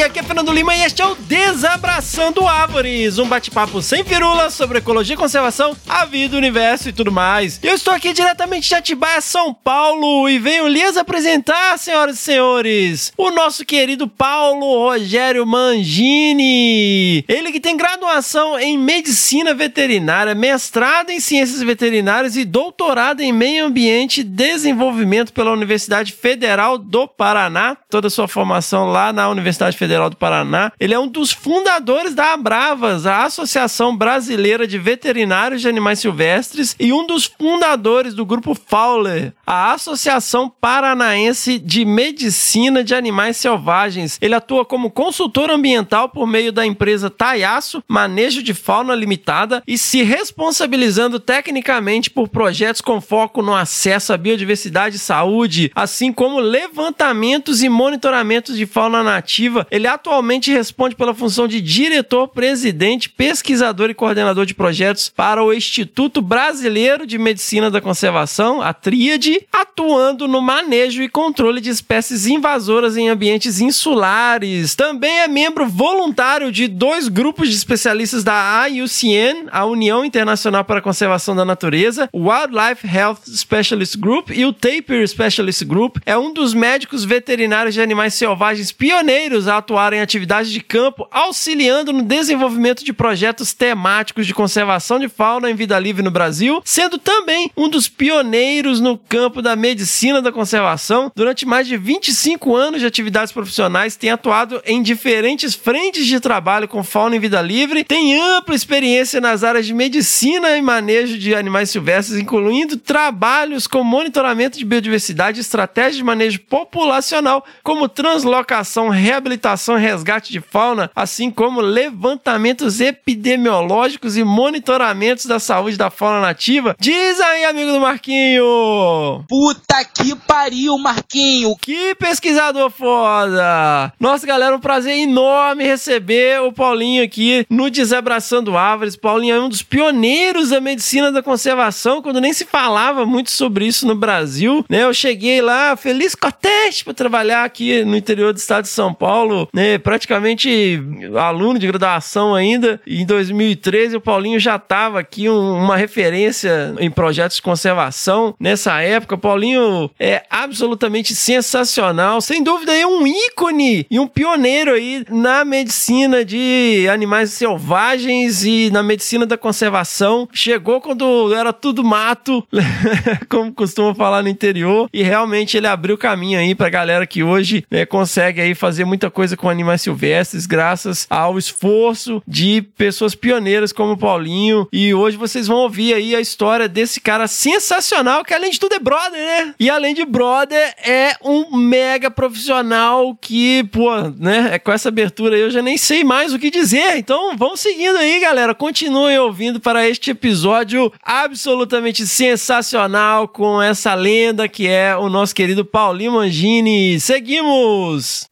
[0.00, 4.78] Aqui é Fernando Lima e este é o Desabraçando Árvores, um bate-papo sem firula sobre
[4.78, 7.60] ecologia e conservação, a vida, o universo e tudo mais.
[7.62, 13.12] Eu estou aqui diretamente de Atibaia, São Paulo, e venho lhes apresentar, senhoras e senhores,
[13.14, 17.22] o nosso querido Paulo Rogério Mangini.
[17.28, 23.66] Ele que tem graduação em medicina veterinária, mestrado em ciências veterinárias e doutorado em meio
[23.66, 27.76] ambiente e desenvolvimento pela Universidade Federal do Paraná.
[27.90, 30.72] Toda a sua formação lá na Universidade Federal do Paraná.
[30.78, 36.76] Ele é um dos fundadores da Abravas, a Associação Brasileira de Veterinários de Animais Silvestres,
[36.78, 44.18] e um dos fundadores do grupo Fowler, a Associação Paranaense de Medicina de Animais Selvagens.
[44.20, 49.76] Ele atua como consultor ambiental por meio da empresa Taiaço Manejo de Fauna Limitada e
[49.76, 56.38] se responsabilizando tecnicamente por projetos com foco no acesso à biodiversidade e saúde, assim como
[56.38, 59.66] levantamentos e monitoramentos de fauna nativa.
[59.70, 66.20] Ele atualmente responde pela função de diretor-presidente, pesquisador e coordenador de projetos para o Instituto
[66.20, 72.96] Brasileiro de Medicina da Conservação, a Tríade, atuando no manejo e controle de espécies invasoras
[72.96, 74.74] em ambientes insulares.
[74.74, 80.78] Também é membro voluntário de dois grupos de especialistas da IUCN, a União Internacional para
[80.78, 85.98] a Conservação da Natureza, o Wildlife Health Specialist Group e o Tapir Specialist Group.
[86.04, 91.06] É um dos médicos veterinários de animais selvagens pioneiros a atuar em atividades de campo,
[91.12, 96.60] auxiliando no desenvolvimento de projetos temáticos de conservação de fauna em vida livre no Brasil,
[96.64, 101.12] sendo também um dos pioneiros no campo da medicina da conservação.
[101.14, 106.66] Durante mais de 25 anos de atividades profissionais, tem atuado em diferentes frentes de trabalho
[106.66, 111.32] com fauna em vida livre, tem ampla experiência nas áreas de medicina e manejo de
[111.32, 119.59] animais silvestres, incluindo trabalhos com monitoramento de biodiversidade estratégias de manejo populacional, como translocação, reabilitação
[119.60, 126.74] e resgate de fauna, assim como levantamentos epidemiológicos e monitoramentos da saúde da fauna nativa.
[126.78, 129.24] Diz aí, amigo do Marquinho!
[129.28, 131.54] Puta que pariu, Marquinho!
[131.60, 133.92] Que pesquisador foda!
[133.98, 138.96] Nossa, galera, um prazer enorme receber o Paulinho aqui no Desabraçando Árvores.
[138.96, 143.66] Paulinho é um dos pioneiros da medicina da conservação, quando nem se falava muito sobre
[143.66, 144.84] isso no Brasil, né?
[144.84, 149.48] Eu cheguei lá feliz coteste para trabalhar aqui no interior do estado de São Paulo,
[149.52, 149.78] né?
[149.78, 150.80] Praticamente
[151.18, 152.80] aluno de graduação ainda.
[152.86, 158.34] Em 2013 o Paulinho já estava aqui um- uma referência em projetos de conservação.
[158.38, 164.72] Nessa época, o Paulinho é absolutamente sensacional, sem dúvida é um ícone e um pioneiro
[164.72, 170.28] aí na medicina de animais selvagens e na medicina da conservação.
[170.32, 172.46] Chegou quando era tudo mato,
[173.28, 177.64] como costuma falar no interior, e realmente ele abriu caminho aí pra galera que hoje
[177.70, 183.72] né, consegue aí fazer muita coisa com animais silvestres, graças ao esforço de pessoas pioneiras
[183.72, 184.68] como o Paulinho.
[184.70, 188.74] E hoje vocês vão ouvir aí a história desse cara sensacional, que além de tudo
[188.74, 189.54] é brother, né?
[189.58, 194.50] E além de brother, é um mega profissional que, pô, né?
[194.52, 196.98] É com essa abertura aí eu já nem sei mais o que dizer.
[196.98, 198.54] Então vamos seguindo aí, galera.
[198.54, 205.64] Continuem ouvindo para este episódio absolutamente sensacional com essa lenda que é o nosso querido
[205.64, 207.00] Paulinho Mangini.
[207.00, 208.28] Seguimos!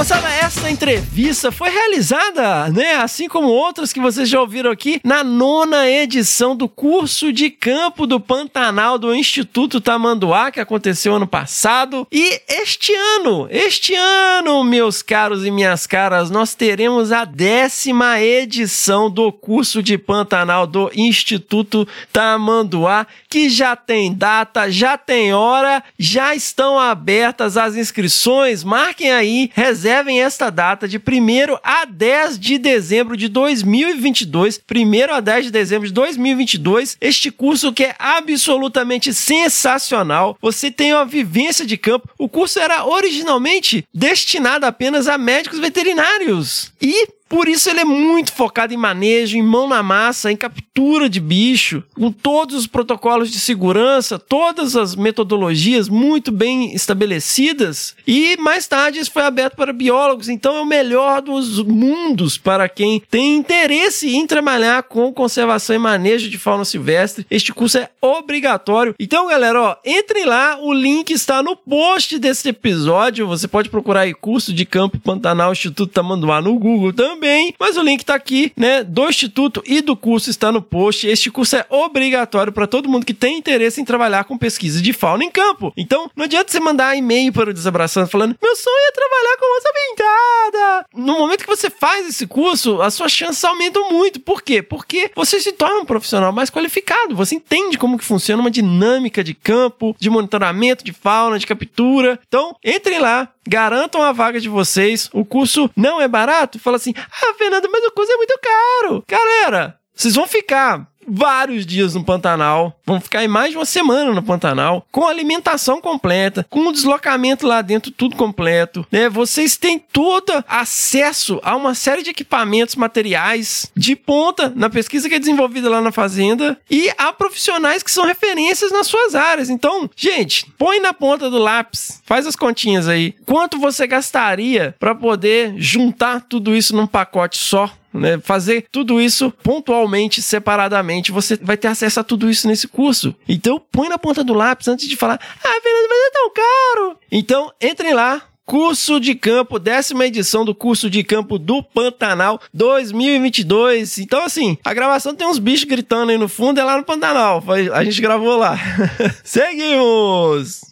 [0.00, 5.22] Moçada, essa entrevista foi realizada, né, assim como outras que vocês já ouviram aqui, na
[5.22, 12.08] nona edição do curso de campo do Pantanal do Instituto Tamanduá, que aconteceu ano passado.
[12.10, 19.10] E este ano, este ano, meus caros e minhas caras, nós teremos a décima edição
[19.10, 26.34] do curso de Pantanal do Instituto Tamanduá, que já tem data, já tem hora, já
[26.34, 28.64] estão abertas as inscrições.
[28.64, 34.60] Marquem aí, reservem esta data de 1 a 10 de dezembro de 2022.
[34.70, 36.96] 1 a 10 de dezembro de 2022.
[37.00, 40.36] Este curso que é absolutamente sensacional.
[40.40, 42.08] Você tem uma vivência de campo.
[42.18, 46.72] O curso era originalmente destinado apenas a médicos veterinários.
[46.80, 51.08] E Por isso ele é muito focado em manejo, em mão na massa, em captura
[51.08, 57.94] de bicho, com todos os protocolos de segurança, todas as metodologias muito bem estabelecidas.
[58.04, 62.68] E mais tarde isso foi aberto para biólogos, então é o melhor dos mundos para
[62.68, 67.24] quem tem interesse em trabalhar com conservação e manejo de fauna silvestre.
[67.30, 68.94] Este curso é obrigatório.
[68.98, 73.28] Então, galera, ó, entrem lá, o link está no post desse episódio.
[73.28, 77.19] Você pode procurar aí curso de campo Pantanal Instituto Tamanduá no Google também,
[77.58, 81.06] mas o link está aqui, né, do instituto e do curso está no post.
[81.06, 84.92] Este curso é obrigatório para todo mundo que tem interesse em trabalhar com pesquisa de
[84.92, 85.72] fauna em campo.
[85.76, 89.58] Então, não adianta você mandar e-mail para o Desabraçando falando: "Meu sonho é trabalhar com
[89.58, 90.86] onça pintada".
[90.94, 94.20] No momento que você faz esse curso, as suas chances aumentam muito.
[94.20, 94.62] Por quê?
[94.62, 97.16] Porque você se torna um profissional mais qualificado.
[97.16, 102.18] Você entende como que funciona uma dinâmica de campo, de monitoramento de fauna, de captura.
[102.26, 105.08] Então, entrem lá, garantam a vaga de vocês.
[105.12, 106.58] O curso não é barato.
[106.58, 109.04] Fala assim: "Ah, Fernanda, mas o curso é muito caro".
[109.08, 114.12] Galera, vocês vão ficar vários dias no Pantanal, vão ficar aí mais de uma semana
[114.12, 119.08] no Pantanal, com alimentação completa, com o deslocamento lá dentro tudo completo, né?
[119.08, 125.14] Vocês têm todo acesso a uma série de equipamentos, materiais de ponta na pesquisa que
[125.14, 129.50] é desenvolvida lá na fazenda e há profissionais que são referências nas suas áreas.
[129.50, 133.14] Então, gente, põe na ponta do lápis, faz as continhas aí.
[133.26, 137.70] Quanto você gastaria para poder juntar tudo isso num pacote só?
[137.92, 138.18] Né?
[138.22, 143.14] Fazer tudo isso pontualmente, separadamente, você vai ter acesso a tudo isso nesse curso.
[143.28, 146.98] Então, põe na ponta do lápis antes de falar, ah, Fernando, mas é tão caro.
[147.10, 153.98] Então, entrem lá, Curso de Campo, décima edição do Curso de Campo do Pantanal 2022.
[153.98, 157.44] Então, assim, a gravação tem uns bichos gritando aí no fundo, é lá no Pantanal.
[157.72, 158.58] A gente gravou lá.
[159.22, 160.62] Seguimos!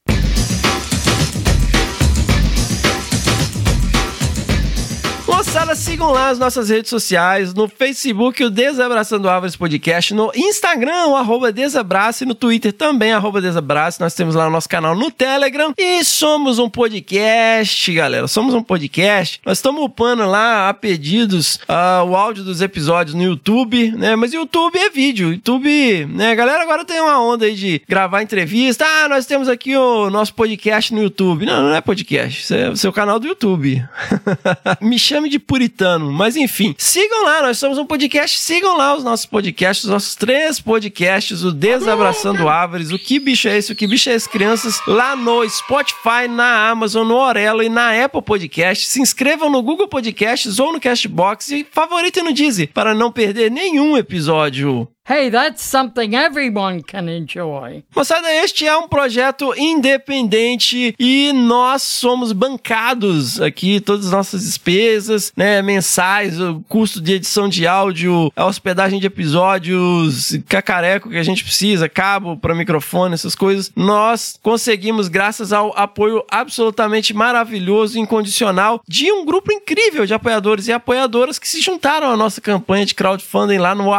[5.28, 11.08] Moçada, sigam lá as nossas redes sociais, no Facebook, o Desabraçando Árvores Podcast, no Instagram,
[11.08, 14.00] o arroba Desabrace, no Twitter também, arroba Desabrace.
[14.00, 18.26] Nós temos lá o nosso canal no Telegram e somos um podcast, galera.
[18.26, 19.38] Somos um podcast.
[19.44, 24.16] Nós estamos upando lá a pedidos uh, o áudio dos episódios no YouTube, né?
[24.16, 25.34] Mas YouTube é vídeo.
[25.34, 26.32] YouTube, né?
[26.32, 28.84] A galera agora tem uma onda aí de gravar entrevista.
[28.84, 31.44] Ah, nós temos aqui o nosso podcast no YouTube.
[31.44, 32.42] Não, não é podcast.
[32.42, 33.86] Isso é o seu canal do YouTube.
[34.80, 39.02] Me chame de puritano, mas enfim, sigam lá, nós somos um podcast, sigam lá os
[39.02, 43.74] nossos podcasts, os nossos três podcasts, o Desabraçando Árvores, o Que Bicho é Esse, o
[43.74, 48.22] Que Bicho é Esse Crianças, lá no Spotify, na Amazon, no Orelo e na Apple
[48.22, 48.86] Podcast.
[48.86, 53.50] Se inscrevam no Google Podcasts ou no Castbox e favoritem no Deezer para não perder
[53.50, 54.88] nenhum episódio.
[55.10, 57.82] Hey, that's something everyone can enjoy.
[57.96, 65.32] Moçada, este é um projeto independente e nós somos bancados aqui, todas as nossas despesas,
[65.34, 71.22] né, mensais, o custo de edição de áudio, a hospedagem de episódios, cacareco que a
[71.22, 73.72] gente precisa, cabo para microfone, essas coisas.
[73.74, 80.68] Nós conseguimos graças ao apoio absolutamente maravilhoso e incondicional de um grupo incrível de apoiadores
[80.68, 83.90] e apoiadoras que se juntaram à nossa campanha de crowdfunding lá no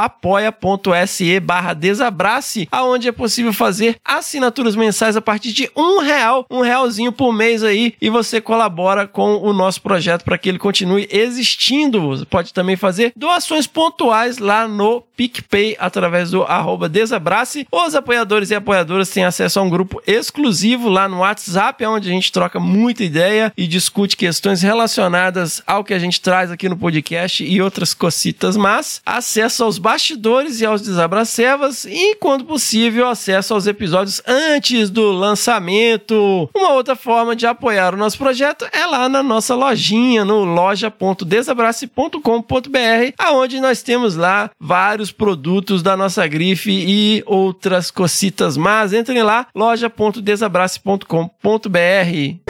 [1.08, 6.62] se barra desabrace, aonde é possível fazer assinaturas mensais a partir de um real, um
[6.62, 11.08] realzinho por mês aí, e você colabora com o nosso projeto para que ele continue
[11.12, 12.02] existindo.
[12.02, 17.68] Você pode também fazer doações pontuais lá no PicPay através do arroba desabrace.
[17.72, 22.12] Os apoiadores e apoiadoras têm acesso a um grupo exclusivo lá no WhatsApp, onde a
[22.12, 26.78] gente troca muita ideia e discute questões relacionadas ao que a gente traz aqui no
[26.78, 33.54] podcast e outras cocitas, mas acesso aos bastidores e aos Desabracevas e, quando possível, acesso
[33.54, 36.50] aos episódios antes do lançamento.
[36.56, 43.14] Uma outra forma de apoiar o nosso projeto é lá na nossa lojinha, no loja.desabrace.com.br,
[43.18, 49.48] aonde nós temos lá vários produtos da nossa grife e outras cocitas mas Entrem lá,
[49.56, 52.49] loja.desabrace.com.br.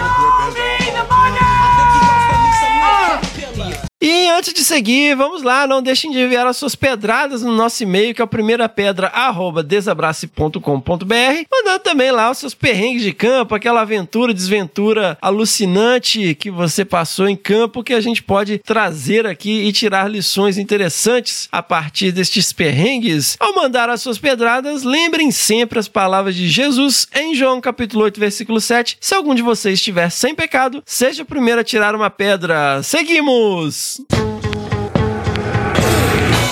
[4.01, 7.83] E antes de seguir, vamos lá, não deixem de enviar as suas pedradas no nosso
[7.83, 13.11] e-mail, que é o primeira pedra, arroba desabrace.com.br, mandando também lá os seus perrengues de
[13.11, 19.27] campo, aquela aventura, desventura alucinante que você passou em campo, que a gente pode trazer
[19.27, 23.35] aqui e tirar lições interessantes a partir destes perrengues.
[23.37, 28.17] Ao mandar as suas pedradas, lembrem sempre as palavras de Jesus em João capítulo 8,
[28.17, 28.97] versículo 7.
[29.01, 32.81] Se algum de vocês estiver sem pecado, seja o primeiro a tirar uma pedra.
[32.81, 33.88] Seguimos!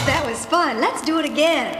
[0.05, 0.81] That was fun.
[0.81, 1.79] Let's do it again.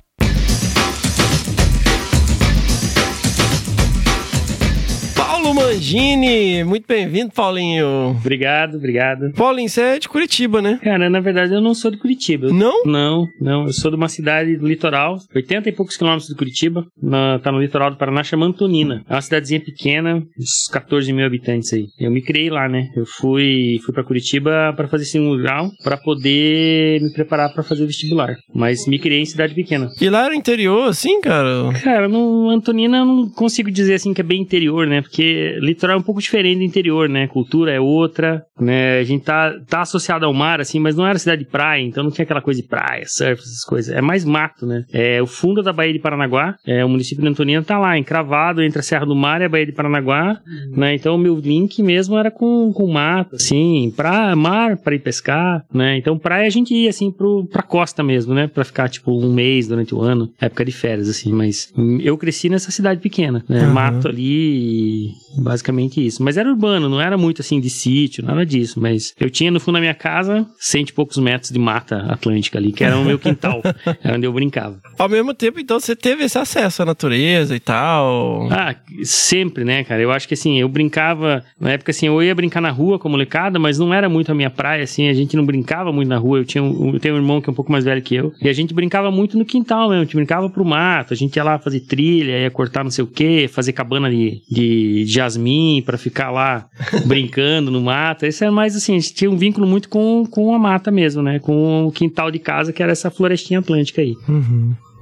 [5.48, 6.62] Paulo Mangini.
[6.66, 8.10] Muito bem-vindo, Paulinho.
[8.20, 9.32] Obrigado, obrigado.
[9.32, 10.78] Paulinho, você é de Curitiba, né?
[10.84, 12.52] Cara, na verdade eu não sou de Curitiba.
[12.52, 12.84] Não?
[12.84, 13.66] Não, não.
[13.66, 16.86] Eu sou de uma cidade do litoral, 80 e poucos quilômetros de Curitiba.
[17.02, 19.06] Na, tá no litoral do Paraná, chama Antonina.
[19.10, 21.86] É uma cidadezinha pequena, uns 14 mil habitantes aí.
[21.98, 22.90] Eu me criei lá, né?
[22.94, 27.86] Eu fui, fui pra Curitiba pra fazer segundo grau, pra poder me preparar pra fazer
[27.86, 28.36] vestibular.
[28.54, 29.88] Mas me criei em cidade pequena.
[30.02, 31.72] E lá era interior, assim, cara?
[31.82, 35.02] Cara, no Antonina eu não consigo dizer assim que é bem interior, né?
[35.02, 37.28] Porque litoral é um pouco diferente do interior, né?
[37.28, 39.00] Cultura é outra, né?
[39.00, 42.04] A gente tá, tá associado ao mar, assim, mas não era cidade de praia, então
[42.04, 43.96] não tinha aquela coisa de praia, surf, essas coisas.
[43.96, 44.84] É mais mato, né?
[44.92, 48.62] É o fundo da Baía de Paranaguá, é, o município de Antonina tá lá, encravado
[48.62, 50.40] entre a Serra do Mar e a Baía de Paranaguá,
[50.72, 50.96] né?
[50.96, 55.64] Então o meu link mesmo era com, com mato, assim, pra mar, pra ir pescar,
[55.74, 55.98] né?
[55.98, 58.48] Então praia a gente ia, assim, pro, pra costa mesmo, né?
[58.48, 62.50] Pra ficar, tipo, um mês durante o ano, época de férias, assim, mas eu cresci
[62.50, 63.66] nessa cidade pequena, né?
[63.68, 66.24] Mato ali e basicamente isso.
[66.24, 68.80] Mas era urbano, não era muito assim de sítio, nada disso.
[68.80, 72.58] Mas eu tinha no fundo da minha casa cento e poucos metros de mata atlântica
[72.58, 73.62] ali, que era o meu quintal,
[74.04, 74.80] era onde eu brincava.
[74.98, 78.48] Ao mesmo tempo, então, você teve esse acesso à natureza e tal.
[78.52, 80.02] Ah, sempre, né, cara?
[80.02, 83.18] Eu acho que assim, eu brincava, na época assim, eu ia brincar na rua como
[83.18, 86.18] molecada, mas não era muito a minha praia, assim, a gente não brincava muito na
[86.18, 86.40] rua.
[86.40, 88.32] Eu, tinha um, eu tenho um irmão que é um pouco mais velho que eu,
[88.42, 91.36] e a gente brincava muito no quintal mesmo, a gente brincava pro mato, a gente
[91.36, 95.82] ia lá fazer trilha, ia cortar não sei o que, fazer cabana de, de jasmim
[95.86, 96.68] pra ficar lá
[97.06, 98.26] brincando no mato.
[98.26, 101.22] Isso é mais assim, a gente tinha um vínculo muito com, com a mata mesmo,
[101.22, 101.40] né?
[101.40, 104.16] Com o quintal de casa, que era essa florestinha atlântica aí.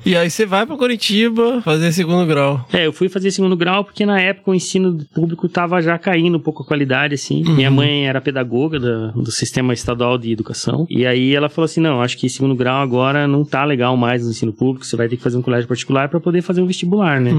[0.06, 2.64] E aí você vai pra Curitiba fazer segundo grau.
[2.72, 6.38] É, eu fui fazer segundo grau porque na época o ensino público tava já caindo
[6.38, 7.42] um pouco a qualidade, assim.
[7.56, 10.86] Minha mãe era pedagoga da- do sistema estadual de educação.
[10.92, 14.24] E aí ela falou assim: não, acho que segundo grau agora não tá legal mais
[14.24, 16.68] no ensino público, você vai ter que fazer um colégio particular para poder fazer um
[16.68, 17.32] vestibular, né?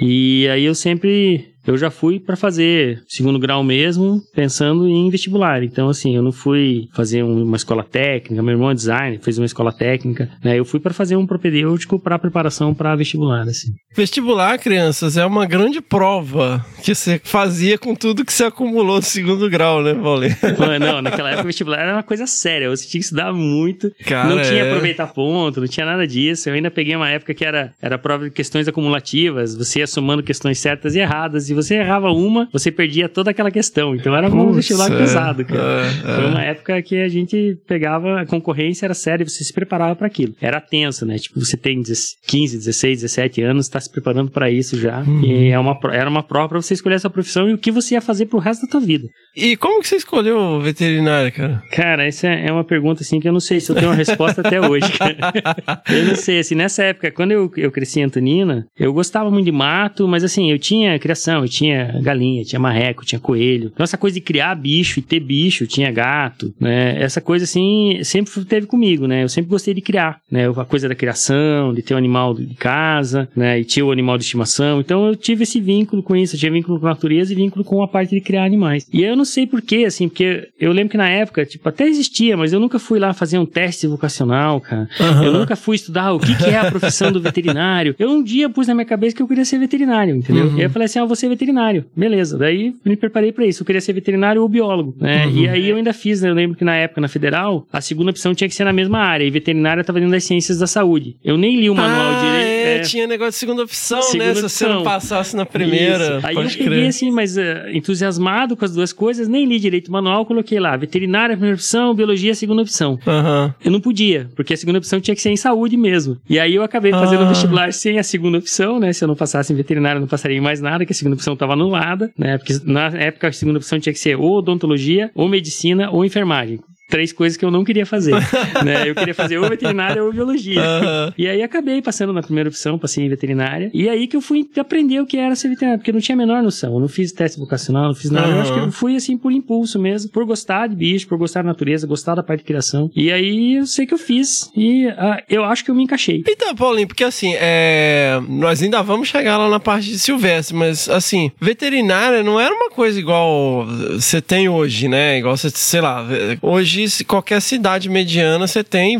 [0.00, 1.48] E aí eu sempre.
[1.66, 5.62] Eu já fui para fazer segundo grau mesmo, pensando em vestibular.
[5.62, 8.42] Então, assim, eu não fui fazer um- uma escola técnica.
[8.42, 10.28] Meu irmão é designer, fez uma escola técnica.
[10.42, 10.58] Né?
[10.58, 13.72] Eu fui para fazer um propedêutico para preparação para vestibular, assim.
[13.96, 19.02] Vestibular, crianças, é uma grande prova que você fazia com tudo que você acumulou no
[19.02, 20.34] segundo grau, né, Paulinho?
[20.80, 22.68] Não, naquela época vestibular era uma coisa séria.
[22.68, 23.90] Você tinha que estudar muito.
[24.04, 24.68] Cara, não tinha é.
[24.68, 26.48] aproveitar ponto, não tinha nada disso.
[26.48, 29.54] Eu ainda peguei uma época que era, era prova de questões acumulativas.
[29.54, 31.48] Você ia somando questões certas e erradas.
[31.48, 33.94] E você errava uma, você perdia toda aquela questão.
[33.94, 34.96] Então era um vestibular é.
[34.96, 35.62] pesado, cara.
[35.62, 36.28] É, Foi é.
[36.28, 40.34] uma época que a gente pegava, a concorrência era séria, você se preparava para aquilo.
[40.40, 41.18] Era tenso, né?
[41.18, 45.00] Tipo, você tem 10 15, 16, 17 anos, tá se preparando para isso já.
[45.00, 45.24] Uhum.
[45.24, 47.94] E é uma, era uma prova para você escolher essa profissão e o que você
[47.94, 49.08] ia fazer pro resto da tua vida.
[49.36, 51.62] E como que você escolheu veterinária, cara?
[51.72, 54.40] Cara, essa é uma pergunta assim que eu não sei se eu tenho uma resposta
[54.40, 55.14] até hoje, cara.
[55.88, 59.44] Eu não sei, assim, nessa época, quando eu, eu cresci em Antonina, eu gostava muito
[59.44, 63.70] de mato, mas assim, eu tinha criação, eu tinha galinha, tinha marreco, tinha coelho.
[63.72, 67.02] Então essa coisa de criar bicho e ter bicho, tinha gato, né?
[67.02, 69.22] Essa coisa assim, sempre teve comigo, né?
[69.22, 70.48] Eu sempre gostei de criar, né?
[70.48, 73.60] A coisa da criação, de ter um animal de casa, né?
[73.60, 74.80] E tinha o animal de estimação.
[74.80, 77.64] Então eu tive esse vínculo com isso, eu tinha vínculo com a natureza e vínculo
[77.64, 78.86] com a parte de criar animais.
[78.92, 82.36] E eu não sei porquê, assim, porque eu lembro que na época, tipo, até existia,
[82.36, 84.88] mas eu nunca fui lá fazer um teste vocacional, cara.
[85.24, 87.94] Eu nunca fui estudar o que, que é a profissão do veterinário.
[87.98, 90.52] Eu um dia pus na minha cabeça que eu queria ser veterinário, entendeu?
[90.54, 91.84] E aí eu falei assim, ah, ser veterinário.
[91.96, 92.38] Beleza.
[92.38, 93.62] Daí me preparei pra isso.
[93.62, 95.28] Eu queria ser veterinário ou biólogo, né?
[95.30, 96.30] E aí eu ainda fiz, né?
[96.30, 98.98] Eu lembro que na época, na federal, a segunda opção tinha que ser na mesma
[98.98, 99.24] área.
[99.24, 101.16] E veterinária tava dentro das ciências da saúde.
[101.24, 102.53] Eu nem li o manual ah, direito.
[102.64, 102.80] É, é.
[102.80, 104.34] tinha negócio de segunda opção, Segunda né?
[104.34, 104.84] Se você não opção.
[104.84, 106.26] passasse na primeira, Isso.
[106.26, 106.86] Aí eu peguei crer.
[106.88, 110.76] assim, mas eh, entusiasmado com as duas coisas, nem li direito o manual, coloquei lá,
[110.76, 112.98] veterinária primeira opção, biologia segunda opção.
[113.06, 113.54] Aham.
[113.64, 116.16] Eu não podia, porque a segunda opção tinha que ser em saúde mesmo.
[116.28, 117.26] E aí eu acabei fazendo Ah.
[117.26, 118.92] o vestibular sem a segunda opção, né?
[118.92, 121.14] Se eu não passasse em veterinária, eu não passaria em mais nada, que a segunda
[121.16, 122.38] opção estava anulada, né?
[122.38, 126.60] Porque na época a segunda opção tinha que ser ou odontologia, ou medicina, ou enfermagem.
[126.88, 128.14] Três coisas que eu não queria fazer,
[128.64, 128.88] né?
[128.88, 130.60] Eu queria fazer ou veterinária ou biologia.
[130.60, 131.14] Aham.
[131.16, 133.70] E aí acabei passando na primeira opção, passei em veterinária.
[133.72, 136.14] E aí que eu fui aprender o que era ser veterinário, porque eu não tinha
[136.14, 136.74] a menor noção.
[136.74, 138.28] Eu não fiz teste vocacional, não fiz nada.
[138.28, 141.42] Eu acho que eu fui assim por impulso mesmo, por gostar de bicho, por gostar
[141.42, 142.90] da natureza, gostar da parte de criação.
[142.94, 144.50] E aí eu sei que eu fiz.
[144.54, 146.22] E ah, eu acho que eu me encaixei.
[146.28, 148.20] Então, Paulinho, porque assim, é...
[148.28, 152.70] nós ainda vamos chegar lá na parte de Silvestre, mas assim, veterinária não era uma
[152.70, 155.18] coisa igual você tem hoje, né?
[155.18, 156.06] Igual você, sei lá,
[156.42, 158.98] hoje se qualquer cidade mediana você tem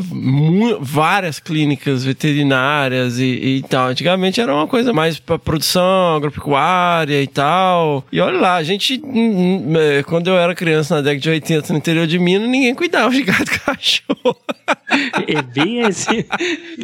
[0.81, 3.89] várias clínicas veterinárias e, e tal.
[3.89, 8.05] Antigamente era uma coisa mais pra produção agropecuária e tal.
[8.11, 9.03] E olha lá, a gente,
[9.79, 13.11] é, quando eu era criança na década de 80 no interior de Minas, ninguém cuidava
[13.11, 14.37] de gato cachorro.
[15.27, 16.25] É bem assim.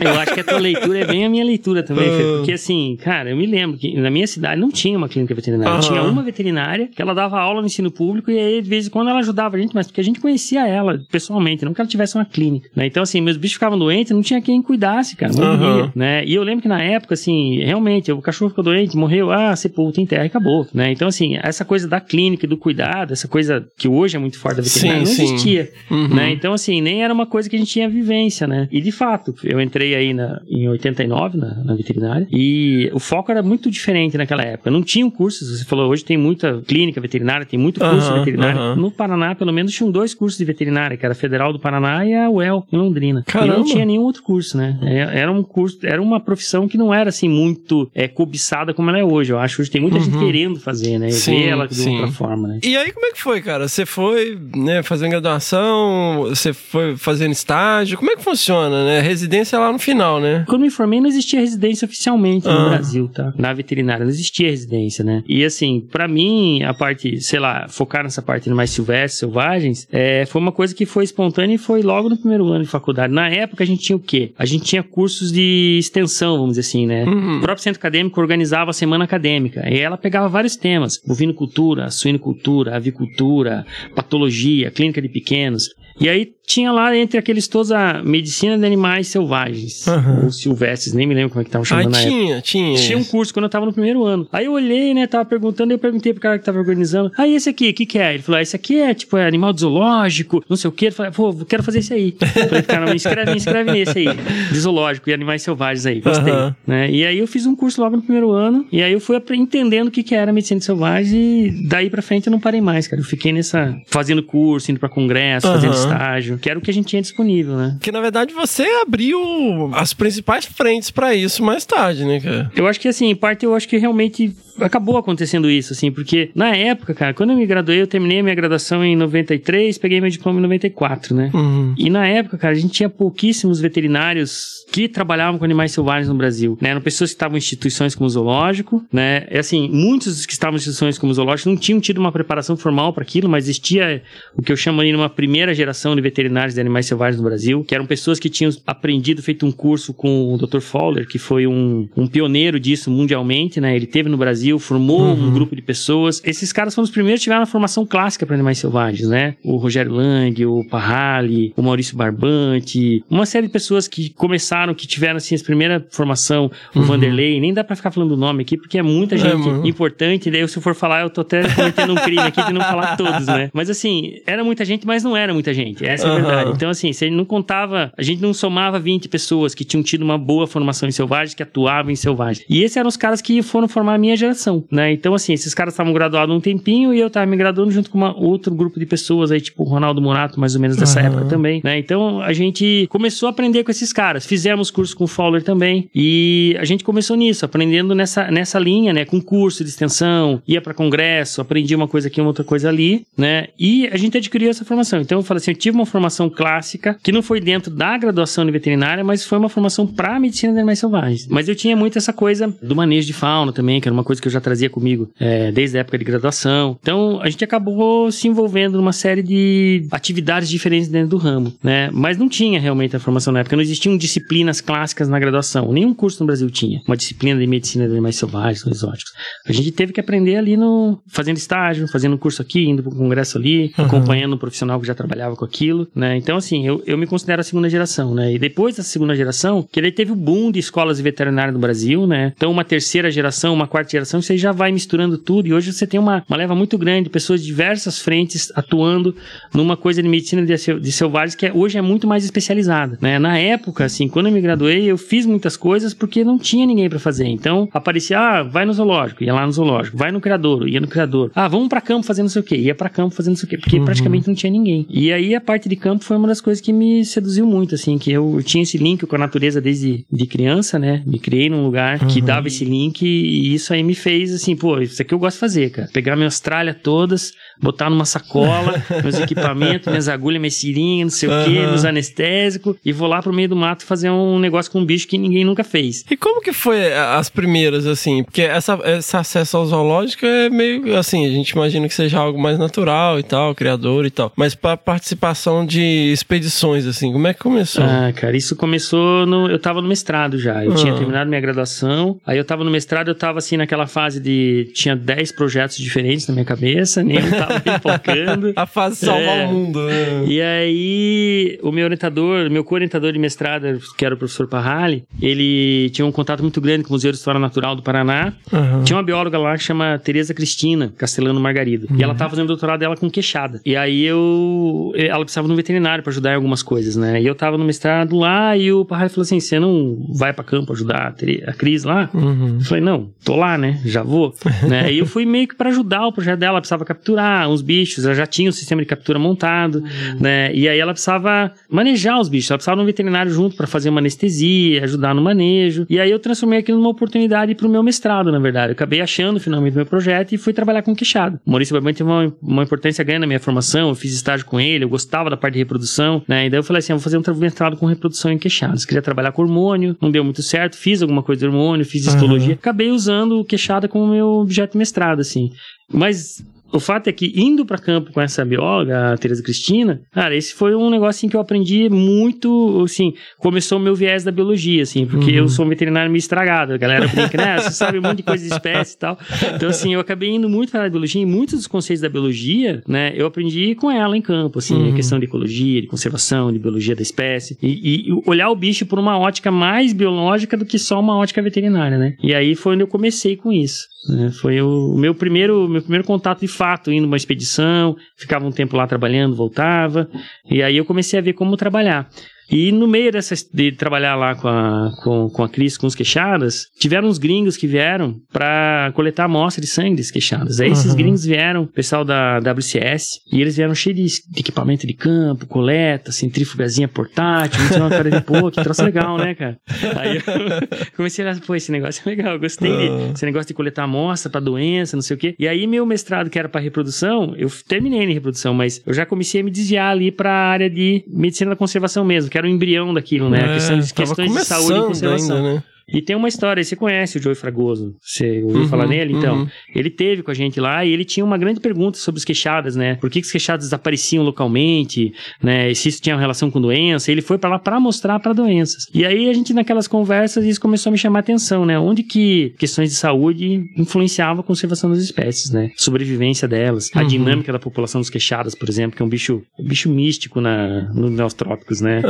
[0.01, 2.37] Eu acho que a tua leitura é bem a minha leitura também, Fê, Ah.
[2.39, 5.73] porque assim, cara, eu me lembro que na minha cidade não tinha uma clínica veterinária.
[5.73, 5.81] Aham.
[5.81, 8.91] Tinha uma veterinária que ela dava aula no ensino público e aí, de vez em
[8.91, 11.89] quando, ela ajudava a gente, mas porque a gente conhecia ela pessoalmente, não que ela
[11.89, 12.87] tivesse uma clínica, né?
[12.87, 15.51] Então, assim, meus bichos ficavam doentes, não tinha quem cuidasse, cara, morria,
[15.85, 15.93] Aham.
[15.95, 16.25] né?
[16.25, 20.01] E eu lembro que na época, assim, realmente, o cachorro ficou doente, morreu, ah, sepulta,
[20.01, 20.91] enterra e acabou, né?
[20.93, 24.39] Então, assim, essa coisa da clínica e do cuidado, essa coisa que hoje é muito
[24.39, 25.35] forte da veterinária, Sim, não sim.
[25.35, 26.09] existia, Uhum.
[26.15, 26.33] né?
[26.33, 28.69] Então, assim, nem era uma coisa que a gente tinha vivência, né?
[28.71, 33.31] E de fato, eu entrei aí na, em 89 na, na veterinária e o foco
[33.31, 34.71] era muito diferente naquela época.
[34.71, 38.19] Não tinham cursos, você falou, hoje tem muita clínica veterinária, tem muito curso Aham, de
[38.21, 38.61] veterinária.
[38.61, 38.77] aham.
[38.77, 42.05] No Paraná, pelo menos, tinham dois cursos de veterinária, que era a Federal do Paraná
[42.07, 43.25] e a UEL, em Londrina.
[43.27, 43.57] E Caramba.
[43.59, 44.79] não tinha nenhum outro curso, né?
[44.83, 48.89] É- Era um curso, era uma profissão que não era assim muito é, cobiçada como
[48.91, 49.33] ela é hoje.
[49.33, 51.07] Eu acho que hoje tem muita gente querendo fazer, né?
[51.07, 51.13] Uhum.
[51.13, 51.91] Sim, Ver ela de sim.
[51.97, 52.61] outra forma, né?
[52.63, 53.67] E aí, como é que foi, cara?
[53.69, 59.01] Você foi, né, fazendo graduação, você foi fazendo estágio, como é que funciona, né?
[59.01, 60.45] Residência lá no final, né?
[60.49, 62.53] Quando me formei, não existia residência oficialmente Ah.
[62.65, 63.33] no Brasil, tá?
[63.37, 65.23] Na veterinária, não existia residência, né?
[65.29, 70.25] E assim, pra mim, a parte, sei lá, focar nessa parte mais silvestres, selvagens, é,
[70.27, 73.13] foi uma coisa que foi espontânea e foi logo no primeiro ano de faculdade.
[73.13, 74.33] Na época, a gente tinha o quê?
[74.39, 77.05] A gente tinha cursos de extensão, vamos dizer assim, né?
[77.05, 77.39] Uhum.
[77.39, 79.69] O próprio centro acadêmico organizava a semana acadêmica.
[79.69, 85.71] E ela pegava vários temas: bovinocultura, suinocultura, avicultura, patologia, clínica de pequenos.
[86.01, 90.25] E aí tinha lá entre aqueles todos a medicina de animais selvagens, Aham.
[90.25, 92.11] ou silvestres, nem me lembro como é que estavam Ah, chamando na época.
[92.11, 92.75] tinha, tinha.
[92.77, 94.27] Tinha um curso quando eu tava no primeiro ano.
[94.33, 97.35] Aí eu olhei, né, tava perguntando, eu perguntei pro cara que tava organizando, ah, e
[97.37, 98.15] esse aqui, o que que é?
[98.15, 100.87] Ele falou, ah, esse aqui é, tipo, é animal de zoológico, não sei o quê.
[100.89, 102.17] Eu falei, pô, quero fazer esse aí.
[102.21, 104.09] Eu falei, cara, me inscreve, me inscreve nesse aí,
[104.51, 106.33] de zoológico e animais selvagens aí, gostei.
[106.33, 106.57] Aham.
[106.67, 106.91] Né?
[106.91, 109.87] E aí eu fiz um curso logo no primeiro ano, e aí eu fui entendendo
[109.87, 112.89] o que que era medicina de selvagem, e daí pra frente eu não parei mais,
[112.89, 113.01] cara.
[113.01, 115.90] Eu fiquei nessa, fazendo curso, indo pra congresso, fazendo Aham.
[115.93, 117.77] Estágio, que era o que a gente tinha disponível, né?
[117.81, 122.51] Que na verdade você abriu as principais frentes pra isso mais tarde, né, cara?
[122.55, 126.31] Eu acho que assim, em parte eu acho que realmente acabou acontecendo isso, assim, porque
[126.35, 130.01] na época, cara, quando eu me graduei, eu terminei a minha graduação em 93, peguei
[130.01, 131.31] meu diploma em 94, né?
[131.33, 131.75] Uhum.
[131.77, 136.15] E na época, cara, a gente tinha pouquíssimos veterinários que trabalhavam com animais selvagens no
[136.15, 136.71] Brasil, né?
[136.71, 139.27] Eram pessoas que estavam em instituições como o zoológico, né?
[139.29, 142.13] É assim, muitos dos que estavam em instituições como o zoológico não tinham tido uma
[142.13, 144.03] preparação formal para aquilo, mas existia
[144.37, 147.29] o que eu chamo ali de uma primeira geração de veterinários de animais selvagens no
[147.29, 150.61] Brasil, que eram pessoas que tinham aprendido, feito um curso com o Dr.
[150.61, 153.75] Fowler, que foi um, um pioneiro disso mundialmente, né?
[153.75, 156.23] Ele teve no Brasil, formou um grupo de pessoas.
[156.25, 159.37] Esses caras foram os primeiros que tiveram a formação clássica para animais selvagens, né?
[159.45, 164.87] O Rogério Lang, o Parrali, o Maurício Barbante, uma série de pessoas que começaram, que
[164.87, 168.57] tiveram assim a primeira formação, o Vanderlei, nem dá pra ficar falando o nome aqui,
[168.57, 169.67] porque é muita gente mano.
[169.67, 172.53] importante, e daí se eu for falar, eu tô até cometendo um crime aqui de
[172.53, 173.51] não falar todos, né?
[173.53, 176.51] Mas assim, era muita gente, mas não era muita gente, essa é a verdade.
[176.55, 180.03] Então assim, se ele não contava, a gente não somava 20 pessoas que tinham tido
[180.03, 182.45] uma boa formação em selvagens, que atuavam em selvagens.
[182.49, 184.93] E esses eram os caras que foram formar a minha geração, né?
[184.93, 187.99] Então assim, esses caras estavam graduados um tempinho e eu tava me graduando junto com
[187.99, 191.09] uma, outro grupo de pessoas aí, tipo o Ronaldo Morato, mais ou menos dessa Aham.
[191.09, 191.79] época também, né?
[191.79, 194.27] Então a gente começou a aprender com esses caras.
[194.27, 198.93] Fizemos curso com o Fowler também e a gente começou nisso, aprendendo nessa, nessa linha,
[198.93, 199.05] né?
[199.05, 203.05] Com curso de extensão, ia para congresso, aprendi uma coisa aqui, uma outra coisa ali,
[203.17, 203.49] né?
[203.59, 205.01] E a gente adquiriu essa formação.
[205.01, 208.45] Então eu falei assim, eu tive uma formação clássica que não foi dentro da graduação
[208.45, 211.27] de veterinária, mas foi uma formação para medicina de animais selvagens.
[211.29, 214.21] Mas eu tinha muito essa coisa do manejo de fauna também, que era uma coisa
[214.21, 216.79] que eu já trazia comigo é, desde a época de graduação.
[216.81, 221.91] Então a gente acabou se envolvendo numa série de atividades diferentes dentro do ramo, né?
[221.93, 225.73] Mas não tinha realmente a formação na época, não existiam disciplinas clássicas na graduação.
[225.73, 229.13] Nenhum curso no Brasil tinha uma disciplina de medicina de animais selvagens ou exóticos.
[229.47, 232.93] A gente teve que aprender ali no fazendo estágio, fazendo um curso aqui, indo para
[232.93, 236.17] um congresso ali, acompanhando um profissional que já trabalhava com aquilo, né?
[236.19, 238.35] Então assim, eu, eu me considero a segunda geração, né?
[238.35, 241.59] E depois da segunda geração, que daí teve o boom de escolas de veterinária no
[241.59, 242.33] Brasil, né?
[242.37, 245.87] Então uma terceira geração, uma quarta geração, você já vai misturando tudo e hoje você
[245.87, 249.17] tem uma, uma leva muito grande de pessoas de diversas frentes atuando
[249.55, 253.19] numa coisa de medicina de, de selvagens que é- hoje é muito mais especializada, né?
[253.19, 256.89] Na época, assim, quando eu me graduei, eu fiz muitas coisas porque não tinha ninguém
[256.91, 257.27] para fazer.
[257.27, 260.87] Então, aparecia, ah, vai no zoológico, ia lá no zoológico, vai no criador, ia no
[260.89, 261.31] criador.
[261.35, 263.47] Ah, vamos para campo fazer não sei o quê, ia para campo fazer não sei
[263.47, 264.87] o quê, porque praticamente não tinha ninguém.
[264.91, 267.99] E aí a parte de campo foi uma das coisas que me seduziu muito, assim,
[267.99, 271.03] que eu, eu tinha esse link com a natureza desde de criança, né?
[271.07, 274.79] Me criei num lugar que dava esse link e isso aí me fez assim, pô,
[274.81, 275.89] isso aqui eu gosto de fazer, cara.
[275.93, 281.29] Pegar minhas tralhas todas, botar numa sacola, meus equipamentos, minhas agulhas, minhas seringas, não sei
[281.29, 281.69] o quê, Aham.
[281.69, 285.07] meus anestésicos e vou lá pro meio do mato fazer um negócio com um bicho
[285.07, 286.05] que ninguém nunca fez.
[286.11, 288.23] E como que foi as primeiras, assim?
[288.25, 292.41] Porque essa, esse acesso ao zoológico é meio assim, a gente imagina que seja algo
[292.41, 294.33] mais natural e tal, criador e tal.
[294.37, 297.13] Mas pra participar participação de expedições, assim?
[297.13, 297.85] Como é que começou?
[297.85, 299.49] Ah, cara, isso começou no.
[299.51, 300.65] Eu tava no mestrado já.
[300.65, 300.75] Eu Ah.
[300.77, 302.19] tinha terminado minha graduação.
[302.27, 304.71] Aí eu tava no mestrado, eu tava assim naquela fase de.
[304.75, 308.53] Tinha 10 projetos diferentes na minha cabeça, nenhum tava pipocando.
[308.57, 309.47] A fase salvar É.
[309.47, 310.25] o mundo, né?
[310.27, 315.91] E aí, o meu orientador, meu co-orientador de mestrado, que era o professor Parrali, ele
[315.91, 318.33] tinha um contato muito grande com o Museu de História Natural do Paraná.
[318.53, 318.83] Aham.
[318.85, 321.87] Tinha uma bióloga lá que chama Tereza Cristina Castelano Margarido.
[321.97, 323.61] E ela tava fazendo doutorado dela com queixada.
[323.67, 324.93] E aí eu.
[325.11, 327.21] Ela precisava de um veterinário pra ajudar em algumas coisas, né?
[327.21, 330.45] E eu tava no mestrado lá e o Parrali falou assim: você não vai pra
[330.45, 331.15] campo ajudar
[331.47, 332.09] a Cris lá?
[332.15, 332.59] Uhum.
[332.59, 333.81] Eu falei, não, tô lá, né?
[333.85, 334.35] Já vou.
[334.69, 334.93] né?
[334.93, 336.51] E eu fui meio que pra ajudar o projeto dela.
[336.51, 339.83] Ela precisava capturar uns bichos, ela já tinha o sistema de captura montado,
[340.19, 340.53] né?
[340.55, 342.51] E aí ela precisava manejar os bichos.
[342.51, 345.87] Ela precisava de um veterinário junto pra fazer uma anestesia, ajudar no manejo.
[345.89, 348.71] E aí eu transformei aquilo numa oportunidade pro meu mestrado, na verdade.
[348.71, 351.41] Eu acabei achando finalmente o meu projeto e fui trabalhar com queixada.
[351.47, 353.89] O Maurício Barbante teve uma, uma importância grande na minha formação.
[353.89, 356.47] Eu fiz estágio com ele, eu gostava da parte de reprodução, né?
[356.47, 358.85] E daí eu falei assim: eu vou fazer um tra- mestrado com reprodução em queixadas.
[358.85, 360.77] Queria trabalhar com hormônio, não deu muito certo.
[360.77, 362.55] Fiz alguma coisa de hormônio, fiz histologia.
[362.55, 365.51] Acabei usando o queixada como meu objeto de mestrado, assim.
[365.93, 370.37] Mas o fato é que indo para campo com essa bióloga, a Teresa Cristina, cara,
[370.37, 374.31] esse foi um negócio assim, que eu aprendi muito, assim, começou o meu viés da
[374.31, 377.99] biologia, assim, porque eu sou um veterinário meio estragado, a galera brinca, né, você sabe
[377.99, 379.19] um monte de coisa de espécie e tal.
[379.55, 382.83] Então, assim, eu acabei indo muito para a biologia e muitos dos conceitos da biologia,
[382.87, 386.59] né, eu aprendi com ela em campo, assim, a questão de ecologia, de conservação, de
[386.59, 390.79] biologia da espécie, e, e olhar o bicho por uma ótica mais biológica do que
[390.79, 392.15] só uma ótica veterinária, né.
[392.23, 393.90] E aí foi onde eu comecei com isso.
[394.09, 394.31] Né?
[394.31, 398.77] Foi o meu primeiro, meu primeiro contato de fato, indo numa expedição, ficava um tempo
[398.77, 400.09] lá trabalhando, voltava,
[400.51, 402.09] e aí eu comecei a ver como trabalhar.
[402.51, 405.95] E no meio dessa, de trabalhar lá com a, com, com a Cris, com os
[405.95, 410.61] queixadas, tiveram uns gringos que vieram para coletar amostra de sangue desses queixadas.
[410.61, 414.95] Aí esses gringos vieram, pessoal da WCS, e eles vieram cheios de, de equipamento de
[414.95, 419.59] campo, coleta, centrífugazinha portátil, uma cara de pô, que troço legal, né, cara?
[419.97, 420.23] Aí eu
[420.97, 424.41] comecei a pô, esse negócio é legal, gostei de, esse negócio de coletar amostra para
[424.41, 425.35] doença, não sei o quê.
[425.39, 429.07] E aí meu mestrado, que era para reprodução, eu terminei em reprodução, mas eu já
[429.07, 432.47] comecei a me desviar ali para a área de medicina da conservação mesmo, que era
[432.47, 433.39] o embrião daquilo, né?
[433.39, 435.37] É, tava questões de saúde e conservação.
[435.37, 435.63] ainda, né?
[435.93, 437.95] E tem uma história, você conhece o Joey Fragoso?
[438.01, 439.13] Você ouviu Uhum, falar nele?
[439.15, 439.47] Então, uhum.
[439.75, 442.77] ele teve com a gente lá e ele tinha uma grande pergunta sobre os queixadas,
[442.77, 442.95] né?
[442.97, 445.71] Por que, que os queixadas desapareciam localmente, né?
[445.71, 447.11] E se isso tinha relação com doença.
[447.11, 448.85] Ele foi pra lá pra mostrar pra doenças.
[448.95, 451.79] E aí a gente, naquelas conversas, isso começou a me chamar a atenção, né?
[451.79, 455.71] Onde que questões de saúde influenciavam a conservação das espécies, né?
[455.77, 457.07] Sobrevivência delas, a Uhum.
[457.07, 460.93] dinâmica da população dos queixadas, por exemplo, que é um bicho, um bicho místico na,
[460.93, 462.03] nos neotrópicos, né?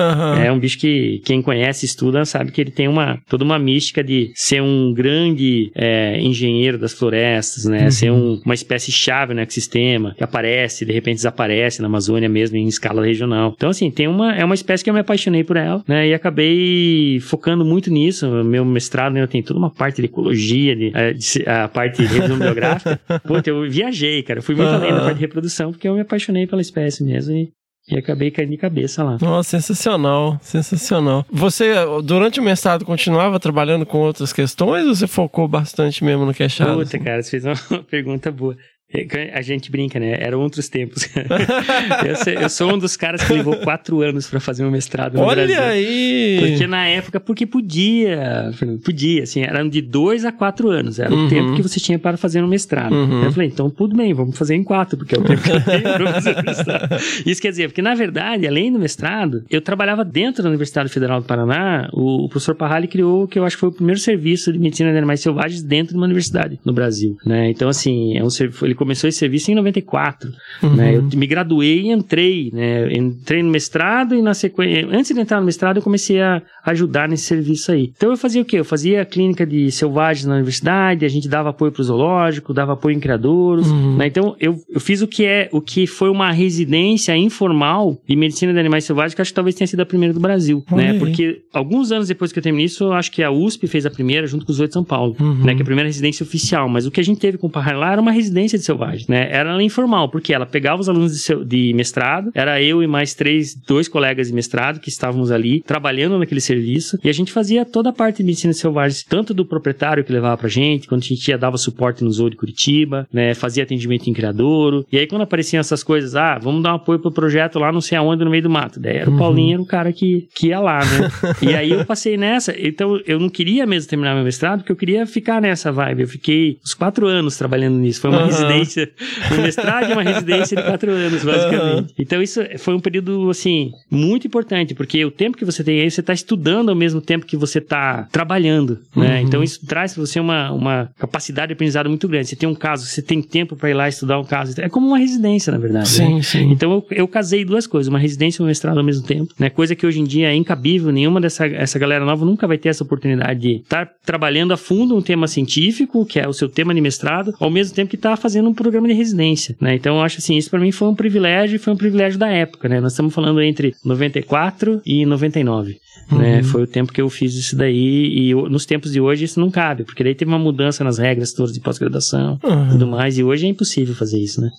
[0.45, 4.03] É um bicho que quem conhece, estuda, sabe que ele tem uma toda uma mística
[4.03, 7.91] de ser um grande é, engenheiro das florestas, né?
[7.91, 12.57] Ser um- uma espécie chave no ecossistema, que aparece, de repente desaparece na Amazônia mesmo,
[12.57, 13.53] em escala regional.
[13.57, 16.09] Então, assim, tem uma, é uma espécie que eu me apaixonei por ela, né?
[16.09, 18.29] E acabei focando muito nisso.
[18.45, 22.09] Meu mestrado, né, tenho toda uma parte de ecologia, de, é, de a parte de
[22.13, 23.01] revisão biográfica.
[23.27, 24.39] Puta, eu viajei, cara.
[24.41, 27.35] Eu fui muito além da parte de reprodução, porque eu me apaixonei pela espécie mesmo
[27.35, 27.49] e,
[27.89, 29.19] e acabei caindo de cabeça lá.
[29.21, 31.27] Nossa, sensacional, sensacional.
[31.31, 31.73] Você,
[32.05, 36.79] durante o mestrado, continuava trabalhando com outras questões ou você focou bastante mesmo no queixado?
[36.79, 38.57] Puta, cara, você fez uma pergunta boa.
[38.93, 40.17] É, A gente brinca, né?
[40.19, 41.09] Eram outros tempos.
[42.41, 45.47] eu, sou, um dos caras que levou quatro anos pra fazer meu mestrado no Olha
[45.47, 45.63] Brasil.
[45.63, 46.39] aí!
[46.41, 48.51] Porque na época, porque podia,
[48.85, 51.27] podia, assim, eram de dois a quatro anos, era Uhum.
[51.27, 52.93] o tempo que você tinha para fazer um mestrado.
[52.95, 53.25] Uhum.
[53.25, 55.61] Eu falei, então tudo bem, vamos fazer em quatro, porque é o tempo que eu
[55.65, 56.97] tenho pra fazer o mestrado.
[57.27, 61.21] Isso quer dizer, porque na verdade, além do mestrado, eu trabalhava dentro da Universidade Federal
[61.21, 64.01] do Paraná, o, o professor Parrali criou o que eu acho que foi o primeiro
[64.01, 67.51] serviço de medicina de animais selvagens dentro de uma universidade no Brasil, né?
[67.51, 68.29] Então, assim, é um,
[68.63, 70.31] ele começou esse serviço em 94,
[70.63, 70.75] Uhum.
[70.75, 70.97] né?
[70.97, 72.93] Eu me graduei e entrei, né?
[72.93, 77.09] Entrei no mestrado e na sequência, antes de entrar no mestrado, eu comecei a ajudar
[77.09, 77.93] nesse serviço aí.
[77.97, 78.59] Então eu fazia o quê?
[78.59, 82.55] Eu fazia a clínica de selvagens na universidade, a gente dava apoio para o zoológico,
[82.55, 83.97] dava apoio em criadouros, Uhum.
[83.97, 84.07] né?
[84.07, 88.53] Então eu, eu fiz o que é, o que foi uma residência informal de medicina
[88.53, 90.99] de animais selvagens, que acho que talvez tenha sido a primeira do Brasil, Olha né?
[90.99, 93.91] Porque alguns anos depois que eu terminei isso, eu acho que a USP fez a
[93.91, 95.45] primeira junto com os oito de São Paulo, Uhum.
[95.45, 95.55] né?
[95.55, 97.73] Que é a primeira residência oficial, mas o que a gente teve com o Parra
[97.77, 99.29] lá era uma residência de selvagens, né?
[99.31, 102.87] Era ela informal, porque ela pegava os alunos de, seu- de mestrado, era eu e
[102.87, 107.33] mais três, dois colegas de mestrado que estávamos ali trabalhando naquele serviço, e a gente
[107.33, 110.87] fazia toda a parte de medicina de selvagens, tanto do proprietário que levava pra gente,
[110.89, 113.35] quando a gente ia dava suporte no Zoo de Curitiba, né?
[113.35, 116.99] Fazia atendimento em criadouro, e aí quando apareciam essas coisas, ah, vamos dar um apoio
[116.99, 119.63] pro projeto lá não sei aonde, no meio do mato, daí era o Paulinho, era
[119.63, 121.09] o cara que, que ia lá, né?
[121.43, 124.77] e aí eu passei nessa, então eu não queria mesmo terminar meu mestrado, porque eu
[124.77, 128.27] queria ficar nessa vibe, eu fiquei uns quatro anos trabalhando nisso, foi uma Aham.
[128.27, 128.91] residência residência,
[129.33, 131.95] um mestrado e uma residência de quatro anos, basicamente.
[131.99, 135.91] Então isso foi um período, assim, muito importante, porque o tempo que você tem aí,
[135.91, 139.21] você está estudando ao mesmo tempo que você está trabalhando, né?
[139.21, 139.27] Uhum.
[139.27, 142.29] Então isso traz para você uma, uma capacidade de aprendizado muito grande.
[142.29, 144.61] Você tem um caso, você tem tempo para ir lá estudar um caso.
[144.61, 146.01] É como uma residência, na verdade.
[146.01, 146.07] né?
[146.07, 146.51] Sim, sim.
[146.53, 149.51] Então eu, eu casei duas coisas, uma residência e um mestrado ao mesmo tempo, né?
[149.51, 152.69] Coisa que hoje em dia é incabível, nenhuma dessa essa galera nova nunca vai ter
[152.69, 156.75] essa oportunidade de estar trabalhando a fundo um tema científico, que é o seu tema
[156.75, 159.75] de mestrado, ao mesmo tempo que está fazendo um programa de residência, né?
[159.75, 162.29] Então eu acho assim, isso para mim foi um privilégio e foi um privilégio da
[162.29, 162.81] época, né?
[162.81, 165.79] Nós estamos falando entre 94 e 99.
[166.11, 166.43] Né?
[166.43, 169.51] Foi o tempo que eu fiz isso daí e nos tempos de hoje isso não
[169.51, 173.23] cabe, porque daí teve uma mudança nas regras todas de pós-graduação e tudo mais, e
[173.23, 174.51] hoje é impossível fazer isso, né?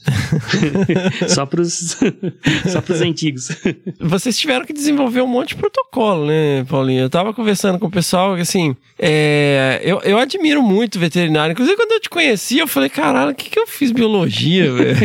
[1.27, 1.97] só pros
[2.67, 3.49] só pros antigos.
[3.99, 7.01] Vocês tiveram que desenvolver um monte de protocolo, né, Paulinho?
[7.01, 11.53] Eu tava conversando com o pessoal que, assim, é, eu, eu admiro muito veterinário.
[11.53, 14.97] Inclusive, quando eu te conheci, eu falei, caralho, o que, que eu fiz biologia, velho?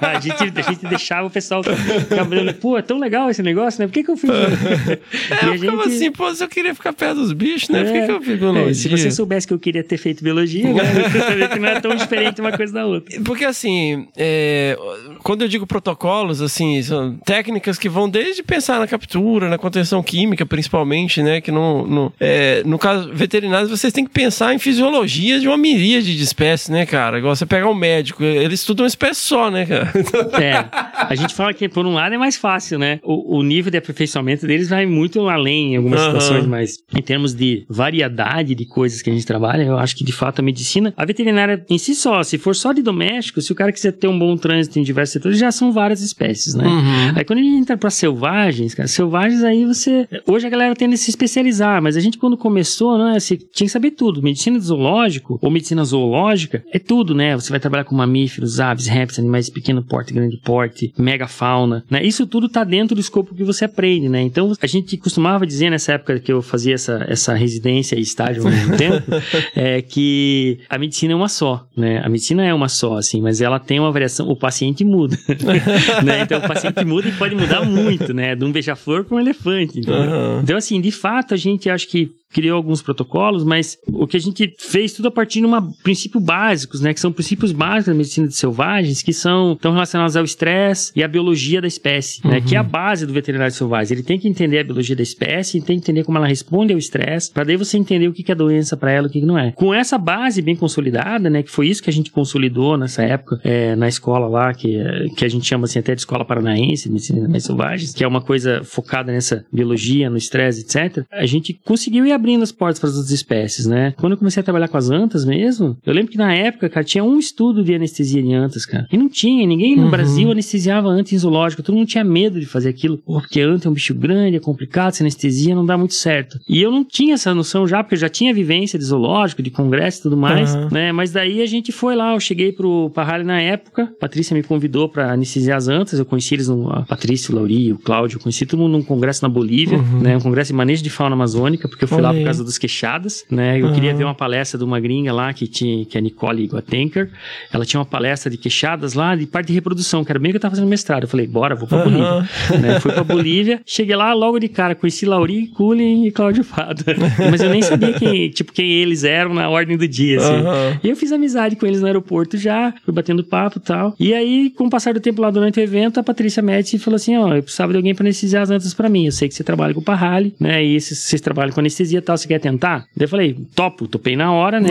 [0.00, 3.80] a, gente, a gente deixava o pessoal ficar olhando, pô, é tão legal esse negócio,
[3.80, 3.86] né?
[3.86, 4.30] Por que, que eu fiz?
[4.30, 7.84] É, eu ficava assim, pô, se eu queria ficar perto dos bichos, né?
[7.84, 8.70] Por que, que eu fiz biologia?
[8.70, 11.80] É, se você soubesse que eu queria ter feito biologia, né, você que não é
[11.80, 13.20] tão diferente uma coisa da outra.
[13.22, 14.76] Porque assim, é,
[15.22, 20.02] quando eu digo protocolos, assim, são técnicas que vão desde pensar na captura, na contenção
[20.02, 21.40] química, principalmente, né?
[21.40, 25.56] Que não, não- é, no caso veterinário, vocês têm que pensar em fisiologia de uma
[25.56, 27.18] miríade de espécies, né, cara?
[27.18, 29.92] Igual você pegar um médico, ele estuda uma espécie só, né, cara?
[30.42, 30.64] É,
[31.08, 32.98] a gente fala que por um lado é mais fácil, né?
[33.02, 36.20] O, o nível de aperfeiçoamento deles vai muito além em algumas Aham.
[36.20, 40.04] situações, mas em termos de variedade de coisas que a gente trabalha, eu acho que
[40.04, 43.52] de fato a medicina, a veterinária em si só, se for só de doméstico, se
[43.52, 46.66] o cara quiser ter um bom trânsito em diversos setores, já são várias espécies, né?
[46.66, 47.12] Uhum.
[47.16, 50.08] Aí quando a gente entra pra selvagens, cara, selvagens aí você.
[50.26, 53.66] Hoje a galera tende a se especializar, mas a gente quando começou, né, você tinha
[53.66, 54.22] que saber tudo.
[54.22, 57.34] Medicina de zoológico ou medicina zoológica é tudo, né?
[57.36, 62.04] Você vai trabalhar com mamíferos, aves, répteis, animais de pequeno porte, grande porte, megafauna, né?
[62.04, 64.22] Isso tudo tá dentro do escopo que você aprende, né?
[64.22, 68.44] Então a gente costumava dizer nessa época que eu fazia essa, essa residência e estágio
[68.44, 69.04] ao mesmo tempo,
[69.54, 72.00] é que a medicina é uma só, né?
[72.02, 75.16] A medicina é uma só, assim, mas ela tem uma variação, o paciente muda,
[76.02, 76.22] né?
[76.22, 78.34] Então o paciente muda e pode mudar muito, né?
[78.34, 80.02] De um beija-flor para um elefante, entendeu?
[80.02, 80.40] Aham.
[80.42, 84.20] Então, assim, de fato, a gente acho que criou alguns protocolos, mas o que a
[84.20, 86.94] gente fez tudo a partir de uma princípios básicos, né?
[86.94, 91.02] Que são princípios básicos da medicina de selvagens, que são estão relacionados ao estresse e
[91.02, 92.40] à biologia da espécie, né?
[92.40, 93.96] Que é a base do veterinário selvagem.
[93.96, 96.72] Ele tem que entender a biologia da espécie, ele tem que entender como ela responde
[96.72, 99.20] ao estresse, para daí você entender o que é doença para ela, e o que
[99.20, 99.52] não é.
[99.52, 101.42] Com essa base bem consolidada, né?
[101.42, 104.78] Que foi isso que a gente consolidou nessa época é, na escola lá, que,
[105.16, 108.08] que a gente chama assim até de escola paranaense, de medicina de selvagens, que é
[108.08, 111.04] uma coisa focada nessa biologia, no estresse, etc.
[111.10, 113.92] A gente conseguiu ir abrindo as portas para as outras espécies, né?
[113.98, 116.84] Quando eu comecei a trabalhar com as antas mesmo, eu lembro que na época, cara,
[116.84, 118.86] tinha um estudo de anestesia em antas, cara.
[118.90, 122.46] E não tinha, ninguém no Brasil anestesiava anta em zoológico, todo mundo tinha medo de
[122.46, 125.76] fazer aquilo, Pô, porque anta é um bicho grande, é complicado, se anestesia não dá
[125.76, 126.38] muito certo.
[126.48, 129.50] E eu não tinha essa noção já, porque eu já tinha vivência de zoológico, de
[129.50, 130.68] congresso e tudo mais, Aham.
[130.70, 130.92] né?
[130.92, 134.42] Mas daí a gente foi lá, eu cheguei pro Parralho na época, a Patrícia me
[134.42, 138.16] convidou para anestesiar as antas, eu conheci eles, no, a Patrícia, o Lauri, o Cláudio,
[138.16, 140.16] eu conheci todo mundo num congresso na Bolívia, né?
[140.16, 142.58] Um congresso de manejo de fauna amazônica, porque eu fui Olha lá por causa dos
[142.58, 143.60] queixadas, né?
[143.60, 143.74] Eu Aham.
[143.74, 147.10] queria ver uma palestra de uma gringa lá, que, tinha, que é a Nicole Guatenker,
[147.52, 150.36] ela tinha uma palestra de queixadas lá, de parte de reprodução, que era bem que
[150.36, 151.04] eu tava fazendo mestrado.
[151.04, 151.90] Eu falei, bora, vou pra Aham.
[151.90, 152.60] Bolívia.
[152.60, 152.80] né?
[152.80, 156.84] Fui pra Bolívia, cheguei lá logo de cara, conheci Lauri, Cullen e Cláudio Fado.
[157.30, 160.34] Mas eu nem sabia quem, tipo, quem eles eram na ordem do dia, assim.
[160.34, 160.80] Aham.
[160.82, 163.94] E eu fiz amizade com eles no aeroporto já, fui batendo papo e tal.
[163.98, 166.96] E aí, com o passar do tempo lá durante o evento, a Patrícia Médici falou
[166.96, 169.06] assim: ó, eu precisava de alguém pra anestesiar as antas pra mim.
[169.06, 170.62] Eu sei que você trabalha com o Parrale, né?
[170.62, 172.86] E se vocês trabalham com anestesia tal, você quer tentar?
[172.96, 174.70] Daí eu falei, topo, topei na hora, né?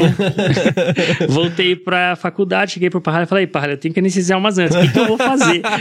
[1.28, 4.76] Voltei pra faculdade, cheguei pro Parrale e falei, Parrale, eu tenho que anestesiar umas antas.
[4.76, 5.62] O que, que eu vou fazer?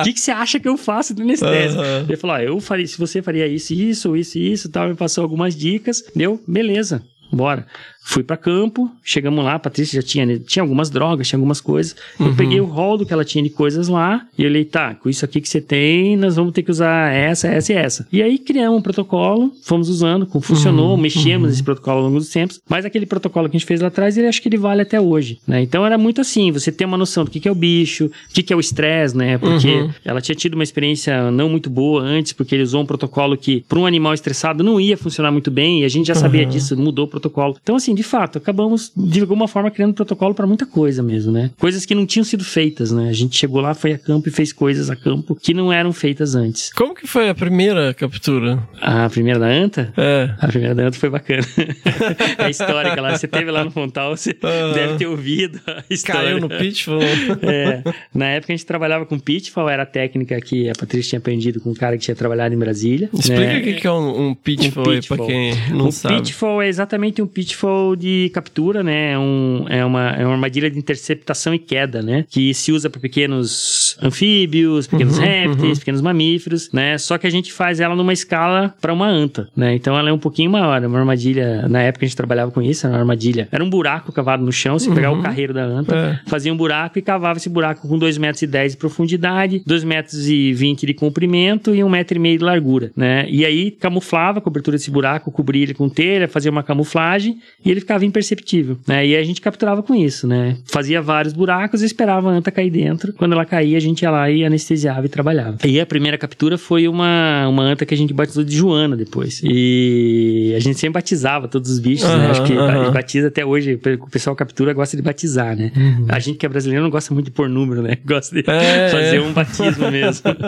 [0.00, 1.80] O que, que você acha que eu faço de anestesia?
[1.80, 2.04] Aham.
[2.08, 5.22] Ele falou: ó, eu faria, se você faria isso, isso, isso, isso, tal, me passou
[5.22, 6.02] algumas dicas.
[6.14, 7.66] Deu, beleza, bora.
[8.02, 11.60] Fui pra campo, chegamos lá, a Patrícia já tinha, né, tinha algumas drogas, tinha algumas
[11.60, 11.94] coisas.
[12.18, 14.94] Eu peguei o rol do que ela tinha de coisas lá e eu olhei, tá,
[14.94, 18.08] com isso aqui que você tem, nós vamos ter que usar essa, essa e essa.
[18.12, 22.60] E aí criamos um protocolo, fomos usando, funcionou, mexemos nesse protocolo ao longo dos tempos,
[22.68, 25.00] mas aquele protocolo que a gente fez lá atrás, ele acho que ele vale até
[25.00, 25.62] hoje, né?
[25.62, 28.32] Então era muito assim, você tem uma noção do que, que é o bicho, o
[28.32, 29.38] que, que é o estresse, né?
[29.38, 33.36] Porque ela tinha tido uma experiência não muito boa antes, porque ele usou um protocolo
[33.36, 36.44] que para um animal estressado não ia funcionar muito bem, e a gente já sabia
[36.44, 37.56] disso, mudou o protocolo.
[37.62, 41.32] Então assim, assim, de fato, acabamos de alguma forma criando protocolo para muita coisa mesmo,
[41.32, 41.50] né?
[41.58, 43.08] Coisas que não tinham sido feitas, né?
[43.08, 45.92] A gente chegou lá, foi a campo e fez coisas a campo que não eram
[45.92, 46.72] feitas antes.
[46.72, 48.62] Como que foi a primeira captura?
[48.80, 49.92] A primeira da Anta?
[49.96, 50.30] É.
[50.40, 51.42] A primeira da Anta foi bacana.
[52.38, 53.16] é histórica lá.
[53.16, 54.72] Você teve lá no Fontal, você Aham.
[54.72, 56.22] deve ter ouvido a história.
[56.22, 57.00] Caiu no Pitfall?
[57.42, 57.82] É,
[58.14, 61.60] na época a gente trabalhava com Pitfall, era a técnica que a Patrícia tinha aprendido
[61.60, 63.08] com um cara que tinha trabalhado em Brasília.
[63.12, 63.58] Explica né?
[63.58, 65.26] o que é um, um Pitfall Um pitfall.
[65.26, 66.16] quem não um sabe.
[66.16, 69.12] pitfall é exatamente um pitfall de captura, né?
[69.12, 72.24] É Um, é, uma, é uma armadilha de interceptação e queda, né?
[72.28, 76.96] Que se usa para pequenos anfíbios, pequenos Uhum, répteis, pequenos mamíferos, né?
[76.98, 79.74] Só que a gente faz ela numa escala para uma anta, né?
[79.74, 80.82] Então ela é um pouquinho maior.
[80.82, 81.66] É uma armadilha.
[81.68, 83.48] Na época a gente trabalhava com isso, era uma armadilha.
[83.50, 84.78] Era um buraco cavado no chão.
[84.78, 86.20] Se pegar o carreiro da anta, É.
[86.30, 89.84] fazia um buraco e cavava esse buraco com 2,10 metros e dez de profundidade, 2,20
[89.86, 93.26] metros e vinte de comprimento e 1,5 metro e meio de largura, né?
[93.28, 97.69] E aí camuflava a cobertura desse buraco, cobria ele com telha, fazia uma camuflagem e
[97.70, 99.06] ele ficava imperceptível, né?
[99.06, 100.56] E a gente capturava com isso, né?
[100.66, 103.12] Fazia vários buracos e esperava a anta cair dentro.
[103.14, 105.58] Quando ela caía, a gente ia lá e anestesiava e trabalhava.
[105.64, 109.40] E a primeira captura foi uma, uma anta que a gente batizou de Joana depois.
[109.44, 112.14] E a gente sempre batizava todos os bichos, né?
[112.14, 112.92] Aham, Acho que aham.
[112.92, 115.72] batiza até hoje, o pessoal captura gosta de batizar, né?
[116.08, 117.96] A gente que é brasileiro não gosta muito de pôr número, né?
[118.04, 119.20] Gosta de É, fazer é.
[119.20, 120.30] um batismo mesmo.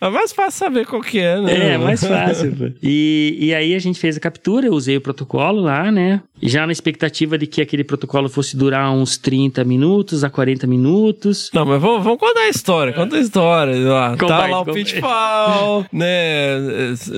[0.00, 1.74] É mais fácil saber qual que é, né?
[1.74, 2.74] É, mais fácil.
[2.82, 6.20] E, e aí a gente fez a captura, eu usei o protocolo lá, né?
[6.42, 11.50] Já na expectativa de que aquele protocolo fosse durar uns 30 minutos a 40 minutos.
[11.52, 12.92] Não, mas vamos, vamos contar a história.
[12.92, 13.76] Conta a história.
[13.78, 14.84] Lá, tá lá o combate.
[14.94, 16.14] pitfall, né?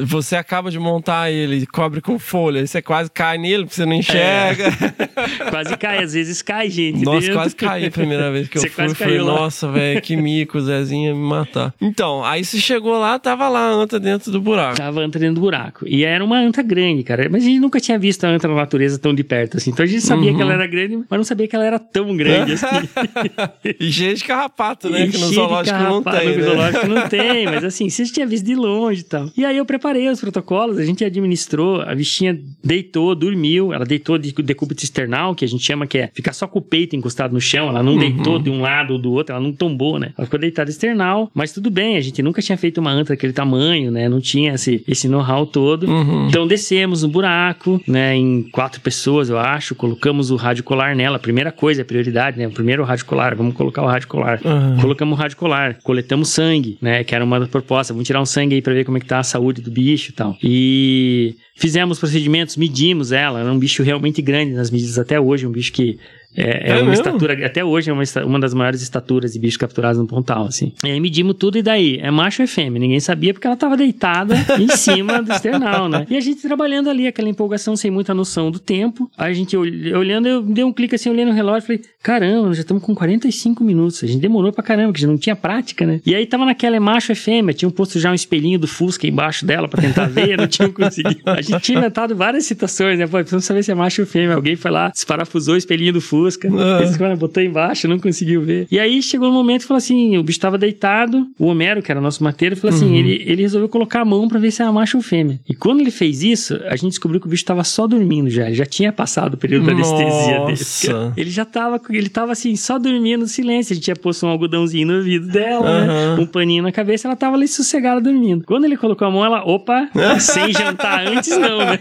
[0.04, 3.94] Você acaba de montar ele, cobre com folha, você quase cai nele porque você não
[3.94, 4.64] enxerga.
[5.50, 7.04] Quase cai, às vezes cai, gente.
[7.04, 7.34] Nossa, dentro.
[7.34, 8.84] quase caí a primeira vez que eu Você fui.
[8.84, 11.74] quase Falei, nossa, velho, que mico, o Zezinho ia me matar.
[11.80, 14.76] Então, aí você chegou lá, tava lá a anta dentro do buraco.
[14.76, 15.86] Tava a anta dentro do buraco.
[15.86, 17.28] E era uma anta grande, cara.
[17.30, 19.70] Mas a gente nunca tinha visto a anta na natureza tão de perto assim.
[19.70, 20.36] Então a gente sabia Uhum.
[20.36, 22.66] que ela era grande, mas não sabia que ela era tão grande assim.
[23.80, 25.06] E de carrapato, né?
[25.08, 26.42] Que no zoológico não carrapato, tem, No né?
[26.44, 29.30] zoológico não tem, mas assim, você tinha visto de longe e tal.
[29.36, 34.18] E aí eu preparei os protocolos, a gente administrou, a bichinha deitou, dormiu, ela deitou
[34.18, 37.32] de decúbito external, que a gente chama que é ficar só com o peito encostado
[37.32, 40.12] no chão, ela não deitou de um lado ou do outro, ela não tombou, né?
[40.16, 43.32] Ela ficou deitada external, mas tudo bem, a gente nunca tinha feito uma anta daquele
[43.32, 44.08] tamanho, né?
[44.08, 45.86] Não tinha esse, esse know-how todo.
[45.86, 46.28] Uhum.
[46.28, 48.14] Então descemos no buraco, né?
[48.16, 52.48] Em quatro pessoas, eu acho, colocamos o rádio colar nela, primeira coisa, a prioridade, né?
[52.48, 54.40] Primeiro o rádio colar, vamos colocar o rádio colar.
[54.44, 54.78] Uhum.
[54.80, 57.04] Colocamos o rádio colar, coletamos sangue, né?
[57.04, 57.94] Que era uma das propostas.
[57.94, 60.10] Vamos tirar um sangue aí pra ver como é que tá a saúde do bicho
[60.10, 60.36] e tal.
[60.42, 63.40] E fizemos procedimentos, medimos ela.
[63.40, 65.98] Era um bicho realmente grande nas medidas até hoje, um bicho que
[66.36, 69.56] é, é É uma estatura, até hoje é uma, uma das maiores estaturas de bichos
[69.56, 70.72] capturados no Pontal, assim.
[70.84, 71.98] E aí medimos tudo e daí?
[72.00, 72.78] É macho ou é fêmea?
[72.80, 76.06] Ninguém sabia porque ela tava deitada em cima do external, né?
[76.08, 79.10] E a gente trabalhando ali, aquela empolgação sem muita noção do tempo.
[79.18, 79.64] Aí a gente ol-
[79.98, 82.94] olhando, eu dei um clique assim, olhei no relógio e falei, caramba, já estamos com
[82.94, 84.02] 45 minutos.
[84.04, 86.00] A gente demorou pra caramba, porque já não tinha prática, né?
[86.06, 87.52] E aí tava naquela, é macho ou é fêmea?
[87.54, 91.20] Tinham posto já um espelhinho do Fusca embaixo dela pra tentar ver, não tinham conseguido.
[91.26, 93.06] A gente tinha inventado várias situações, né?
[93.06, 94.34] Pô, precisamos saber se é macho ou fêmea.
[94.36, 96.19] Alguém foi lá, desparafusou o espelhinho do Fusca.
[96.28, 96.82] Ah.
[96.82, 98.66] Esse cara botou embaixo, não conseguiu ver.
[98.70, 101.90] E aí chegou um momento e falou assim: o bicho tava deitado, o Homero, que
[101.90, 104.72] era nosso mateiro, falou assim: ele, ele resolveu colocar a mão pra ver se era
[104.72, 105.40] macho ou fêmea.
[105.48, 108.46] E quando ele fez isso, a gente descobriu que o bicho tava só dormindo já.
[108.46, 111.12] Ele já tinha passado o período da anestesia dele.
[111.16, 113.72] Ele já tava, ele tava assim, só dormindo no silêncio.
[113.72, 115.92] A gente tinha posto um algodãozinho no ouvido dela, né?
[115.92, 116.20] Aham.
[116.20, 118.44] Um paninho na cabeça, ela tava ali sossegada dormindo.
[118.44, 121.78] Quando ele colocou a mão, ela, opa, sem jantar antes não, né?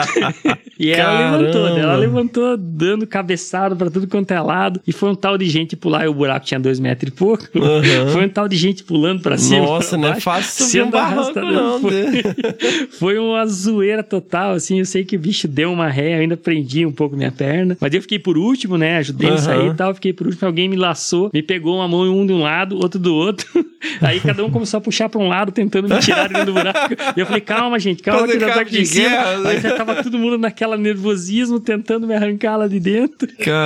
[0.78, 1.36] e ela Caramba.
[1.36, 1.80] levantou, né?
[1.80, 4.80] ela levantou dando cabeçada pra tudo quanto é lado.
[4.86, 7.44] E foi um tal de gente pular, e o buraco tinha dois metros e pouco.
[7.56, 8.08] Aham.
[8.12, 9.64] Foi um tal de gente pulando pra cima.
[9.64, 11.52] Nossa, pra não é fácil subir um sendo barranco, arrastado.
[11.52, 11.80] não.
[11.80, 12.22] Foi, né?
[12.98, 14.78] foi uma zoeira total, assim.
[14.78, 17.76] Eu sei que o bicho deu uma ré, ainda prendi um pouco minha perna.
[17.80, 18.98] Mas eu fiquei por último, né?
[18.98, 19.38] Ajudei a Aham.
[19.38, 19.94] sair e tal.
[19.94, 20.46] Fiquei por último.
[20.46, 23.46] Alguém me laçou, me pegou uma mão um de um lado, outro do outro.
[24.00, 26.52] Aí cada um começou a puxar pra um lado, tentando me tirar de dentro do
[26.54, 26.94] buraco.
[27.16, 29.08] E eu falei, calma, gente, calma Fazer que aqui de em cima.
[29.08, 29.50] guerra, né?
[29.50, 33.28] Aí já tava todo mundo naquela nervosismo, tentando me arrancar lá de dentro.
[33.38, 33.59] Caramba.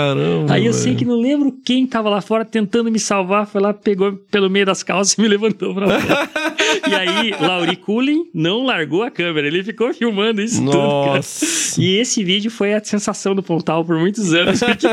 [0.49, 0.99] Aí eu sei velho.
[0.99, 4.67] que não lembro quem tava lá fora tentando me salvar, foi lá, pegou pelo meio
[4.67, 6.31] das calças e me levantou pra fora.
[6.89, 11.17] e aí, Lauri Cullen não largou a câmera, ele ficou filmando isso tudo, cara.
[11.17, 11.81] Nossa.
[11.81, 14.61] E esse vídeo foi a sensação do Pontal por muitos anos.
[14.61, 14.87] Porque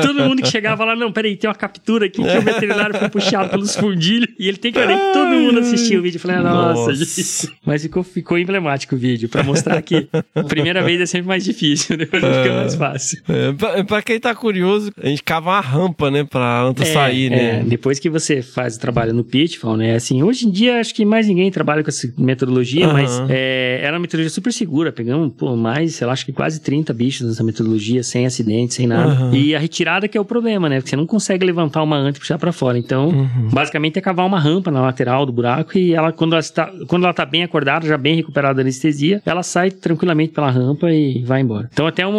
[0.00, 3.08] todo mundo que chegava lá, não, peraí, tem uma captura aqui que o veterinário foi
[3.08, 6.16] puxado pelos fundilhos e ele tem que olhar que todo mundo assistiu o vídeo.
[6.16, 6.94] Eu falei, nossa, Nossa.
[6.94, 7.52] gente.
[7.64, 11.44] Mas ficou, ficou emblemático o vídeo, pra mostrar que a primeira vez é sempre mais
[11.44, 13.22] difícil, depois fica mais fácil.
[13.28, 16.24] É, pra, pra quem tá curioso, a gente cava uma rampa, né?
[16.24, 17.64] Pra anta sair, É, né?
[17.66, 19.94] depois que você faz o trabalho no Pitfall, né?
[19.94, 22.92] Assim, hoje em dia acho que mais ninguém trabalha com essa metodologia, Aham.
[22.94, 24.90] mas é, era uma metodologia super segura.
[24.92, 28.86] Pegamos, pô, mais, sei lá, acho que quase 30 bichos nessa metodologia, sem acidente, sem
[28.86, 29.12] nada.
[29.12, 29.34] Aham.
[29.34, 30.76] E a retirada que é o problema, né?
[30.76, 32.76] Porque você não consegue levantar uma anta e puxar pra fora.
[32.78, 33.48] Então, Uhum.
[33.52, 37.04] basicamente é cavar uma rampa na lateral do buraco e ela, quando ela, está, quando
[37.04, 41.22] ela tá bem acordada, já bem recuperada da anestesia, ela sai tranquilamente pela rampa e
[41.22, 41.68] vai embora.
[41.72, 42.12] Então, até um,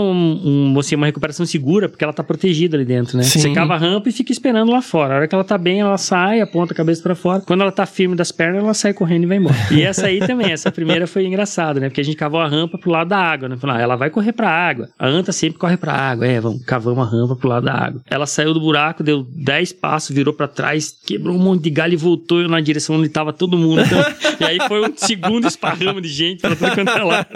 [0.73, 3.23] um, assim, uma recuperação segura, porque ela tá protegida ali dentro, né?
[3.23, 3.39] Sim.
[3.39, 5.13] Você cava a rampa e fica esperando lá fora.
[5.13, 7.41] A hora que ela tá bem, ela sai, aponta a cabeça pra fora.
[7.41, 9.55] Quando ela tá firme das pernas, ela sai correndo e vai embora.
[9.71, 11.89] E essa aí também, essa primeira foi engraçada, né?
[11.89, 13.57] Porque a gente cavou a rampa pro lado da água, né?
[13.57, 14.89] Falou, ah, ela vai correr pra água.
[14.97, 16.25] A anta sempre corre pra água.
[16.25, 18.01] É, vamos, cavamos a rampa pro lado da água.
[18.09, 21.93] Ela saiu do buraco, deu 10 passos, virou pra trás, quebrou um monte de galho
[21.93, 23.81] e voltou na direção onde tava todo mundo.
[23.81, 23.99] Então,
[24.39, 27.27] e aí foi um segundo esparramo de gente pra tudo quanto é lado.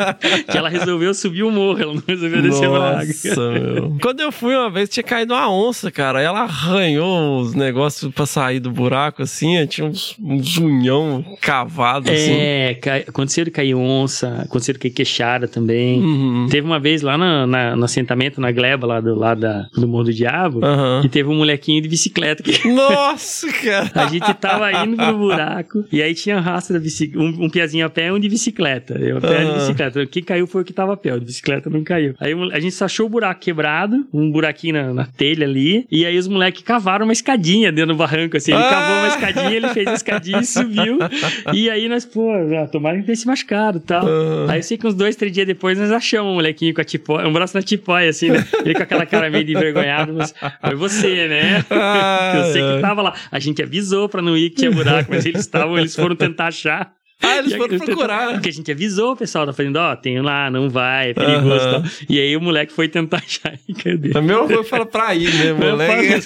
[0.50, 3.06] Que ela resolveu subir o morro, ela não resolveu descer pra água.
[3.52, 3.98] Meu.
[4.02, 6.22] Quando eu fui uma vez, tinha caído uma onça, cara.
[6.22, 9.66] Ela arranhou os negócios pra sair do buraco, assim.
[9.68, 12.34] Tinha uns, um zunhão cavado, assim.
[12.34, 16.00] É, cai- aconteceu de cair onça, aconteceu de cair queixada também.
[16.02, 16.48] Uhum.
[16.50, 19.88] Teve uma vez lá na- na- no assentamento, na gleba lá do, lá da, do
[19.88, 21.02] Morro do Diabo, Aham.
[21.02, 23.92] que teve um molequinho de bicicleta que Nossa, cara.
[23.96, 27.86] a gente tava indo pro buraco e aí tinha raça da bicicleta, um, um piazinho
[27.86, 28.96] a pé e um de bicicleta.
[28.96, 29.54] Eu a pé de Aham.
[29.60, 30.06] bicicleta.
[30.06, 32.14] Quem caiu foi o que tava a pé, o de bicicleta não caiu.
[32.20, 35.86] Aí o- a gente só achou o buraco quebrado, um buraquinho na, na telha ali,
[35.92, 38.52] e aí os moleques cavaram uma escadinha dentro do barranco, assim.
[38.54, 38.70] Ele Ah!
[38.70, 40.98] cavou uma escadinha, ele fez a escadinha e subiu.
[41.54, 44.08] E aí nós, pô, ah, tomara que tenha se machucado e tal.
[44.08, 44.48] Aham.
[44.50, 46.84] Aí eu sei que uns dois, três dias depois nós achamos um molequinho com a
[46.84, 48.46] tipóia, um braço na tipóia, assim, né?
[48.64, 51.66] Ele com aquela cara meio de envergonhado, mas foi você, né?
[52.38, 53.14] Eu sei que tava lá.
[53.32, 56.48] A gente avisou pra não ir que tinha buraco, mas eles estavam, eles foram tentar
[56.48, 56.92] achar.
[57.26, 58.34] Ah, eles foram procurar.
[58.34, 61.68] Porque a gente avisou o pessoal, tá falando, ó, tem lá, não vai, é perigoso
[61.68, 61.84] e tal.
[62.10, 64.20] E aí o moleque foi tentar achar e cadê?
[64.22, 66.24] Meu foi falar pra ir, né, moleque?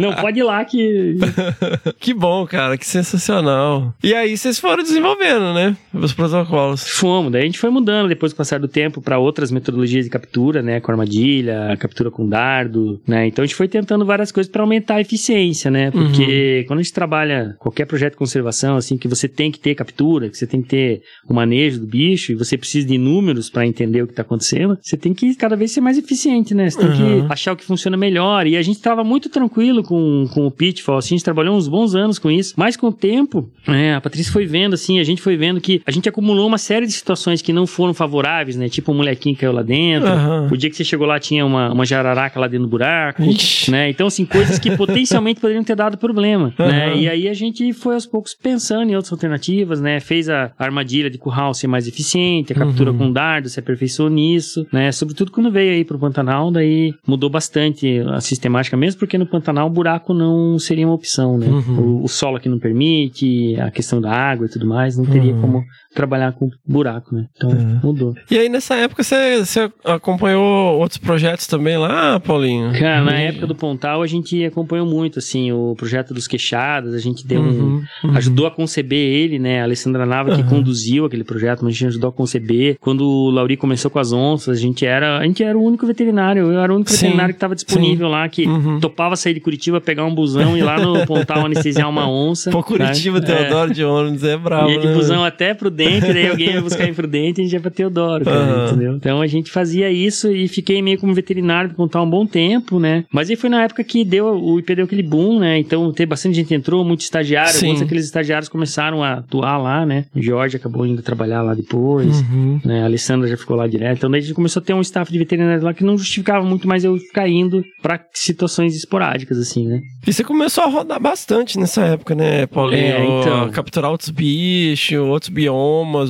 [0.00, 1.16] Não, pode ir lá que.
[1.98, 3.94] que bom, cara, que sensacional.
[4.02, 5.76] E aí vocês foram desenvolvendo, né?
[5.92, 6.86] Os protocolos.
[6.88, 10.10] Fomos, daí a gente foi mudando depois do passar do tempo pra outras metodologias de
[10.10, 13.26] captura, né, com armadilha, captura com dardo, né?
[13.26, 15.90] Então a gente foi tentando várias coisas pra aumentar a eficiência, né?
[15.90, 19.74] Porque quando a gente trabalha qualquer projeto de conservação assim que você tem que ter
[19.84, 23.50] captura, que você tem que ter o manejo do bicho e você precisa de números
[23.50, 26.68] pra entender o que tá acontecendo, você tem que cada vez ser mais eficiente, né?
[26.70, 27.26] Você tem Uhum.
[27.26, 28.46] que achar o que funciona melhor.
[28.46, 31.68] E a gente tava muito tranquilo com, com o Pitfall, assim, a gente trabalhou uns
[31.68, 32.54] bons anos com isso.
[32.56, 35.82] Mas com o tempo, é, a Patrícia foi vendo, assim, a gente foi vendo que
[35.86, 38.68] a gente acumulou uma série de situações que não foram favoráveis, né?
[38.68, 40.08] Tipo, um molequinho que caiu lá dentro.
[40.08, 40.48] Aham.
[40.50, 43.70] O dia que você chegou lá tinha uma, uma jararaca lá dentro do buraco, Ixi.
[43.70, 43.90] né?
[43.90, 46.86] Então, assim, coisas que potencialmente poderiam ter dado problema, né?
[46.92, 46.94] Aham.
[47.00, 50.00] E aí a gente foi aos poucos pensando em outras alternativas, né?
[50.00, 52.98] Fez a armadilha de curral ser mais eficiente, a captura Uhum.
[52.98, 54.90] com dardo se aperfeiçoou nisso, né?
[54.92, 59.66] Sobretudo quando veio aí pro Pantanal, daí mudou bastante a sistemática mesmo, porque no Pantanal
[59.66, 61.46] o buraco não seria uma opção, né?
[61.46, 61.78] Uhum.
[62.00, 65.32] O, o solo aqui não permite, a questão da água e tudo mais, não teria
[65.34, 65.40] Uhum.
[65.40, 65.64] como
[65.94, 67.26] trabalhar com buraco, né?
[67.36, 67.86] Então É.
[67.86, 68.14] mudou.
[68.30, 72.72] E aí nessa época você, você acompanhou outros projetos também lá, Paulinho?
[72.78, 76.94] Cara, na E- época do Pontal a gente acompanhou muito, assim, o projeto dos queixadas,
[76.94, 78.16] a gente deu um, Uhum, uhum.
[78.16, 79.60] ajudou a conceber ele, né?
[79.60, 80.50] A Alessandra Nava que Aham.
[80.50, 82.76] conduziu aquele projeto, mas a gente ajudou a conceber.
[82.80, 85.86] Quando o Lauri começou com as onças, a gente era, a gente era o único
[85.86, 88.80] veterinário, eu era o único Sim, veterinário que estava disponível lá, que Uhum.
[88.80, 92.50] topava sair de Curitiba, pegar um busão e ir lá no Pontal anestesiar uma onça.
[92.50, 93.26] Pô, Curitiba, né?
[93.26, 94.92] Teodoro de ônibus é bravo, E de né?
[94.94, 98.24] busão até Prudente, daí alguém ia buscar em Prudente e a gente ia pra Teodoro,
[98.24, 98.66] cara, Aham.
[98.68, 98.96] entendeu?
[98.96, 102.78] Então a gente fazia isso e fiquei meio como veterinário pra contar um bom tempo,
[102.78, 103.04] né?
[103.12, 105.58] Mas aí foi na época que deu, o IP deu aquele boom, né?
[105.58, 107.66] Então teve bastante gente entrou, muito estagiário, Sim.
[107.66, 110.06] alguns daqueles estagiários começaram a atuar lá, né?
[110.14, 112.20] O Jorge acabou indo trabalhar lá depois.
[112.20, 112.60] Uhum.
[112.64, 113.98] Né, a Alessandra já ficou lá direto.
[113.98, 116.44] Então daí a gente começou a ter um staff de veterinários lá que não justificava
[116.44, 119.82] muito mais eu ficar indo pra situações esporádicas, assim, né?
[120.06, 122.82] E você começou a rodar bastante nessa época, né, Paulinho?
[122.82, 123.50] É, então.
[123.50, 125.54] Capturar outros bichos, outros biomas,